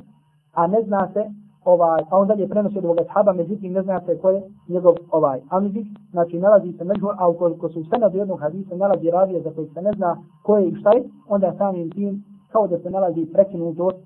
a 0.52 0.66
ne 0.66 0.82
zna 0.82 1.08
se 1.12 1.24
ovaj, 1.64 2.02
a 2.10 2.18
on 2.18 2.28
dalje 2.28 2.48
prenosi 2.48 2.78
od 2.78 2.84
ovoga 2.84 3.04
sahaba, 3.04 3.32
međutim 3.32 3.72
ne 3.72 3.82
zna 3.82 4.00
se 4.00 4.18
ko 4.18 4.30
je 4.30 4.42
njegov 4.68 4.94
ovaj 5.10 5.40
amidik, 5.48 5.86
znači 6.10 6.38
nalazi 6.38 6.72
se 6.72 6.84
među, 6.84 7.06
a 7.18 7.28
ukoliko 7.28 7.68
su 7.68 7.84
sve 7.84 7.98
na 7.98 8.10
jednog 8.12 8.40
hadisa, 8.40 8.76
nalazi 8.76 9.10
ravije 9.10 9.42
za 9.42 9.50
koji 9.50 9.68
se 9.68 9.82
ne 9.82 9.92
zna 9.96 10.16
ko 10.42 10.56
je 10.56 10.68
i 10.68 10.74
šta 10.74 10.90
je, 10.92 11.04
onda 11.28 11.54
samim 11.58 11.90
tim 11.90 12.24
kao 12.52 12.66
da 12.66 12.78
se 12.78 12.90
nalazi 12.90 13.26
prekinutost, 13.32 13.96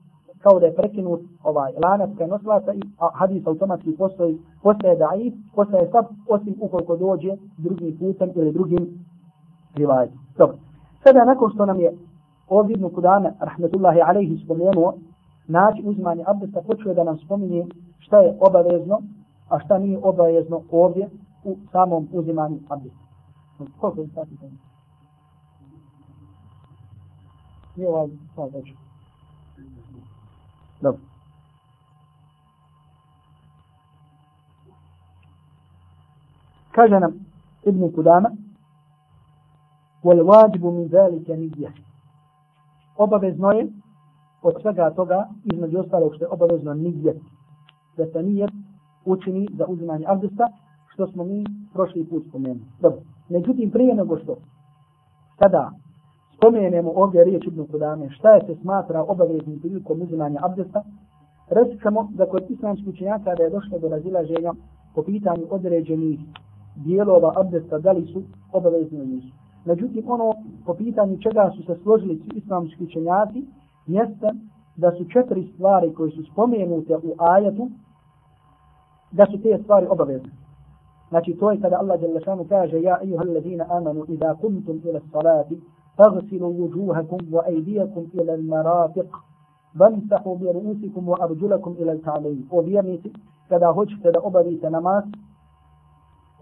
kao 0.42 0.60
da 0.60 0.66
je 0.66 0.74
prekinut 0.74 1.20
ovaj 1.42 1.72
lanac 1.84 2.10
prenoslaca 2.16 2.72
i 2.74 2.80
hadis 3.12 3.46
automatski 3.46 3.96
postoji, 3.98 4.38
postaje 4.62 4.96
daif, 4.96 5.34
postaje 5.54 5.88
sab, 5.92 6.04
osim 6.28 6.54
ukoliko 6.60 6.96
dođe 6.96 7.32
drugim 7.58 7.98
putem 7.98 8.30
ili 8.34 8.52
drugim 8.52 8.88
rivajem. 9.74 10.10
Dobro. 10.38 10.56
Sada 11.04 11.24
nakon 11.24 11.50
što 11.54 11.66
nam 11.66 11.80
je 11.80 11.92
ovdje 12.48 12.74
Ibn 12.74 12.88
Kudame, 12.94 13.32
rahmetullahi 13.40 14.00
alaihi, 14.00 14.44
spomenuo 14.44 14.94
način 15.48 15.88
uzimanja 15.88 16.24
abdesta 16.26 16.62
počuje 16.62 16.94
da 16.94 17.04
nam 17.04 17.18
spominje 17.18 17.66
šta 17.98 18.18
je 18.18 18.36
obavezno, 18.40 19.02
a 19.48 19.60
šta 19.60 19.78
nije 19.78 19.98
obavezno 20.02 20.62
ovdje 20.70 21.08
u 21.44 21.56
samom 21.72 22.08
uzimanju 22.12 22.58
abdesta. 22.68 23.06
Koliko 23.80 24.00
je 24.00 24.08
sati 24.14 24.36
to? 24.36 24.46
Nije 27.76 27.88
ovaj 27.88 28.08
sad 28.34 28.54
već. 28.54 28.72
Dobro. 30.80 31.00
Kaže 36.72 37.00
nam 37.00 37.26
Ibn 37.62 37.92
Kudama, 37.94 38.30
wal 40.04 40.24
wajibu 40.24 40.70
min 40.70 40.88
zalika. 40.88 41.32
Obavezno 42.96 43.50
je 43.50 43.66
od 44.48 44.54
svega 44.62 44.90
toga, 44.90 45.28
između 45.44 45.78
ostalog 45.78 46.14
što 46.14 46.24
je 46.24 46.28
obavezno 46.30 46.74
nijet. 46.74 47.20
Da 47.96 48.06
se 48.06 48.22
nijet 48.22 48.50
učini 49.04 49.48
za 49.58 49.64
uzimanje 49.68 50.04
abdesta, 50.08 50.46
što 50.92 51.06
smo 51.06 51.24
mi 51.24 51.44
prošli 51.72 52.04
put 52.04 52.22
spomenuli. 52.28 52.66
Dobro. 52.80 53.00
Međutim, 53.28 53.70
prije 53.70 53.94
nego 53.94 54.18
što 54.18 54.36
kada 55.38 55.70
spomenemo 56.36 56.92
ovdje 56.94 57.24
riječ 57.24 57.46
Ibn 57.46 57.66
Kudame, 57.66 58.10
šta 58.10 58.30
je 58.30 58.46
se 58.46 58.54
smatra 58.62 59.02
obaveznim 59.02 59.60
prilikom 59.60 60.02
uzimanja 60.02 60.40
abdesta, 60.42 60.82
reći 61.50 61.78
ćemo 61.82 62.08
da 62.14 62.26
kod 62.26 62.50
islamskih 62.50 62.88
učenjaka 62.88 63.34
da 63.34 63.42
je 63.42 63.50
došlo 63.50 63.78
do 63.78 63.88
razilaženja 63.88 64.52
po 64.94 65.02
pitanju 65.02 65.46
određenih 65.50 66.20
dijelova 66.76 67.32
abdesta, 67.36 67.78
da 67.78 67.92
li 67.92 68.06
su 68.12 68.22
obavezni 68.52 68.98
ili 68.98 69.06
nisu. 69.06 69.32
Međutim, 69.64 70.04
ono 70.06 70.32
po 70.66 70.74
pitanju 70.74 71.18
čega 71.18 71.50
su 71.56 71.62
se 71.62 71.74
složili 71.82 72.16
svi 72.16 72.38
islamski 72.38 72.84
učenjaci, 72.84 73.46
jeste 73.86 74.32
da 74.76 74.92
su 74.92 75.04
četiri 75.04 75.52
stvari 75.54 75.94
koje 75.94 76.10
su 76.10 76.22
spomenute 76.32 76.96
u 76.96 77.14
ajetu, 77.18 77.70
da 79.12 79.26
su 79.26 79.42
te 79.42 79.58
stvari 79.62 79.86
obavezne. 79.90 80.30
Znači 81.08 81.36
to 81.40 81.50
je 81.50 81.60
kada 81.60 81.76
Allah 81.80 82.00
dželle 82.00 82.20
šanu 82.20 82.44
kaže 82.48 82.82
ja 82.82 82.98
ejuha 83.02 83.22
allazina 83.22 83.64
amanu 83.70 84.04
idha 84.08 84.34
kumtum 84.34 84.80
ila 84.84 85.00
salati 85.12 85.60
faghsilu 85.96 86.48
wujuhakum 86.48 87.20
wa 87.30 87.42
aydiyakum 87.46 88.04
ila 88.12 88.32
al-marafiq 88.32 89.10
wamsahu 89.78 90.36
bi 90.38 90.46
ru'usikum 90.46 91.08
wa 91.08 91.16
arjulakum 91.20 91.76
ila 91.78 91.92
al-ka'bayn. 91.92 92.42
O 92.50 92.60
vjernici, 92.60 93.12
kada 93.48 93.72
hoćete 93.72 94.12
da 94.12 94.20
obavite 94.22 94.70
namaz, 94.70 95.04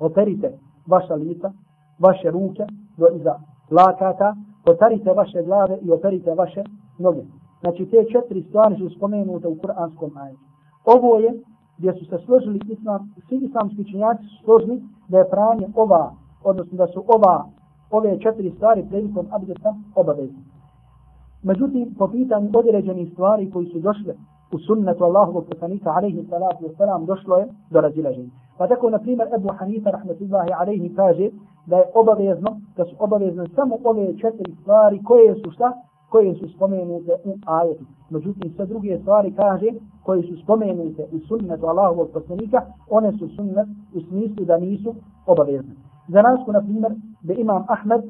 operite 0.01 0.59
vaša 0.87 1.15
lica, 1.15 1.53
vaše 1.99 2.31
ruke 2.31 2.67
do 2.97 3.07
iza 3.17 3.39
lakata, 3.71 4.37
potarite 4.65 5.13
vaše 5.13 5.43
glave 5.43 5.79
i 5.83 5.91
operite 5.91 6.35
vaše 6.35 6.63
noge. 6.99 7.23
Znači 7.61 7.87
te 7.87 8.05
četiri 8.13 8.43
stvari 8.43 8.77
su 8.77 8.91
spomenute 8.97 9.49
u 9.49 9.59
kuranskom 9.59 10.11
ajetu. 10.17 10.45
Ovo 10.85 11.17
je 11.17 11.33
gdje 11.79 11.93
su 11.93 12.05
se 12.05 12.19
složili 12.25 12.61
islam, 12.69 13.15
svi 13.29 13.37
islamski 13.37 13.85
činjaci 13.91 14.25
su 14.25 14.45
složili 14.45 14.83
da 15.09 15.19
je 15.19 15.31
pranje 15.31 15.67
ova, 15.75 16.13
odnosno 16.45 16.77
da 16.77 16.87
su 16.87 17.05
ova, 17.09 17.45
ove 17.91 18.21
četiri 18.21 18.51
stvari 18.51 18.87
prilikom 18.89 19.27
abdesta 19.31 19.75
obavezni. 19.95 20.45
Međutim, 21.43 21.95
po 21.99 22.09
pitanju 22.09 22.51
određenih 22.55 23.13
stvari 23.13 23.51
koji 23.51 23.67
su 23.67 23.79
došle 23.79 24.15
u 24.53 24.59
sunnetu 24.59 25.05
Allahovog 25.05 25.45
poslanika, 25.51 25.91
alaihi 25.91 26.27
salatu 26.31 26.65
wa 26.65 26.77
salam, 26.77 27.07
došlo 27.07 27.37
je 27.37 27.47
do 27.71 27.81
razilaženja. 27.81 28.31
Pa 28.59 28.67
tako, 28.69 28.91
na 28.91 28.99
primjer, 28.99 29.29
Ebu 29.35 29.49
Hanifa, 29.59 29.91
rahmetullahi 29.91 30.51
alaihi, 30.61 30.95
kaže 30.97 31.31
da 31.67 31.77
je 31.77 31.91
obavezno, 31.95 32.61
da 32.77 32.85
su 32.85 32.97
obavezne 32.99 33.45
samo 33.55 33.79
ove 33.85 34.19
četiri 34.19 34.55
stvari 34.61 35.03
koje 35.05 35.35
su 35.35 35.51
šta? 35.51 35.73
Koje 36.15 36.35
su 36.35 36.49
spomenute 36.49 37.13
u 37.25 37.33
ajetu. 37.47 37.85
Međutim, 38.11 38.53
sve 38.57 38.67
druge 38.67 38.99
stvari 38.99 39.33
kaže, 39.37 39.69
koje 40.03 40.23
su 40.23 40.37
spomenute 40.43 41.03
u 41.13 41.19
sunnetu 41.29 41.67
Allahovog 41.67 42.09
poslanika, 42.13 42.59
one 42.91 43.13
su 43.19 43.29
sunnet 43.37 43.69
u 43.95 44.01
smislu 44.01 44.45
da 44.45 44.59
nisu 44.59 44.95
obavezne. 45.27 45.75
Za 46.09 46.23
nas, 46.23 46.41
na 46.47 46.61
primjer, 46.61 46.93
da 47.23 47.33
imam 47.33 47.65
Ahmed 47.69 48.03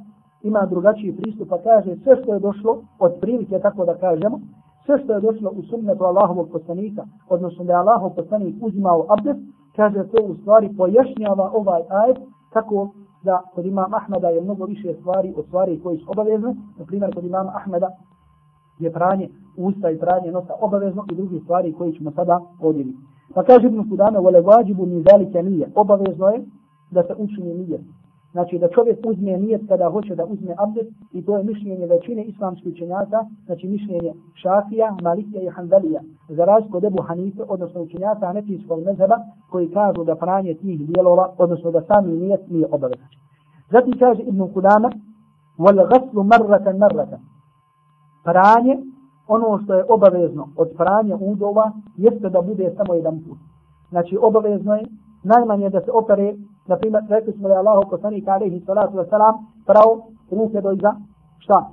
ima 0.42 0.66
drugačiji 0.66 1.16
pristup, 1.16 1.48
pa 1.48 1.59
kaže 1.59 1.96
sve 1.96 2.16
što 2.22 2.34
je 2.34 2.40
došlo, 2.40 2.82
od 2.98 3.12
prilike 3.20 3.59
tako 3.59 3.84
da 3.84 3.94
kažemo, 3.94 4.40
sve 4.86 4.98
što 5.05 5.12
je 5.12 5.20
došlo 5.20 5.50
u 5.57 5.62
sunnetu 5.62 6.05
Allahovog 6.05 6.48
poslanika, 6.52 7.02
odnosno 7.28 7.64
da 7.64 7.72
je 7.72 7.78
Allahov 7.78 8.11
poslanik 8.11 8.55
uzimao 8.61 9.07
abdest, 9.09 9.40
kaže 9.76 10.05
to 10.12 10.24
u 10.24 10.34
stvari 10.34 10.76
pojašnjava 10.76 11.50
ovaj 11.55 11.82
ajet 11.88 12.18
kako 12.52 12.90
da 13.25 13.43
kod 13.55 13.66
imam 13.66 13.95
Ahmeda 13.95 14.29
je 14.29 14.41
mnogo 14.41 14.64
više 14.64 14.95
stvari 15.01 15.35
od 15.37 15.45
stvari 15.47 15.81
koji 15.83 15.99
su 15.99 16.05
obavezne. 16.11 16.55
Na 16.79 16.85
primjer, 16.85 17.14
kod 17.14 17.25
imam 17.25 17.49
Ahmeda 17.49 17.91
je 18.79 18.93
pranje 18.93 19.29
usta 19.57 19.91
i 19.91 19.99
pranje 19.99 20.33
nosa 20.33 20.55
obavezno 20.61 21.05
i 21.12 21.14
drugi 21.14 21.41
stvari 21.41 21.72
koji 21.72 21.93
ćemo 21.93 22.11
sada 22.11 22.41
podijeliti. 22.61 22.99
Pa 23.35 23.43
kaže 23.43 23.66
Ibn 23.66 23.91
Kudame, 23.91 24.18
vole 24.18 24.41
vađibu 24.41 24.87
mi 24.87 25.05
velike 25.12 25.43
nije. 25.43 25.68
Obavezno 25.75 26.27
je 26.27 26.45
da 26.91 27.03
se 27.03 27.14
učini 27.18 27.55
nije. 27.55 27.81
Znači 28.35 28.59
da 28.59 28.68
čovjek 28.68 28.99
uzme 29.07 29.39
nijet 29.39 29.62
kada 29.68 29.91
hoće 29.91 30.14
da 30.14 30.24
uzme 30.24 30.55
abdest 30.59 30.91
i 31.12 31.24
to 31.24 31.37
je 31.39 31.45
mišljenje 31.45 31.87
većine 31.87 32.22
islamskih 32.24 32.72
učenjaka, 32.72 33.24
znači 33.47 33.68
mišljenje 33.68 34.12
Šafija, 34.35 34.97
Malikija 35.03 35.43
i 35.43 35.49
Hanbelija. 35.49 36.01
Za 36.28 36.45
razliku 36.45 36.76
od 36.76 36.85
Ebu 36.85 37.03
Hanife, 37.03 37.43
odnosno 37.49 37.82
učenjaka 37.82 38.26
Anefijskog 38.26 38.85
mezheba, 38.85 39.16
koji 39.51 39.70
kažu 39.70 40.05
da 40.05 40.16
pranje 40.16 40.55
tih 40.55 40.87
dijelova, 40.87 41.35
odnosno 41.39 41.70
da 41.70 41.82
sami 41.82 42.12
nijet 42.12 42.41
nije 42.51 42.66
obavezan. 42.70 43.09
Zatim 43.70 43.99
kaže 43.99 44.22
Ibn 44.22 44.53
Kudama, 44.55 44.91
wal 45.59 45.89
gaslu 45.89 46.22
marratan 46.24 46.76
marratan. 46.78 47.20
Pranje, 48.24 48.78
ono 49.28 49.59
što 49.64 49.74
je 49.74 49.85
obavezno 49.89 50.49
od 50.57 50.68
pranja 50.76 51.16
udova, 51.20 51.72
jeste 51.97 52.28
da 52.30 52.43
bude 52.43 52.74
samo 52.76 52.95
jedan 52.95 53.24
put. 53.24 53.39
Znači 53.91 54.18
obavezno 54.22 54.74
je 54.74 54.85
najmanje 55.22 55.70
da 55.70 55.80
se 55.80 55.91
opere 55.93 56.35
Na 56.67 56.77
primjer, 56.77 57.03
rekli 57.09 57.33
smo 57.33 57.49
da 57.49 57.55
je 57.55 57.61
Allah 57.61 57.87
poslanik 57.91 58.29
alaihi 58.29 58.61
salatu 58.67 58.97
wasalam 58.97 59.35
pravo 59.67 60.07
ruke 60.31 60.61
do 60.61 60.73
iza, 60.73 60.93
šta? 61.39 61.69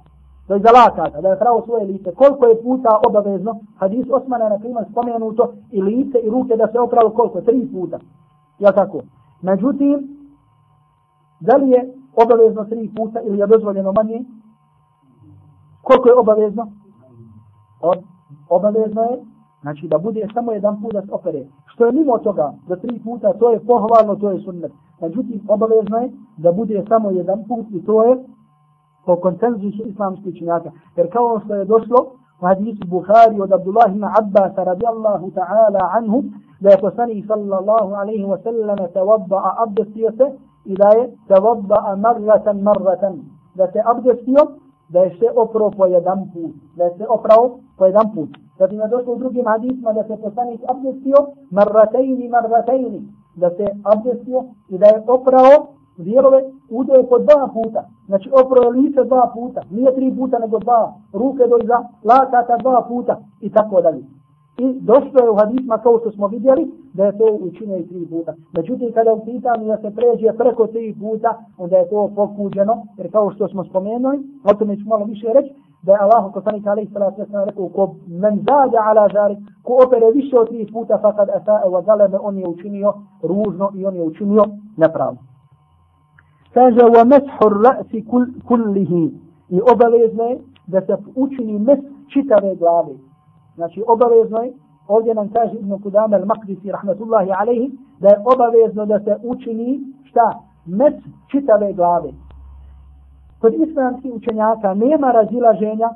Do 0.47 0.55
iza 0.55 0.69
lakata, 0.71 1.21
da 1.21 1.29
je 1.29 1.39
pravo 1.39 1.61
svoje 1.65 1.85
lice. 1.85 2.11
Koliko 2.15 2.45
je 2.45 2.61
puta 2.63 2.99
obavezno, 3.07 3.59
hadis 3.77 4.05
Osmana 4.11 4.43
je 4.43 4.49
na 4.49 4.59
primjer 4.59 4.85
spomenuto 4.91 5.53
i 5.71 5.81
lice 5.81 6.17
i 6.17 6.29
ruke 6.29 6.55
da 6.55 6.67
se 6.71 6.79
opravo 6.79 7.09
koliko? 7.09 7.41
Tri 7.41 7.67
puta. 7.73 7.99
Ja 8.59 8.71
tako? 8.71 9.01
Međutim, 9.41 10.17
da 11.39 11.55
li 11.55 11.69
je 11.69 11.93
obavezno 12.23 12.65
tri 12.65 12.91
puta 12.95 13.21
ili 13.21 13.39
je 13.39 13.47
dozvoljeno 13.47 13.91
manje? 13.91 14.25
Koliko 15.81 16.09
je 16.09 16.19
obavezno? 16.19 16.71
Od, 17.81 17.99
obavezno 18.49 19.01
je 19.01 19.17
Znači 19.61 19.87
da 19.87 19.97
bude 19.97 20.27
samo 20.33 20.51
jedan 20.51 20.81
put 20.81 20.93
da 20.93 21.01
se 21.01 21.07
opere. 21.11 21.45
Što 21.73 21.85
je 21.85 21.91
mimo 21.91 22.17
toga, 22.17 22.53
da 22.67 22.75
tri 22.75 22.99
puta, 23.03 23.33
to 23.33 23.51
je 23.51 23.59
pohvalno, 23.59 24.15
to 24.15 24.31
je 24.31 24.39
sunnet. 24.39 24.71
Međutim, 25.01 25.41
obavezno 25.47 25.97
je 25.97 26.11
da 26.37 26.51
bude 26.51 26.85
samo 26.89 27.11
jedan 27.11 27.43
put 27.47 27.65
i 27.71 27.85
to 27.85 28.03
je 28.03 28.17
po 29.05 29.15
koncenzusu 29.15 29.83
islamskih 29.85 30.37
činjaka. 30.37 30.71
Jer 30.95 31.11
kao 31.11 31.39
što 31.45 31.55
je 31.55 31.65
došlo 31.65 31.97
u 32.41 32.45
hadisu 32.45 32.87
Bukhari 32.87 33.41
od 33.41 33.51
Abdullah 33.51 33.89
ibn 33.89 34.03
Abbas 34.03 34.53
radijallahu 34.57 35.31
ta'ala 35.31 35.89
anhu, 35.97 36.23
da 36.59 36.69
je 36.69 36.81
poslanik 36.81 37.25
sallallahu 37.27 37.93
alaihi 37.93 38.25
wa 38.25 38.37
sallam 38.43 38.77
tavabba'a 38.93 39.51
abdestio 39.63 40.11
se 40.11 40.25
i 40.65 40.75
da 40.75 40.87
je 40.87 41.09
tavabba'a 41.27 41.95
marratan 41.95 42.61
marratan. 42.61 43.13
Da 43.55 43.71
se 43.71 43.79
abdestio, 43.85 44.41
da 44.89 44.99
je 44.99 45.09
se 45.09 45.27
oprao 45.35 45.71
po 45.71 45.85
jedan 45.85 46.19
put. 46.33 46.55
Da 46.75 46.83
je 46.83 46.97
se 46.97 47.05
oprao 47.09 47.59
po 47.77 47.85
jedan 47.85 48.13
put. 48.15 48.29
Zatim 48.61 48.79
je 48.79 48.87
došlo 48.87 49.13
u 49.13 49.19
drugim 49.19 49.45
hadisma 49.45 49.93
da 49.93 50.03
se 50.03 50.21
poslanik 50.23 50.61
abdestio 50.67 51.17
marratejni 51.51 52.29
marratejni. 52.29 53.01
Da 53.35 53.49
se 53.49 53.65
abdestio 53.93 54.43
i 54.69 54.77
da 54.77 54.85
je 54.85 55.03
oprao 55.07 55.53
vjerove 55.97 56.39
udoje 56.69 57.03
po 57.09 57.17
dva 57.19 57.49
puta. 57.53 57.81
Znači 58.07 58.29
oprao 58.41 58.63
je 58.63 58.81
lice 58.81 59.03
dva 59.03 59.31
puta. 59.33 59.61
Nije 59.71 59.95
tri 59.95 60.15
puta 60.17 60.39
nego 60.39 60.59
dva. 60.59 60.93
Ruke 61.13 61.43
do 61.49 61.57
iza 61.63 61.79
lakata 62.03 62.57
dva 62.57 62.85
puta. 62.87 63.17
I 63.41 63.49
tako 63.49 63.81
dalje. 63.81 64.03
I 64.57 64.79
došlo 64.81 65.19
je 65.23 65.29
u 65.29 65.35
hadisma 65.35 65.77
kao 65.77 65.99
što 65.99 66.11
smo 66.11 66.27
vidjeli 66.27 66.71
da 66.93 67.05
je 67.05 67.17
to 67.17 67.37
učinio 67.41 67.77
i 67.77 67.87
tri 67.87 68.05
puta. 68.09 68.33
Međutim, 68.57 68.91
kada 68.93 69.13
u 69.13 69.25
pitanju 69.25 69.67
da 69.67 69.77
se 69.77 69.95
pređe 69.95 70.37
preko 70.37 70.67
tri 70.67 70.95
puta, 71.01 71.29
onda 71.57 71.77
je 71.77 71.89
to 71.89 72.11
pokuđeno, 72.15 72.83
jer 72.97 73.11
kao 73.11 73.31
što 73.31 73.47
smo 73.47 73.63
spomenuli, 73.63 74.17
o 74.43 74.53
tome 74.53 74.77
ću 74.77 74.85
malo 74.87 75.05
više 75.05 75.27
reći, 75.33 75.53
da 75.83 75.91
je 75.91 75.97
Allah 76.01 76.31
poslanik 76.33 76.67
alaihi 76.67 76.93
salatu 76.93 77.21
wasallam 77.21 77.45
rekao 77.45 77.69
ko 77.69 77.95
men 78.07 78.35
zade 78.47 78.77
ala 78.77 79.07
zari 79.13 79.37
ko 79.63 79.73
opere 79.85 80.11
više 80.11 80.39
od 80.39 80.49
tri 80.49 80.67
puta 80.73 80.99
fakad 81.01 81.29
asaa 81.29 81.63
wa 81.65 81.85
zaleme 81.85 82.17
on 82.21 82.37
je 82.37 82.47
učinio 82.47 82.93
ružno 83.23 83.71
i 83.75 83.85
on 83.85 83.95
je 83.95 84.03
učinio 84.03 84.45
nepravno. 84.77 85.19
Kaže 86.53 86.81
wa 86.95 87.03
meshu 87.05 87.49
ra'si 87.65 88.05
kullihi 88.47 89.11
i 89.49 89.61
obavezno 89.73 90.23
je 90.23 90.39
da 90.67 90.81
se 90.81 90.97
učini 91.15 91.59
mes 91.59 91.79
čitave 92.13 92.55
glave. 92.55 92.93
Znači 93.55 93.83
obavezno 93.87 94.37
je 94.37 94.53
ovdje 94.87 95.13
nam 95.15 95.29
kaže 95.29 95.55
Ibn 95.55 95.81
Kudama 95.83 96.17
al-Maqdisi 96.17 96.71
rahmetullahi 96.71 97.31
alaihi 97.39 97.71
da 97.99 98.07
je 98.07 98.21
obavezno 98.33 98.85
da 98.85 98.99
se 98.99 99.17
učini 99.23 99.79
šta? 100.03 100.39
Mes 100.65 100.93
čitave 101.31 101.73
glave. 101.73 102.09
Kod 103.41 103.53
islamskih 103.53 104.13
učenjaka 104.13 104.73
nema 104.73 105.11
razilaženja 105.11 105.89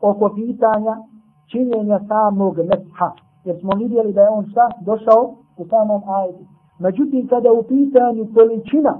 oko 0.00 0.34
pitanja 0.34 0.96
činjenja 1.50 2.00
samog 2.08 2.56
mesha. 2.56 3.10
Jer 3.44 3.60
smo 3.60 3.70
vidjeli 3.76 4.12
da 4.12 4.22
je 4.22 4.28
on 4.28 4.46
šta 4.50 4.70
došao 4.80 5.34
u 5.56 5.64
samom 5.70 6.02
ajetu. 6.06 6.44
Međutim, 6.78 7.28
kada 7.28 7.52
u 7.52 7.62
pitanju 7.62 8.26
količina 8.34 8.94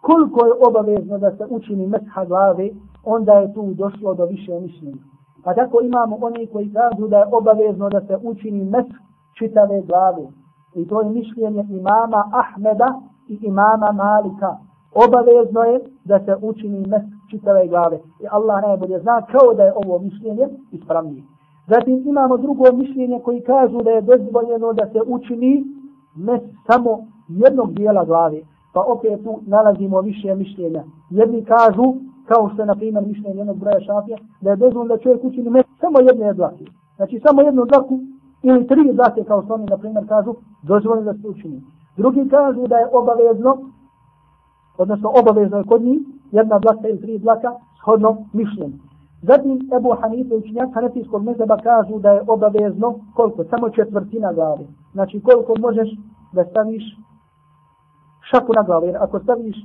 koliko 0.00 0.46
je 0.46 0.52
obavezno 0.68 1.18
da 1.18 1.36
se 1.36 1.44
učini 1.50 1.86
mesha 1.86 2.24
glave, 2.24 2.70
onda 3.04 3.32
je 3.32 3.54
tu 3.54 3.74
došlo 3.74 4.14
do 4.14 4.24
više 4.24 4.60
mišljenja. 4.60 5.02
Pa 5.44 5.54
tako 5.54 5.80
imamo 5.82 6.16
oni 6.20 6.46
koji 6.46 6.72
kažu 6.72 7.08
da 7.08 7.18
je 7.18 7.26
obavezno 7.32 7.88
da 7.88 8.00
se 8.00 8.18
učini 8.22 8.64
mes 8.64 8.86
čitave 9.38 9.82
glave. 9.82 10.24
I 10.74 10.88
to 10.88 11.00
je 11.00 11.10
mišljenje 11.10 11.64
imama 11.70 12.30
Ahmeda 12.32 13.00
i 13.28 13.38
imama 13.42 13.92
Malika 13.92 14.56
obavezno 14.94 15.60
je 15.60 15.80
da 16.04 16.24
se 16.24 16.36
učini 16.42 16.86
mes 16.86 17.02
čitave 17.30 17.68
glave. 17.68 17.96
I 17.96 18.24
Allah 18.30 18.62
najbolje 18.62 18.98
zna 18.98 19.22
kao 19.22 19.54
da 19.54 19.62
je 19.62 19.72
ovo 19.74 19.98
mišljenje 19.98 20.48
ispravnije. 20.72 21.22
Zatim 21.66 22.02
imamo 22.06 22.36
drugo 22.36 22.64
mišljenje 22.72 23.20
koji 23.24 23.40
kažu 23.40 23.82
da 23.82 23.90
je 23.90 24.02
dozvoljeno 24.02 24.72
da 24.72 24.86
se 24.92 25.00
učini 25.06 25.64
mes 26.16 26.42
samo 26.66 27.06
jednog 27.28 27.72
dijela 27.72 28.04
glave. 28.04 28.40
Pa 28.74 28.80
opet 28.80 29.24
tu 29.24 29.40
nalazimo 29.46 30.00
više 30.00 30.34
mišljenja. 30.34 30.84
Jedni 31.10 31.44
kažu, 31.44 31.94
kao 32.26 32.50
što 32.52 32.62
je 32.62 32.66
na 32.66 32.74
primjer 32.74 33.06
mišljenje 33.06 33.38
jednog 33.38 33.58
broja 33.58 33.80
šafija, 33.80 34.18
da 34.40 34.50
je 34.50 34.56
dozvoljeno 34.56 34.96
da 34.96 35.02
čovjek 35.02 35.24
učini 35.24 35.50
mes 35.50 35.66
samo 35.80 36.00
jedne 36.00 36.34
dlake. 36.34 36.64
Znači 36.96 37.20
samo 37.26 37.42
jednu 37.42 37.64
dlaku 37.64 37.98
ili 38.42 38.66
tri 38.66 38.92
dlake 38.92 39.24
kao 39.24 39.42
što 39.42 39.54
oni 39.54 39.66
na 39.66 39.76
primjer 39.76 40.08
kažu, 40.08 40.34
dozvoljeno 40.62 41.12
da 41.12 41.18
se 41.18 41.28
učini. 41.28 41.62
Drugi 41.96 42.28
kažu 42.28 42.66
da 42.66 42.76
je 42.76 42.88
obavezno, 42.92 43.56
odnosno 44.78 45.12
obavezno 45.20 45.56
je 45.58 45.64
kod 45.64 45.82
njih, 45.82 46.00
jedna 46.32 46.58
dlaka 46.58 46.88
ili 46.88 47.00
tri 47.00 47.18
dlaka, 47.18 47.54
shodno 47.80 48.16
mišljenje. 48.32 48.78
Zatim 49.22 49.70
Ebu 49.76 49.94
Hanife 50.00 50.34
učinjak 50.34 50.74
Hanefijskog 50.74 51.22
mezeba 51.24 51.56
kažu 51.56 51.98
da 51.98 52.10
je 52.10 52.22
obavezno 52.26 52.94
koliko? 53.14 53.44
Samo 53.44 53.70
četvrtina 53.70 54.32
glave. 54.32 54.64
Znači 54.92 55.20
koliko 55.20 55.54
možeš 55.60 55.88
da 56.32 56.44
staviš 56.44 56.84
šaku 58.30 58.52
na 58.56 58.62
glavu. 58.62 58.86
Jer 58.86 58.96
ako 58.96 59.20
staviš, 59.20 59.56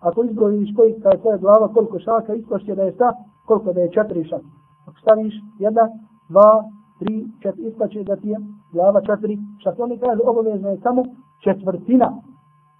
ako 0.00 0.24
izbrojiš 0.24 0.68
koji 0.76 0.90
je 0.90 1.20
tvoja 1.20 1.36
glava, 1.36 1.68
koliko 1.68 1.98
šaka, 1.98 2.34
ispašće 2.34 2.74
da 2.74 2.82
je 2.82 2.92
sta, 2.92 3.12
koliko 3.46 3.72
da 3.72 3.80
je 3.80 3.92
četiri 3.92 4.24
šak. 4.24 4.42
Ako 4.86 4.98
staviš 5.00 5.34
jedna, 5.58 5.88
dva, 6.28 6.64
tri, 6.98 7.26
četiri, 7.42 7.62
ispašće 7.62 8.04
da 8.04 8.16
ti 8.16 8.28
je 8.28 8.36
glava 8.72 9.00
četiri 9.00 9.38
šak. 9.62 9.78
Oni 9.78 9.98
kažu 9.98 10.20
obavezno 10.24 10.68
je 10.68 10.80
samo 10.82 11.04
četvrtina 11.44 12.12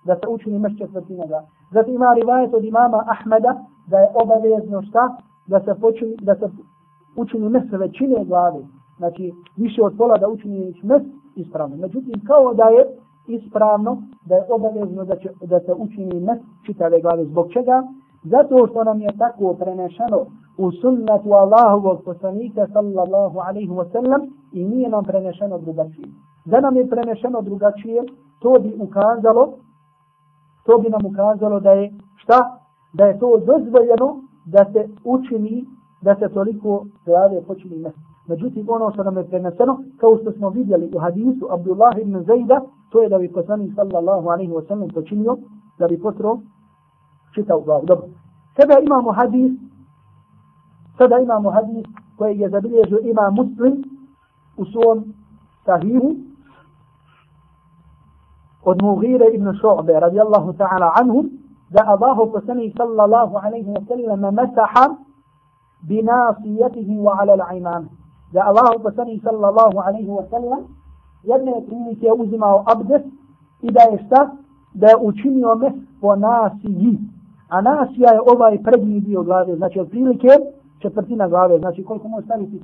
da 0.09 0.15
se 0.21 0.27
učini 0.29 0.59
meš 0.59 0.75
četvrtina 0.79 1.25
glava. 1.29 1.47
Zatim 1.75 1.95
ima 1.95 2.15
rivajet 2.19 2.55
od 2.55 2.65
imama 2.65 3.05
Ahmeda 3.15 3.53
da 3.91 3.97
je 3.99 4.09
obavezno 4.23 4.83
šta? 4.89 5.05
da 5.49 5.61
se 5.61 5.81
počini, 5.81 6.17
da 6.21 6.35
se 6.35 6.49
učini 7.17 7.49
mes 7.49 7.65
većine 7.73 8.25
glave, 8.25 8.61
znači 8.97 9.33
više 9.57 9.83
od 9.83 9.95
pola 9.99 10.19
da 10.19 10.29
učini 10.29 10.75
mes 10.83 11.03
ispravno. 11.37 11.77
Međutim, 11.77 12.15
kao 12.27 12.55
da 12.55 12.65
je 12.65 12.87
ispravno, 13.27 14.03
da 14.27 14.35
je 14.35 14.45
obavezno 14.51 15.05
da, 15.05 15.17
će, 15.17 15.31
da 15.43 15.61
se 15.61 15.73
učini 15.73 16.21
mes 16.21 16.39
čitave 16.67 17.01
glave. 17.01 17.25
Zbog 17.25 17.53
čega? 17.53 17.83
Zato 18.25 18.67
što 18.67 18.85
nam 18.85 19.01
je 19.01 19.19
tako 19.19 19.55
prenešeno 19.55 20.27
u 20.59 20.73
sunnetu 20.73 21.33
Allahovog 21.33 22.03
poslanika 22.05 22.67
sallallahu 22.73 23.39
alaihi 23.39 23.71
wa 23.71 23.93
sallam 23.93 24.21
i 24.53 24.65
nije 24.65 24.89
nam 24.89 25.05
prenešeno 25.05 25.59
drugačije. 25.59 26.09
Da 26.45 26.61
nam 26.61 26.77
je 26.77 26.89
prenešeno 26.89 27.43
drugačije, 27.43 28.03
to 28.41 28.59
bi 28.63 28.75
ukazalo, 28.81 29.55
to 30.65 30.79
bi 30.79 30.89
nam 30.89 31.07
ukazalo 31.07 31.61
da 31.61 31.71
je 31.71 31.93
šta? 32.17 32.61
Da 32.93 33.05
je 33.05 33.19
to 33.19 33.39
dozvoljeno 33.39 34.21
da 34.47 34.65
se 34.73 34.89
učini, 35.05 35.65
da 36.03 36.15
se 36.15 36.29
toliko 36.29 36.87
glave 37.05 37.43
počini 37.43 37.77
mesti. 37.77 38.01
Međutim, 38.29 38.67
ono 38.69 38.93
što 38.93 39.03
nam 39.03 39.17
je 39.17 39.29
preneseno, 39.29 39.79
kao 40.01 40.19
što 40.23 40.33
smo 40.33 40.51
vidjeli 40.51 40.91
u 40.95 40.99
hadisu 40.99 41.47
Abdullah 41.51 41.99
ibn 41.99 42.23
Zajda, 42.23 42.61
to 42.91 43.03
je 43.03 43.09
da 43.09 43.19
bi 43.19 43.33
poslanik 43.33 43.75
sallallahu 43.75 44.29
alaihi 44.29 44.53
wa 44.53 44.69
sallam 44.69 44.89
počinio, 44.89 45.37
da 45.79 45.89
bi 45.89 46.01
potro 46.01 46.39
čitao 47.35 47.61
glavu. 47.61 47.87
Dobro. 47.87 48.07
Sada 48.57 48.79
imamo 48.83 49.13
hadis, 49.13 49.53
sada 50.99 51.19
imamo 51.19 51.51
hadis 51.51 51.87
koji 52.17 52.39
je 52.39 52.49
zabilježio 52.49 52.99
ima 53.03 53.31
muslim 53.31 53.85
u 54.57 54.65
svom 54.65 55.05
sahihu 55.65 56.28
od 58.65 58.83
Mughire 58.83 59.27
ibn 59.35 59.49
Šu'be 59.61 60.01
radijallahu 60.01 60.53
ta'ala 60.53 60.93
anhum 61.01 61.31
da 61.71 61.85
Allahu 61.87 62.33
poslanik 62.33 62.75
sallallahu 62.77 63.37
alaihi 63.37 63.71
wa 63.71 63.83
sallam 63.89 64.35
masaha 64.35 64.97
binasijetihi 65.89 66.99
wa 66.99 67.21
ala 67.21 67.37
l'imam. 67.37 67.89
Da 68.33 68.45
Allahu 68.45 68.83
poslanik 68.83 69.23
sallallahu 69.23 69.79
alaihi 69.79 70.09
wa 70.09 70.25
sallam 70.31 70.67
jedne 71.25 71.53
prilike 71.67 72.13
uzimao 72.13 72.65
abdes 72.67 73.03
i 73.63 73.71
da 73.71 73.81
je 73.83 74.05
šta? 74.07 74.31
Da 74.75 74.87
je 74.87 74.97
učinio 75.01 75.55
mes 75.55 75.73
po 76.01 76.17
nasiji. 76.17 76.99
A 77.49 77.61
nasija 77.61 78.13
je 78.13 78.21
ovaj 78.21 78.63
prednji 78.63 79.01
dio 79.01 79.23
glave, 79.23 79.57
znači 79.57 79.81
otprilike 79.81 80.29
četvrtina 80.79 81.29
glave, 81.29 81.59
znači 81.59 81.85
koliko 81.85 82.09
može 82.09 82.27
staviti 82.27 82.63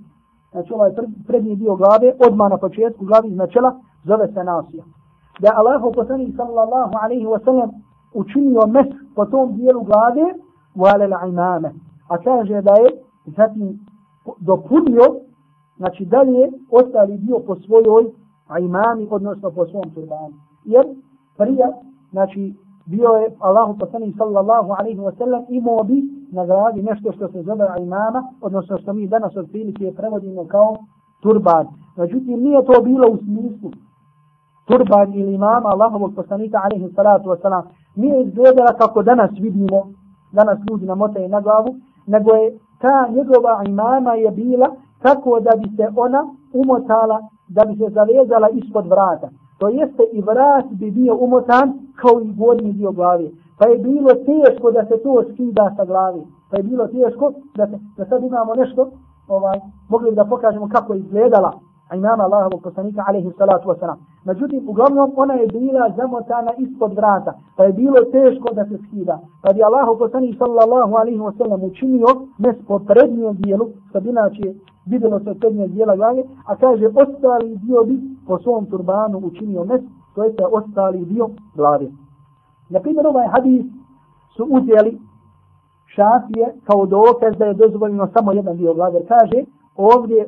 znači 0.55 0.73
ovaj 0.73 0.91
prednji 1.27 1.57
dio 1.57 1.77
glave, 1.77 2.13
odmah 2.27 2.51
na 2.51 2.57
početku 2.57 3.05
glavi 3.05 3.29
iz 3.29 3.37
načela, 3.37 3.81
zove 4.05 4.29
se 4.29 4.45
nasija. 4.45 4.85
Da 5.41 5.49
je 5.49 5.55
Allah 5.57 5.83
poslanik 5.95 6.37
sallallahu 6.37 6.93
alaihi 7.03 7.27
wa 7.27 7.45
sallam 7.45 7.71
učinio 8.15 8.67
mes 8.67 8.87
po 9.17 9.25
tom 9.25 9.57
dijelu 9.57 9.83
glave 9.83 10.35
vale 10.75 11.07
la 11.07 11.27
imame. 11.27 11.73
A 12.09 12.19
kaže 12.19 12.63
da 12.63 12.73
je 12.73 12.91
zatim 13.37 13.79
dopunio, 14.41 15.05
znači 15.77 16.05
dalje 16.05 16.51
ostali 16.71 17.19
dio 17.19 17.39
po 17.47 17.57
svojoj 17.57 18.05
imami, 18.61 19.09
odnosno 19.11 19.51
po 19.51 19.67
svom 19.67 19.91
turbanu. 19.95 20.35
Jer 20.65 20.85
prije, 21.37 21.67
znači 22.11 22.55
bio 22.87 23.09
je 23.09 23.37
Allahu 23.39 23.79
poslanik 23.79 24.17
sallallahu 24.19 24.73
alaihi 24.79 25.01
wa 25.01 25.19
sallam 25.19 25.45
imao 25.49 25.83
bi 25.83 26.03
na 26.33 26.47
glavi 26.47 26.83
nešto 26.83 27.13
što 27.13 27.29
se 27.29 27.43
zove 27.43 27.67
imama, 27.79 28.23
odnosno 28.41 28.79
što 28.79 28.93
mi 28.93 29.09
danas 29.09 29.37
od 29.37 29.51
prilike 29.51 29.93
prevodimo 29.97 30.45
kao 30.45 30.77
turban. 31.23 31.67
Međutim, 31.97 32.43
nije 32.43 32.65
to 32.65 32.83
bilo 32.83 33.09
u 33.09 33.17
smislu 33.17 33.71
turban 34.65 35.15
ili 35.15 35.35
imama 35.35 35.69
Allahovog 35.69 36.15
poslanika 36.17 36.61
alaihi 36.65 36.95
salatu 36.95 37.29
wasalam 37.29 37.63
nije 37.97 38.23
izgledala 38.23 38.73
kako 38.79 39.03
danas 39.03 39.31
vidimo, 39.41 39.87
danas 40.33 40.59
ljudi 40.71 40.87
namotaju 40.87 41.29
na 41.29 41.41
glavu, 41.41 41.75
nego 42.07 42.31
je 42.31 42.59
ta 42.81 43.09
njegova 43.09 43.63
imama 43.67 44.15
je 44.15 44.31
bila 44.31 44.69
tako 45.03 45.41
da 45.41 45.51
bi 45.57 45.77
se 45.77 45.89
ona 45.97 46.27
umotala, 46.53 47.19
da 47.49 47.65
bi 47.65 47.77
se 47.77 47.91
zavezala 47.91 48.49
ispod 48.49 48.87
vrata. 48.87 49.29
To 49.59 49.69
jeste 49.69 50.03
i 50.13 50.21
vrat 50.23 50.65
bi 50.71 50.91
bio 50.91 51.17
umotan 51.17 51.73
kao 51.97 52.21
i 52.21 52.33
gornji 52.33 52.73
dio 52.73 52.93
glavi. 52.93 53.35
Pa 53.59 53.69
je 53.69 53.79
bilo 53.79 54.11
teško 54.15 54.71
da 54.71 54.85
se 54.85 55.03
to 55.03 55.23
skida 55.33 55.75
sa 55.77 55.85
glavi. 55.85 56.23
Pa 56.51 56.57
je 56.57 56.63
bilo 56.63 56.87
teško 56.87 57.33
da, 57.57 57.67
se, 57.67 57.79
da 57.97 58.05
sad 58.05 58.25
imamo 58.25 58.55
nešto, 58.55 58.91
ovaj, 59.29 59.61
mogli 59.89 60.15
da 60.15 60.25
pokažemo 60.25 60.69
kako 60.69 60.95
je 60.95 61.01
izgledala 61.01 61.53
imama 61.95 62.25
Allahovog 62.25 62.63
poslanika 62.63 63.05
alaihi 63.07 63.33
salatu 63.39 63.69
wasalam. 63.69 63.97
Međutim, 64.25 64.69
uglavnom 64.69 65.13
ona 65.17 65.35
je 65.35 65.47
bila 65.47 65.91
zamotana 65.97 66.51
ispod 66.59 66.93
vrata, 66.95 67.33
pa 67.57 67.65
je 67.65 67.73
bilo 67.73 68.05
teško 68.13 68.55
da 68.55 68.65
se 68.65 68.79
skida. 68.87 69.19
Pa 69.43 69.53
bi 69.53 69.63
Allahov 69.63 69.99
poslanik 69.99 70.39
sallallahu 70.39 70.95
alaihi 70.97 71.19
wasalam 71.19 71.67
učinio 71.67 72.07
mes 72.39 72.57
po 72.69 72.79
prednjem 72.79 73.35
dijelu, 73.35 73.69
što 73.89 74.01
bi 74.01 74.09
inače 74.09 74.55
vidjelo 74.87 75.21
se 75.21 75.35
prednje 75.41 75.69
dijela 75.69 75.97
glave, 75.97 76.23
a 76.47 76.57
kaže 76.57 76.87
ostali 76.87 77.57
dio 77.57 77.85
bi 77.85 78.01
po 78.27 78.39
svom 78.39 78.67
turbanu 78.67 79.19
učinio 79.19 79.65
mes, 79.65 79.81
to 80.15 80.25
je 80.25 80.35
ostali 80.53 81.05
dio 81.05 81.29
glave. 81.55 81.87
Na 82.69 82.81
primjer, 82.81 83.07
ovaj 83.07 83.27
hadis 83.27 83.65
su 84.37 84.45
uzeli 84.51 84.99
šafije 85.87 86.55
kao 86.65 86.87
dokaz 86.87 87.37
da 87.39 87.45
je 87.45 87.55
dozvoljeno 87.55 88.09
samo 88.15 88.33
jedan 88.33 88.57
dio 88.57 88.75
glave. 88.75 89.01
Kaže, 89.09 89.45
ovdje 89.77 90.27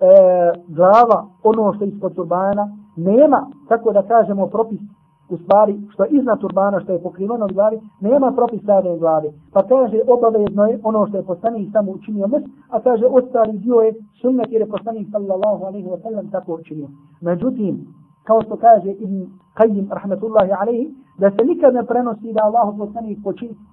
E, 0.00 0.52
glava, 0.68 1.26
ono 1.42 1.72
što 1.72 1.84
je 1.84 1.88
ispod 1.88 2.14
turbana, 2.14 2.68
nema, 2.96 3.46
tako 3.68 3.92
da 3.92 4.02
kažemo, 4.02 4.46
propis 4.46 4.80
u 5.28 5.36
stvari, 5.36 5.80
što 5.92 6.04
je 6.04 6.10
iznad 6.10 6.40
turbana, 6.40 6.80
što 6.80 6.92
je 6.92 7.02
pokriveno 7.02 7.44
od 7.44 7.52
glavi, 7.52 7.80
nema 8.00 8.32
propis 8.32 8.64
sadne 8.64 8.98
glave. 8.98 9.28
Pa 9.52 9.62
kaže, 9.62 10.00
obavezno 10.06 10.64
je 10.66 10.80
ono 10.82 11.06
što 11.06 11.16
je 11.16 11.22
poslanik 11.22 11.68
samo 11.72 11.92
učinio 11.92 12.26
mes, 12.26 12.42
a 12.70 12.80
kaže, 12.80 13.06
ostali 13.06 13.58
dio 13.58 13.74
je 13.74 13.94
sunnet 14.20 14.46
jer 14.50 14.60
je 14.60 14.68
poslanik 14.68 15.08
sallallahu 15.12 15.64
alaihi 15.64 15.88
wa 15.88 16.02
sallam 16.02 16.30
tako 16.30 16.54
učinio. 16.54 16.88
Međutim, 17.20 17.86
kao 18.24 18.42
što 18.42 18.56
kaže 18.56 18.90
Ibn 18.90 19.26
Qayyim, 19.58 19.86
rahmetullahi 19.90 20.52
alaihi, 20.60 20.94
da 21.18 21.30
se 21.30 21.44
nikad 21.44 21.74
ne 21.74 21.84
prenosi 21.86 22.32
da 22.32 22.40
Allah 22.44 22.74
poslanik 22.78 23.18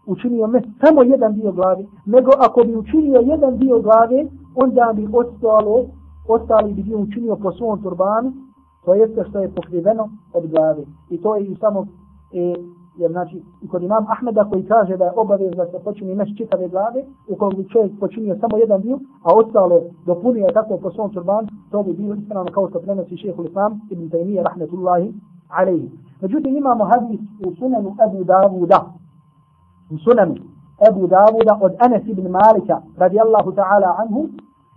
učinio 0.07 0.47
mes 0.47 0.63
samo 0.81 1.03
jedan 1.03 1.33
dio 1.33 1.51
glavi, 1.51 1.87
nego 2.05 2.31
ako 2.39 2.63
bi 2.63 2.75
učinio 2.75 3.19
jedan 3.19 3.57
dio 3.57 3.79
glave, 3.79 4.25
onda 4.63 4.93
bi 4.95 5.07
ostalo 5.13 5.85
ostali 6.27 6.73
bi 6.73 6.83
dio 6.83 6.99
učinio 6.99 7.35
po 7.35 7.51
svom 7.51 7.81
turbanu, 7.83 8.33
to 8.85 8.93
jeste 8.93 9.25
što 9.29 9.39
je 9.39 9.55
pokriveno 9.55 10.09
od 10.33 10.47
glave. 10.47 10.83
I 11.09 11.21
to 11.21 11.35
je 11.35 11.45
i 11.45 11.55
samo, 11.55 11.87
e, 12.33 12.55
jer 12.97 13.11
znači, 13.11 13.41
i 13.61 13.67
kod 13.67 13.83
imam 13.83 14.05
Ahmeda 14.09 14.43
koji 14.49 14.63
kaže 14.63 14.97
da 14.97 15.05
je 15.05 15.11
obavez 15.15 15.51
da 15.51 15.65
se 15.65 15.79
počini 15.83 16.15
meš 16.15 16.37
čitave 16.37 16.67
glave, 16.67 17.03
u 17.29 17.35
kojem 17.35 17.57
bi 17.57 17.69
čovjek 17.69 17.99
počinio 17.99 18.37
samo 18.39 18.57
jedan 18.57 18.81
dio, 18.81 18.99
a 19.23 19.33
ostalo 19.35 19.81
dopunio 20.05 20.47
tako 20.53 20.77
po 20.77 20.91
svom 20.91 21.13
turbanu, 21.13 21.47
to 21.71 21.83
bi 21.83 21.93
bilo 21.93 22.15
ispravno 22.15 22.51
kao 22.51 22.69
što 22.69 22.79
prenosi 22.79 23.17
šehu 23.17 23.43
Islam 23.43 23.81
ibn 23.89 24.09
Taymiye, 24.09 24.43
rahmetullahi, 24.43 25.13
alaihi. 25.49 25.91
Međutim, 26.21 26.57
imamo 26.57 26.85
hadis 26.85 27.19
u 27.47 27.55
sunanu 27.55 27.95
Abu 28.07 28.23
Davuda, 28.23 28.85
u 29.91 29.97
sunanu 29.97 30.35
Abu 30.89 31.07
Davuda 31.07 31.59
od 31.61 31.73
Anas 31.79 32.01
ibn 32.07 32.27
Malika, 32.27 32.81
radijallahu 32.97 33.51
ta'ala 33.51 33.95
anhu, 33.97 34.29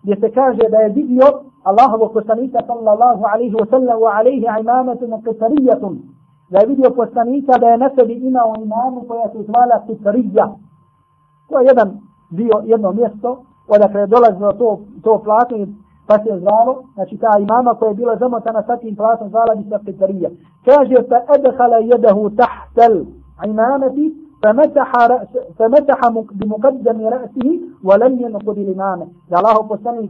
gdje 0.03 0.17
se 0.21 0.31
kaže 0.31 0.65
da 0.71 0.79
je 0.79 0.89
vidio 0.89 1.27
Allahovo 1.65 2.09
poslanika 2.13 2.59
sallallahu 2.67 3.23
alaihi 3.33 3.55
wa 3.55 3.67
sallam 3.71 4.01
wa 4.01 4.11
alaihi 4.19 4.47
imamatun 4.61 5.11
qitarijatun. 5.11 5.95
Da 6.51 6.59
je 6.59 6.67
vidio 6.67 6.91
poslanika 6.91 7.59
da 7.59 7.69
je 7.69 7.79
na 7.79 7.91
sebi 7.97 8.15
imao 8.15 8.55
imamu 8.63 9.01
koja 9.09 9.29
se 9.33 9.43
zvala 9.43 9.85
qitarija. 9.89 10.47
To 11.49 11.61
je 11.61 11.67
jedan 11.67 11.89
dio, 12.31 12.63
jedno 12.65 12.93
mjesto 12.93 13.43
odakle 13.69 14.01
je 14.01 14.07
dolazilo 14.07 14.53
to, 14.53 14.79
to 15.03 15.23
platno 15.25 15.67
pa 16.09 16.19
se 16.19 16.39
zvalo, 16.41 16.83
znači 16.95 17.17
ta 17.17 17.39
imama 17.39 17.75
koja 17.75 17.89
je 17.89 17.95
bila 17.95 18.17
zamotana 18.17 18.63
sa 18.63 18.77
tim 18.77 18.97
platnom 18.97 19.29
zvala 19.29 19.55
bi 19.55 19.63
se 19.63 19.79
Petarija. 19.85 20.31
Kaže, 20.65 20.95
fa 21.09 21.19
edhala 21.35 21.77
jedahu 21.77 22.31
tahtel 22.31 23.05
imamati, 23.47 24.15
فمسح 24.44 24.92
رأس 25.14 25.32
فمسح 25.58 26.00
بمقدم 26.40 27.08
رأسه 27.08 27.48
ولم 27.84 28.20
ينقض 28.20 28.58
الإمامة 28.58 29.06
da 29.30 29.38
Allah 29.38 29.68
poslani 29.68 30.10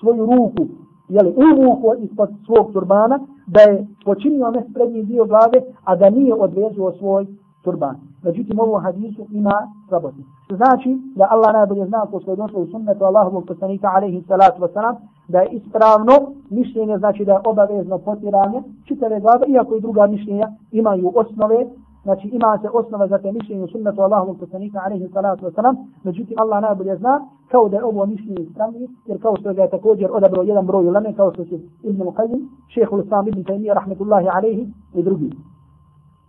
svoju 0.00 0.26
ruku 0.26 0.66
jeli, 1.08 1.34
uvuku 1.36 1.94
ispod 2.04 2.30
svog 2.46 2.72
turbana 2.72 3.18
da 3.46 3.60
je 3.60 3.86
počinio 4.04 4.50
nes 4.50 4.64
prednji 4.74 5.02
dio 5.02 5.24
glave 5.24 5.62
a 5.84 5.96
da 5.96 6.10
nije 6.10 6.34
odvezio 6.34 6.92
svoj 6.98 7.26
turban 7.64 7.96
međutim 8.24 8.60
ovo 8.60 8.78
hadisu 8.78 9.26
ima 9.32 9.68
slabosti 9.88 10.24
znači 10.50 10.98
da 11.16 11.26
Allah 11.30 11.52
najbolje 11.52 11.86
zna 11.86 12.06
ko 12.10 12.20
što 12.20 12.30
je 12.30 12.36
došlo 12.36 12.60
u 12.60 12.66
sunnetu 12.66 13.04
Allahovog 13.04 13.44
poslanika 13.46 13.88
alaihi 13.94 14.22
salatu 14.28 14.62
wasalam 14.62 14.94
da 15.28 15.40
je 15.40 15.48
ispravno 15.50 16.12
mišljenje 16.50 16.98
znači 16.98 17.24
da 17.24 17.32
je 17.32 17.40
obavezno 17.44 17.98
potiranje 17.98 18.62
čitave 18.84 19.20
glave 19.20 19.46
iako 19.48 19.76
i 19.76 19.80
druga 19.80 20.06
mišljenja 20.06 20.48
imaju 20.72 21.12
osnove 21.14 21.66
znači 22.06 22.28
ima 22.28 22.58
se 22.62 22.68
osnova 22.72 23.06
za 23.08 23.18
te 23.18 23.32
mišljenje 23.32 23.64
u 23.64 23.68
sunnetu 23.68 24.00
Allahovog 24.00 24.38
poslanika 24.40 24.80
alaihi 24.84 25.08
salatu 25.08 25.46
wasalam, 25.46 25.76
međutim 26.04 26.36
Allah 26.38 26.62
najbolje 26.62 26.96
zna 26.96 27.20
kao 27.48 27.68
da 27.68 27.76
je 27.76 27.84
ovo 27.84 28.06
mišljenje 28.06 28.42
ispravni, 28.42 28.88
jer 29.06 29.22
kao 29.22 29.36
što 29.36 29.50
je 29.50 29.70
također 29.70 30.08
odabrao 30.12 30.42
jedan 30.42 30.66
broj 30.66 30.86
ulame, 30.86 31.14
kao 31.14 31.32
što 31.34 31.44
su 31.44 31.54
Ibn 31.82 32.02
Muqayyim, 32.02 32.40
šehu 32.74 32.96
l-Islam 32.96 33.28
Ibn 33.28 33.44
Taymiyyah, 33.44 33.74
rahmetullahi 33.74 34.28
alaihi, 34.28 34.72
i 34.94 35.02
drugi. 35.02 35.30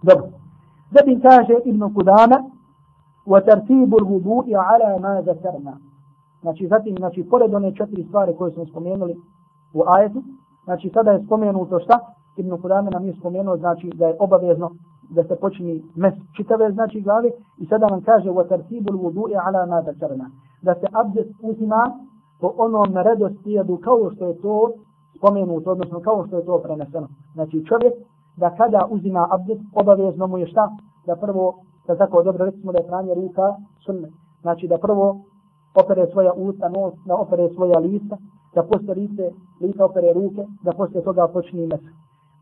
Dobro. 0.03 0.27
Zatim 0.91 1.21
kaže 1.21 1.53
Ibn 1.65 1.93
Kudama, 1.93 2.37
وترتيب 3.25 3.95
الوضوء 3.95 4.55
على 4.55 4.99
ما 4.99 5.21
ذكرنا 5.21 5.77
znači 6.41 6.67
zatim 6.67 6.95
znači 6.97 7.23
pored 7.23 7.53
one 7.53 7.75
četiri 7.75 8.03
stvari 8.03 8.35
koje 8.37 8.51
smo 8.51 8.65
spomenuli 8.65 9.15
u 9.73 9.83
ajetu 9.87 10.23
znači 10.63 10.91
sada 10.93 11.11
je 11.11 11.23
spomenuto 11.25 11.79
šta 11.79 11.99
Ibn 12.38 12.60
Kudame 12.62 12.90
nam 12.90 13.06
je 13.06 13.12
spomenuo 13.12 13.56
znači 13.56 13.90
da 13.94 14.06
je 14.06 14.16
obavezno 14.18 14.70
da 15.10 15.24
se 15.24 15.36
počini 15.40 15.82
mes 15.96 16.14
čitave 16.36 16.72
znači 16.72 17.00
glave 17.00 17.30
i 17.58 17.66
sada 17.66 17.86
nam 17.86 18.00
kaže 18.02 18.30
wa 18.30 18.48
tartibul 18.48 18.98
wudu'i 18.98 19.40
ala 19.46 19.66
ma 19.66 19.82
zakarna. 19.82 20.30
Da 20.62 20.74
se 20.74 20.86
abdest 20.92 21.30
uzima 21.42 21.82
po 22.40 22.52
onom 22.56 22.96
redoslijedu 22.96 23.76
kao 23.76 24.10
što 24.14 24.26
je 24.26 24.38
to 24.42 24.72
spomenuto 25.16 25.70
odnosno 25.70 26.00
kao 26.00 26.26
što 26.26 26.36
je 26.36 26.44
to 26.44 26.58
preneseno. 26.58 27.08
Znači 27.34 27.64
čovjek 27.64 27.94
da 28.36 28.56
kada 28.56 28.88
uzima 28.90 29.28
abdest 29.30 29.62
obavezno 29.74 30.26
mu 30.26 30.38
je 30.38 30.46
šta? 30.46 30.70
Da 31.06 31.16
prvo 31.16 31.54
da 31.86 31.96
tako 31.96 32.22
dobro 32.22 32.44
recimo 32.44 32.72
da 32.72 32.78
je 32.78 32.86
pranje 32.86 33.14
ruka 33.14 33.54
sunne 33.84 34.08
znači 34.42 34.68
da 34.68 34.78
prvo 34.78 35.20
opere 35.74 36.06
svoja 36.12 36.32
usta 36.32 36.68
nos 36.68 36.94
da 37.06 37.16
opere 37.16 37.48
svoja 37.54 37.78
lica 37.78 38.16
da 38.54 38.62
posle 38.62 38.94
lice 38.94 39.30
lica 39.60 39.84
opere 39.84 40.12
ruke 40.12 40.46
da 40.62 40.72
posle 40.72 41.02
toga 41.02 41.28
počne 41.28 41.66
mes 41.66 41.80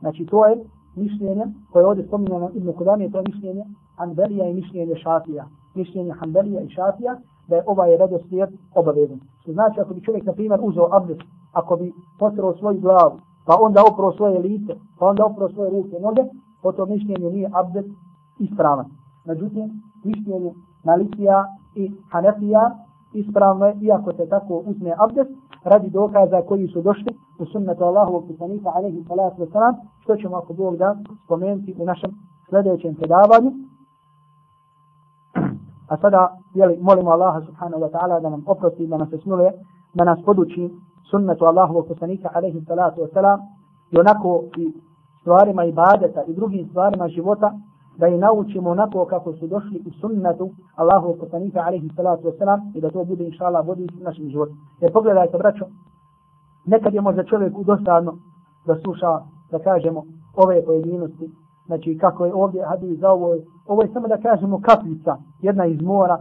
znači 0.01 0.26
to 0.26 0.47
je 0.47 0.57
mišljenje 0.97 1.47
koje 1.72 1.82
je 1.82 1.86
ovdje 1.86 2.07
spominjeno 2.07 2.51
Ibn 2.55 2.72
Kudami, 2.72 3.12
to 3.12 3.18
je 3.18 3.24
mišljenje 3.28 3.64
Hanbelija 3.97 4.49
i 4.49 4.55
mišljenje 4.55 4.97
Šafija. 4.97 5.44
Mišljenje 5.74 6.12
Hanbelija 6.12 6.61
i 6.61 6.68
Šafija 6.68 7.16
da 7.49 7.57
je 7.57 7.64
ovaj 7.66 7.97
redoslijed 7.97 8.51
obavezan. 8.74 9.20
Što 9.40 9.53
znači 9.53 9.80
ako 9.80 9.94
bi 9.94 10.05
čovjek 10.05 10.24
na 10.24 10.32
primjer 10.32 10.61
uzeo 10.62 10.88
abdest, 10.92 11.20
ako 11.53 11.76
bi 11.76 11.92
potrao 12.18 12.57
svoju 12.57 12.80
glavu, 12.80 13.18
pa 13.47 13.57
onda 13.61 13.82
oprao 13.92 14.12
svoje 14.12 14.38
lice, 14.38 14.72
pa 14.99 15.07
onda 15.07 15.24
oprao 15.24 15.49
svoje 15.49 15.70
ruke 15.70 15.97
i 15.97 16.01
noge, 16.01 16.22
po 16.62 16.72
to 16.72 16.86
mišljenje 16.86 17.30
nije 17.30 17.51
abdest 17.53 17.88
ispravan. 18.38 18.86
Međutim, 19.24 19.82
mišljenje 20.05 20.53
Malikija 20.84 21.47
i 21.74 21.90
Hanefija 22.11 22.76
ispravno 23.12 23.66
je, 23.66 23.76
iako 23.80 24.12
se 24.12 24.28
tako 24.28 24.62
uzme 24.66 24.94
abdest, 24.99 25.30
radi 25.67 25.91
dokaza 25.91 26.43
koji 26.43 26.69
su 26.69 26.83
došli 26.83 27.17
u 27.39 27.47
sunnetu 27.47 27.85
Allahovog 27.85 28.25
poslanika 28.29 28.71
alaihi 28.75 29.05
salatu 29.09 29.43
wasalam, 29.43 29.75
što 30.03 30.17
ćemo 30.17 30.37
ako 30.37 30.53
Bog 30.53 30.77
da 30.77 30.97
spomenuti 31.25 31.75
u 31.79 31.85
našem 31.85 32.11
sljedećem 32.49 32.95
predavanju. 32.95 33.51
A 35.91 35.97
sada, 35.97 36.39
jeli, 36.55 36.79
molimo 36.81 37.11
Allaha 37.11 37.41
subhanahu 37.41 37.83
wa 37.83 37.91
ta'ala 37.91 38.21
da 38.21 38.31
nam 38.31 38.43
oprosti, 38.47 38.87
da 38.87 38.97
nas 38.97 39.09
smiluje, 39.23 39.53
da 39.95 40.05
nas 40.05 40.19
poduči 40.25 40.71
sunnetu 41.11 41.45
Allahovog 41.45 41.87
poslanika 41.89 42.31
alaihi 42.35 42.64
salatu 42.67 43.01
wasalam 43.01 43.39
i 43.91 43.99
onako 43.99 44.45
i 44.57 44.73
stvarima 45.21 45.64
ibadeta 45.64 46.23
i 46.29 46.35
drugim 46.35 46.69
stvarima 46.69 47.09
života, 47.09 47.53
da 47.99 48.09
i 48.09 48.18
naučimo 48.18 48.70
onako 48.70 49.05
kako 49.05 49.32
su 49.32 49.47
došli 49.47 49.82
u 49.86 49.90
sunnetu 50.01 50.51
Allahu 50.74 51.16
poslanika 51.20 51.61
alaihi 51.61 51.90
salatu 51.97 52.28
wasalam 52.28 52.61
i 52.74 52.80
da 52.80 52.90
to 52.90 53.05
bude 53.05 53.24
inša 53.24 53.44
Allah 53.44 53.66
vodi 53.66 53.88
u 54.01 54.05
našem 54.05 54.28
životu. 54.28 54.53
Jer 54.80 54.92
pogledajte 54.92 55.38
braćo, 55.38 55.64
nekad 56.66 56.94
je 56.94 57.01
možda 57.01 57.24
čovjek 57.24 57.53
dosadno 57.53 58.18
da 58.66 58.76
sluša, 58.80 59.20
da 59.51 59.59
kažemo, 59.59 60.03
ove 60.36 60.64
pojedinosti, 60.64 61.30
znači 61.66 61.99
kako 61.99 62.26
je 62.26 62.34
ovdje 62.34 62.64
hadis 62.64 62.99
za 62.99 63.11
ovo, 63.11 63.36
ovo 63.66 63.82
je 63.82 63.92
samo 63.92 64.09
da 64.09 64.16
kažemo 64.16 64.61
kapljica, 64.61 65.16
jedna 65.42 65.66
iz 65.66 65.82
mora, 65.82 66.18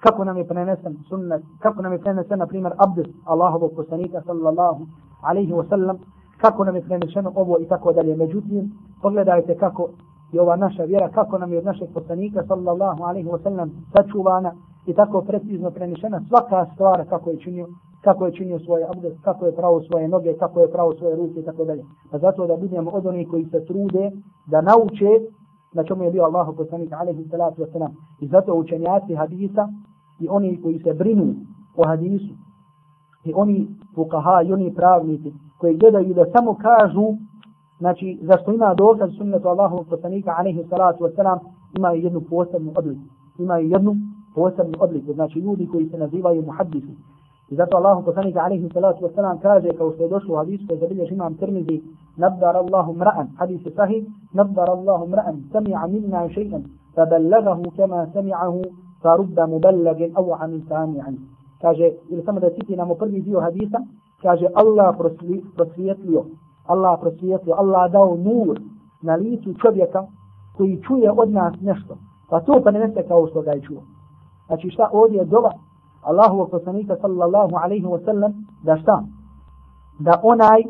kako 0.00 0.24
nam 0.24 0.36
je 0.36 0.48
prenesen 0.48 0.96
sunnet, 1.08 1.42
kako 1.58 1.82
nam 1.82 1.92
je 1.92 1.98
prenesen, 1.98 2.38
na 2.38 2.46
primjer, 2.46 2.72
abdest 2.76 3.10
Allahovog 3.24 3.72
poslanika 3.76 4.22
sallallahu 4.26 4.86
alaihi 5.22 5.52
wasallam, 5.52 5.96
kako 6.40 6.64
nam 6.64 6.76
je 6.76 6.82
preneseno 6.82 7.32
ovo 7.34 7.56
i 7.60 7.68
tako 7.68 7.92
dalje. 7.92 8.16
Međutim, 8.16 8.72
pogledajte 9.02 9.56
kako 9.56 9.88
i 10.34 10.38
ova 10.38 10.56
naša 10.56 10.84
vjera 10.84 11.08
kako 11.08 11.38
nam 11.38 11.52
je 11.52 11.58
od 11.58 11.64
našeg 11.64 11.88
poslanika 11.94 12.42
sallallahu 12.48 13.02
alaihi 13.02 13.28
wa 13.28 13.42
sallam 13.42 13.70
sačuvana 13.92 14.52
i 14.86 14.94
tako 14.94 15.22
precizno 15.22 15.70
prenešena 15.70 16.20
svaka 16.28 16.66
stvar 16.74 17.08
kako 17.08 17.30
je 17.30 17.38
činio 17.38 17.66
kako 18.04 18.26
je 18.26 18.32
činio 18.32 18.58
svoje 18.58 18.84
abdest, 18.84 19.16
kako 19.24 19.46
je 19.46 19.56
pravo 19.56 19.80
svoje 19.82 20.08
noge, 20.08 20.34
kako 20.38 20.60
je 20.60 20.70
pravo 20.72 20.94
svoje 20.94 21.16
ruke 21.16 21.40
i 21.40 21.44
tako 21.44 21.64
dalje. 21.64 21.82
Pa 22.10 22.18
zato 22.18 22.46
da 22.46 22.56
budemo 22.56 22.90
od 22.90 23.06
onih 23.06 23.28
koji 23.30 23.44
se 23.44 23.64
trude 23.64 24.10
da 24.46 24.60
nauče 24.60 25.10
na 25.74 25.84
čemu 25.84 26.04
je 26.04 26.10
bio 26.10 26.24
Allahu 26.24 26.56
poslanik 26.56 26.92
alaihi 26.92 27.28
salatu 27.30 27.62
wa 27.62 27.72
sallam. 27.72 27.92
I 28.20 28.28
zato 28.28 28.54
učenjaci 28.54 29.14
hadisa 29.14 29.68
i 30.20 30.28
oni 30.28 30.62
koji 30.62 30.78
se 30.78 30.94
brinu 30.94 31.34
o 31.76 31.86
hadisu 31.86 32.34
i 33.24 33.32
oni 33.34 33.68
fukaha 33.94 34.42
i 34.42 34.52
oni 34.52 34.74
pravnici 34.74 35.32
koji 35.58 35.76
gledaju 35.76 36.14
da 36.14 36.24
samo 36.32 36.54
kažu 36.54 37.06
znači 37.78 38.18
zašto 38.22 38.52
ima 38.52 38.74
dokaz 38.74 39.10
sunnetu 39.18 39.48
Allahu 39.48 39.84
poslanika 39.90 40.34
alejhi 40.38 40.64
salatu 40.70 41.04
vesselam 41.04 41.38
ima 41.76 41.90
jednu 41.90 42.20
posebnu 42.20 42.72
odliku. 42.76 43.00
Ima 43.38 43.56
jednu 43.58 43.96
posebnu 44.34 44.74
odliku. 44.80 45.12
Znači 45.12 45.38
ljudi 45.38 45.68
koji 45.72 45.88
se 45.88 45.98
nazivaju 45.98 46.42
muhaddisi. 46.42 46.94
I 47.50 47.54
zato 47.56 47.76
Allahu 47.76 48.04
poslanika 48.04 48.40
alejhi 48.40 48.68
salatu 48.72 49.04
vesselam 49.04 49.38
kaže 49.38 49.68
kao 49.78 49.92
što 49.92 50.02
je 50.02 50.08
došlo 50.08 50.34
u 50.34 50.36
hadisu 50.36 50.66
koji 50.68 50.80
zabilježi 50.80 51.14
imam 51.14 51.34
Tirmizi 51.34 51.82
nabdar 52.16 52.56
Allahu 52.56 52.92
mra'an 52.92 53.26
hadis 53.38 53.66
je 53.66 53.72
sahih 53.72 54.04
nabdar 54.32 54.70
Allahu 54.70 55.06
mra'an 55.06 55.36
sami'a 55.52 55.86
minna 55.86 56.28
shay'an 56.28 56.62
faballaghahu 56.94 57.64
kama 57.76 58.06
sami'ahu 58.14 58.62
farudda 59.02 59.46
muballagin 59.46 60.12
aw 60.14 60.26
an 60.40 60.62
sami'an 60.68 61.16
kaže 61.62 61.90
ili 62.10 62.22
samo 62.22 62.40
da 62.40 62.50
citiramo 62.50 62.94
prvi 62.94 63.20
dio 63.20 63.40
hadisa 63.40 63.78
kaže 64.22 64.46
Allah 64.54 64.96
prosvijetlio 65.56 66.24
Allah 66.66 66.98
prosvijetio, 67.00 67.54
Allah 67.54 67.92
dao 67.92 68.16
nur 68.16 68.60
na 69.02 69.14
licu 69.14 69.54
čovjeka 69.62 70.06
koji 70.56 70.82
čuje 70.82 71.10
od 71.10 71.30
nas 71.30 71.54
nešto. 71.60 71.96
Pa 72.30 72.40
to 72.40 72.60
pa 72.64 72.70
ne 72.70 72.92
kao 73.08 73.26
što 73.26 73.42
ga 73.42 73.50
je 73.50 73.62
čuo. 73.62 73.82
Znači 74.46 74.70
šta 74.70 74.88
ovdje 74.92 75.18
je 75.18 75.24
dova 75.24 75.52
Allahu 76.02 76.48
poslanika 76.50 76.96
sallallahu 77.00 77.56
alaihi 77.62 77.86
wa 77.86 78.04
sallam 78.04 78.32
da 78.62 78.76
šta? 78.76 79.02
Da 79.98 80.20
onaj, 80.22 80.62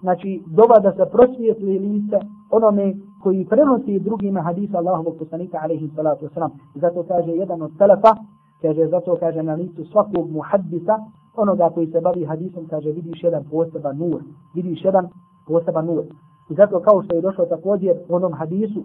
znači 0.00 0.42
dova 0.46 0.78
da 0.78 0.92
se 0.92 1.10
prosvijetli 1.12 1.78
lice 1.78 2.18
onome 2.50 2.94
koji 3.22 3.44
prenosi 3.44 3.98
drugima 3.98 4.40
hadisa 4.40 4.78
Allahu 4.78 5.14
poslanika 5.18 5.58
alaihi 5.62 5.90
salatu 5.96 6.26
wa 6.26 6.34
sallam. 6.34 6.50
Zato 6.74 7.02
kaže 7.08 7.30
jedan 7.30 7.62
od 7.62 7.78
telefa, 7.78 8.16
kaže 8.62 8.86
zato 8.86 9.16
kaže 9.20 9.42
na 9.42 9.54
licu 9.54 9.84
svakog 9.84 10.30
muhaddisa, 10.30 10.98
onoga 11.36 11.70
koji 11.70 11.86
se 11.86 12.00
bavi 12.00 12.24
hadisom, 12.24 12.66
kaže 12.70 12.90
vidiš 12.90 13.22
jedan 13.22 13.44
poseban 13.50 13.98
nur, 13.98 14.20
vidiš 14.54 14.84
jedan 14.84 15.08
poseban 15.50 15.88
ulog. 15.88 16.06
I 16.50 16.54
zato 16.54 16.80
kao 16.80 17.02
što 17.02 17.14
je 17.14 17.20
došlo 17.20 17.44
također 17.46 17.96
u 18.08 18.14
onom 18.14 18.32
hadisu 18.32 18.82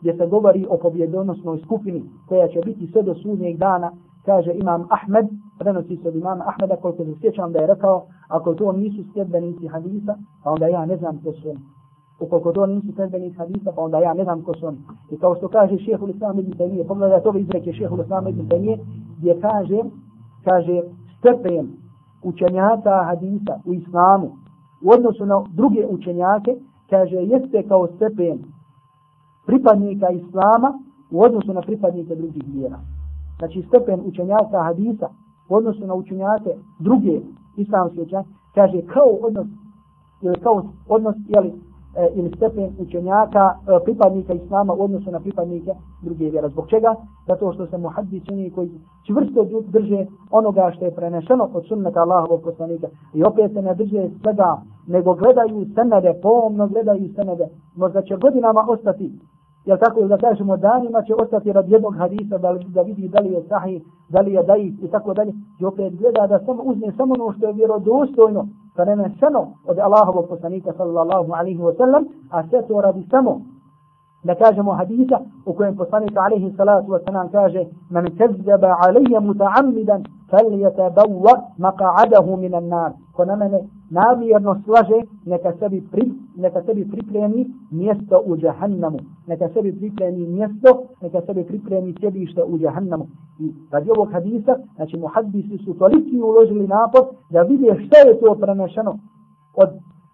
gdje 0.00 0.16
se 0.16 0.26
govori 0.26 0.66
o 0.70 0.76
pobjedonosnoj 0.76 1.58
skupini 1.64 2.02
koja 2.28 2.48
će 2.48 2.60
biti 2.64 2.86
sve 2.92 3.02
do 3.02 3.14
sudnjeg 3.14 3.56
dana, 3.56 3.90
kaže 4.24 4.52
imam 4.54 4.86
Ahmed, 4.90 5.26
prenosi 5.58 5.96
se 5.96 6.08
od 6.08 6.16
imama 6.16 6.44
Ahmeda 6.46 6.76
koliko 6.76 7.04
se 7.04 7.14
sjećam 7.20 7.52
da 7.52 7.58
je 7.58 7.66
rekao, 7.66 8.06
ako 8.28 8.54
to 8.54 8.72
nisu 8.72 9.12
sljedbenici 9.12 9.66
hadisa, 9.66 10.14
pa 10.44 10.50
onda 10.50 10.66
ja 10.66 10.86
ne 10.86 10.96
znam 10.96 11.20
ko 11.24 11.32
su 11.32 11.48
oni. 11.48 11.60
Ukoliko 12.20 12.52
to 12.52 12.66
nisu 12.66 12.92
sljedbenici 12.96 13.36
hadisa, 13.36 13.72
pa 13.76 13.82
onda 13.82 13.98
ja 13.98 14.14
ne 14.14 14.24
znam 14.24 14.42
ko 14.42 14.54
su 14.54 14.66
oni. 14.66 14.78
I 15.10 15.18
kao 15.18 15.34
što 15.36 15.48
kaže 15.48 15.78
šehhul 15.78 16.10
Islam 16.10 16.38
ibn 16.38 16.52
Taymiye, 16.52 16.86
pogledajte 16.86 17.28
ove 17.28 17.40
izreke 17.40 17.72
šehhul 17.72 18.00
Islam 18.00 18.28
ibn 18.28 18.48
Taymiye, 18.48 18.78
gdje 19.18 19.40
kaže, 19.40 19.80
kaže 20.44 20.82
stepen 21.18 21.68
učenjaka 22.22 23.04
hadisa 23.04 23.60
u 23.64 23.72
islamu, 23.74 24.30
u 24.86 24.90
odnosu 24.90 25.26
na 25.26 25.44
druge 25.54 25.86
učenjake, 25.86 26.52
kaže, 26.90 27.16
jeste 27.16 27.68
kao 27.68 27.86
stepen 27.86 28.38
pripadnika 29.46 30.10
Islama 30.10 30.78
u 31.10 31.22
odnosu 31.22 31.52
na 31.52 31.60
pripadnike 31.60 32.14
drugih 32.14 32.42
vjera. 32.46 32.78
Znači, 33.38 33.62
stepen 33.68 34.00
učenjaka 34.04 34.62
hadisa 34.62 35.08
u 35.48 35.54
odnosu 35.54 35.86
na 35.86 35.94
učenjake 35.94 36.50
druge 36.78 37.20
islamske 37.56 38.00
učenjake, 38.00 38.28
kaže 38.54 38.82
kao 38.82 39.10
odnos 39.22 39.46
ili 40.22 40.40
kao 40.40 40.62
odnos 40.88 41.16
jeli, 41.28 41.52
e, 41.96 42.08
ili 42.14 42.32
stepen 42.36 42.70
učenjaka 42.78 43.44
e, 43.50 43.84
pripadnika 43.84 44.32
islama 44.32 44.72
u 44.74 44.84
odnosu 44.84 45.10
na 45.10 45.20
pripadnike 45.20 45.72
druge 46.02 46.30
vjera. 46.30 46.48
Zbog 46.48 46.68
čega? 46.68 46.94
Zato 47.26 47.52
što 47.52 47.66
se 47.66 47.78
muhaddis 47.78 48.22
oni 48.32 48.50
koji 48.50 48.70
čvrsto 49.06 49.46
drže 49.68 50.06
onoga 50.30 50.72
što 50.76 50.84
je 50.84 50.94
prenešeno 50.94 51.48
od 51.54 51.66
sunnata 51.68 52.00
Allahovog 52.00 52.42
poslanika 52.42 52.86
i 53.14 53.24
opet 53.24 53.52
se 53.52 53.62
ne 53.62 53.74
drže 53.74 54.08
svega, 54.22 54.56
nego 54.86 55.14
gledaju 55.14 55.66
senede, 55.74 56.14
pomno 56.22 56.66
gledaju 56.66 57.08
senede. 57.14 57.48
Možda 57.76 58.02
će 58.02 58.16
godinama 58.16 58.66
ostati 58.68 59.12
jel 59.66 59.78
tako 59.78 60.06
da 60.06 60.16
kažemo 60.18 60.56
danima 60.56 61.02
će 61.02 61.14
ostati 61.14 61.52
rad 61.52 61.68
jednog 61.68 61.96
hadisa 61.96 62.38
da, 62.38 62.58
da 62.68 62.82
vidi 62.82 63.08
da 63.08 63.20
li 63.20 63.32
je 63.32 63.42
sahih, 63.48 63.82
da 64.08 64.20
li 64.20 64.32
je 64.32 64.42
daif 64.42 64.74
i 64.82 64.88
tako 64.88 65.14
dalje. 65.14 65.32
I 65.60 65.64
opet 65.64 65.94
gleda 65.94 66.26
da 66.26 66.38
samo 66.46 66.62
uzme 66.62 66.92
samo 66.96 67.14
ono 67.18 67.32
što 67.32 67.46
je 67.46 67.52
vjerodostojno, 67.52 68.48
preneseno 68.76 69.46
od 69.66 69.78
Allahovog 69.78 70.28
poslanika 70.28 70.72
sallallahu 70.76 71.32
alaihi 71.32 71.62
wa 71.62 71.74
sallam, 71.76 72.04
a 72.30 72.48
sve 72.48 72.62
to 72.68 72.80
radi 72.80 73.06
samo 73.10 73.55
da 74.26 74.34
kažemo 74.34 74.72
hadisa 74.72 75.20
u 75.46 75.52
kojem 75.52 75.76
poslanik 75.76 76.16
alaihi 76.16 76.54
salatu 76.56 76.92
wa 76.92 77.00
sallam 77.04 77.28
kaže 77.32 77.64
man 77.90 78.06
kazzaba 78.18 78.76
alaihi 78.86 79.18
muta'ammidan 79.28 80.02
falyatabawwa 80.30 81.32
maq'adahu 81.58 82.36
minan 82.36 82.68
nar. 82.68 82.92
Ko 83.12 83.24
na 83.24 83.36
mene 83.36 83.58
namjerno 83.90 84.54
slaže 84.64 84.98
neka 85.26 85.52
sebi 85.58 85.80
pri, 85.80 86.12
neka 86.36 86.62
sebi 86.66 86.84
pripremi 86.90 87.46
mjesto 87.70 88.22
u 88.26 88.36
džahannamu. 88.36 88.98
Neka 89.26 89.48
sebi 89.54 89.72
pripremi 89.72 90.26
mjesto 90.26 90.82
neka 91.02 91.20
sebi 91.26 91.44
pripremi 91.44 91.94
sjedište 92.00 92.42
u 92.42 92.58
džahannamu. 92.58 93.06
I 93.38 93.52
radi 93.70 93.90
ovog 93.90 94.12
hadisa 94.12 94.56
znači 94.76 94.96
muhaddisi 94.96 95.58
su 95.64 95.74
toliki 95.78 96.20
uložili 96.20 96.66
napor 96.68 97.02
da 97.30 97.42
vidi 97.42 97.66
šta 97.86 97.98
je 98.08 98.20
to 98.20 98.34
prenešeno 98.34 98.98
od 99.54 99.68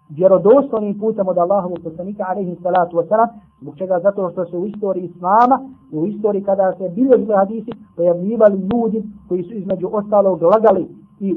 vjerodostojnim 0.09 0.99
putem 0.99 1.27
od 1.27 1.37
Allahovog 1.37 1.79
poslanika 1.83 2.25
alejhi 2.27 2.55
salatu 2.63 2.97
vesselam 2.97 3.27
zbog 3.61 3.77
čega? 3.77 3.99
Zato 4.03 4.31
što 4.31 4.45
se 4.45 4.57
u 4.57 4.65
istoriji 4.65 5.05
islama 5.05 5.59
u 5.91 6.05
istoriji 6.05 6.43
kada 6.43 6.73
se 6.77 6.89
bilo 6.89 7.35
hadisi 7.35 7.71
pojavljivali 7.95 8.57
ljudi 8.57 9.03
koji 9.27 9.43
su 9.43 9.53
između 9.53 9.89
ostalog 9.91 10.41
lagali 10.41 10.87
i 11.19 11.35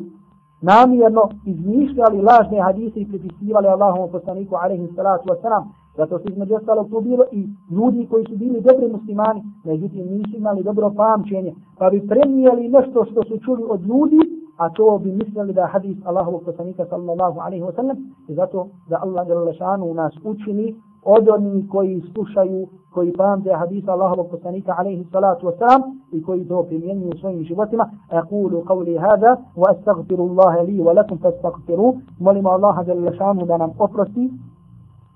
namjerno 0.60 1.22
izmišljali 1.46 2.22
lažne 2.22 2.60
hadise 2.60 3.00
i 3.00 3.08
pripisivali 3.08 3.68
Allahovom 3.68 4.10
poslaniku 4.10 4.54
alejhi 4.54 4.88
salatu 4.96 5.28
vesselam 5.30 5.72
zato 5.96 6.18
što 6.18 6.28
između 6.28 6.54
ostalog 6.54 6.90
to 6.90 7.00
bilo 7.00 7.24
i 7.32 7.48
ljudi 7.70 8.06
koji 8.10 8.24
su 8.24 8.36
bili 8.36 8.60
dobri 8.60 8.88
muslimani 8.88 9.42
međutim 9.64 10.06
nisu 10.06 10.36
imali 10.36 10.62
dobro 10.62 10.92
pamćenje 10.96 11.54
pa 11.78 11.90
bi 11.90 12.08
prenijeli 12.08 12.68
nešto 12.68 13.04
što 13.04 13.22
su 13.22 13.38
čuli 13.44 13.62
od 13.68 13.80
ljudi 13.82 14.35
a 14.56 14.70
to 14.70 14.98
bi 14.98 15.12
mislili 15.12 15.52
da 15.52 15.66
hadis 15.66 15.96
Allahovog 16.04 16.44
poslanika 16.44 16.86
sallallahu 16.86 17.40
alaihi 17.40 17.64
wa 17.64 17.74
sallam 17.74 17.96
i 18.28 18.34
zato 18.34 18.68
da 18.88 18.98
Allah 19.02 19.28
Đalešanu 19.28 19.94
nas 19.94 20.14
učini 20.24 20.74
od 21.04 21.28
onih 21.28 21.68
koji 21.70 22.02
slušaju, 22.14 22.66
koji 22.94 23.12
pamte 23.12 23.52
hadisa 23.52 23.92
Allahovog 23.92 24.30
poslanika 24.30 24.74
alaihi 24.78 25.06
salatu 25.12 25.46
wa 25.46 25.58
sallam 25.58 25.82
i 26.12 26.22
koji 26.22 26.48
to 26.48 26.62
primjenjuju 26.62 27.10
u 27.14 27.18
svojim 27.18 27.44
životima. 27.44 27.90
Aqulu 28.10 28.64
qavli 28.64 28.98
hada 28.98 29.36
wa 29.56 29.70
astagfiru 29.70 30.22
Allahe 30.24 30.62
li 30.62 30.82
wa 30.82 30.94
lakum 30.94 31.18
fastagfiru. 31.18 31.94
Molimo 32.18 32.48
Allaha 32.50 32.82
Đalešanu 32.82 33.46
da 33.46 33.56
nam 33.56 33.70
oprosti 33.78 34.30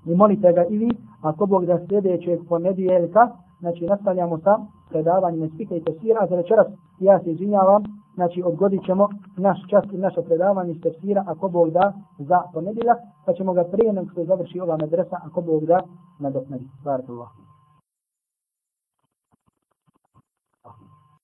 i 0.05 0.15
molite 0.15 0.53
ga 0.53 0.65
i 0.65 0.77
vi, 0.77 0.89
ako 1.21 1.45
Bog 1.45 1.65
da 1.65 1.79
sljedećeg 1.87 2.39
ponedjeljka, 2.49 3.29
znači 3.59 3.85
nastavljamo 3.85 4.37
sa 4.37 4.57
predavanjem 4.89 5.49
spika 5.49 5.75
i 5.75 5.83
tesira, 5.83 6.27
za 6.29 6.35
večeras 6.35 6.67
ja 6.99 7.19
se 7.19 7.31
izvinjavam, 7.31 7.83
znači 8.15 8.43
odgodit 8.45 8.85
ćemo 8.85 9.09
naš 9.37 9.59
čas 9.69 9.83
i 9.91 9.97
naše 9.97 10.21
predavanje 10.21 10.71
iz 10.71 10.81
tefsira, 10.81 11.23
ako 11.27 11.49
Bog 11.49 11.71
da, 11.71 11.93
za 12.19 12.41
ponedjeljak, 12.53 12.97
pa 13.25 13.33
ćemo 13.33 13.53
ga 13.53 13.63
prije 13.63 13.93
nego 13.93 14.09
što 14.11 14.23
završi 14.23 14.59
ova 14.59 14.77
medresa, 14.77 15.17
ako 15.23 15.41
Bog 15.41 15.65
da, 15.65 15.81
nadoknadi. 16.19 16.65
Barakallahu. 16.83 17.50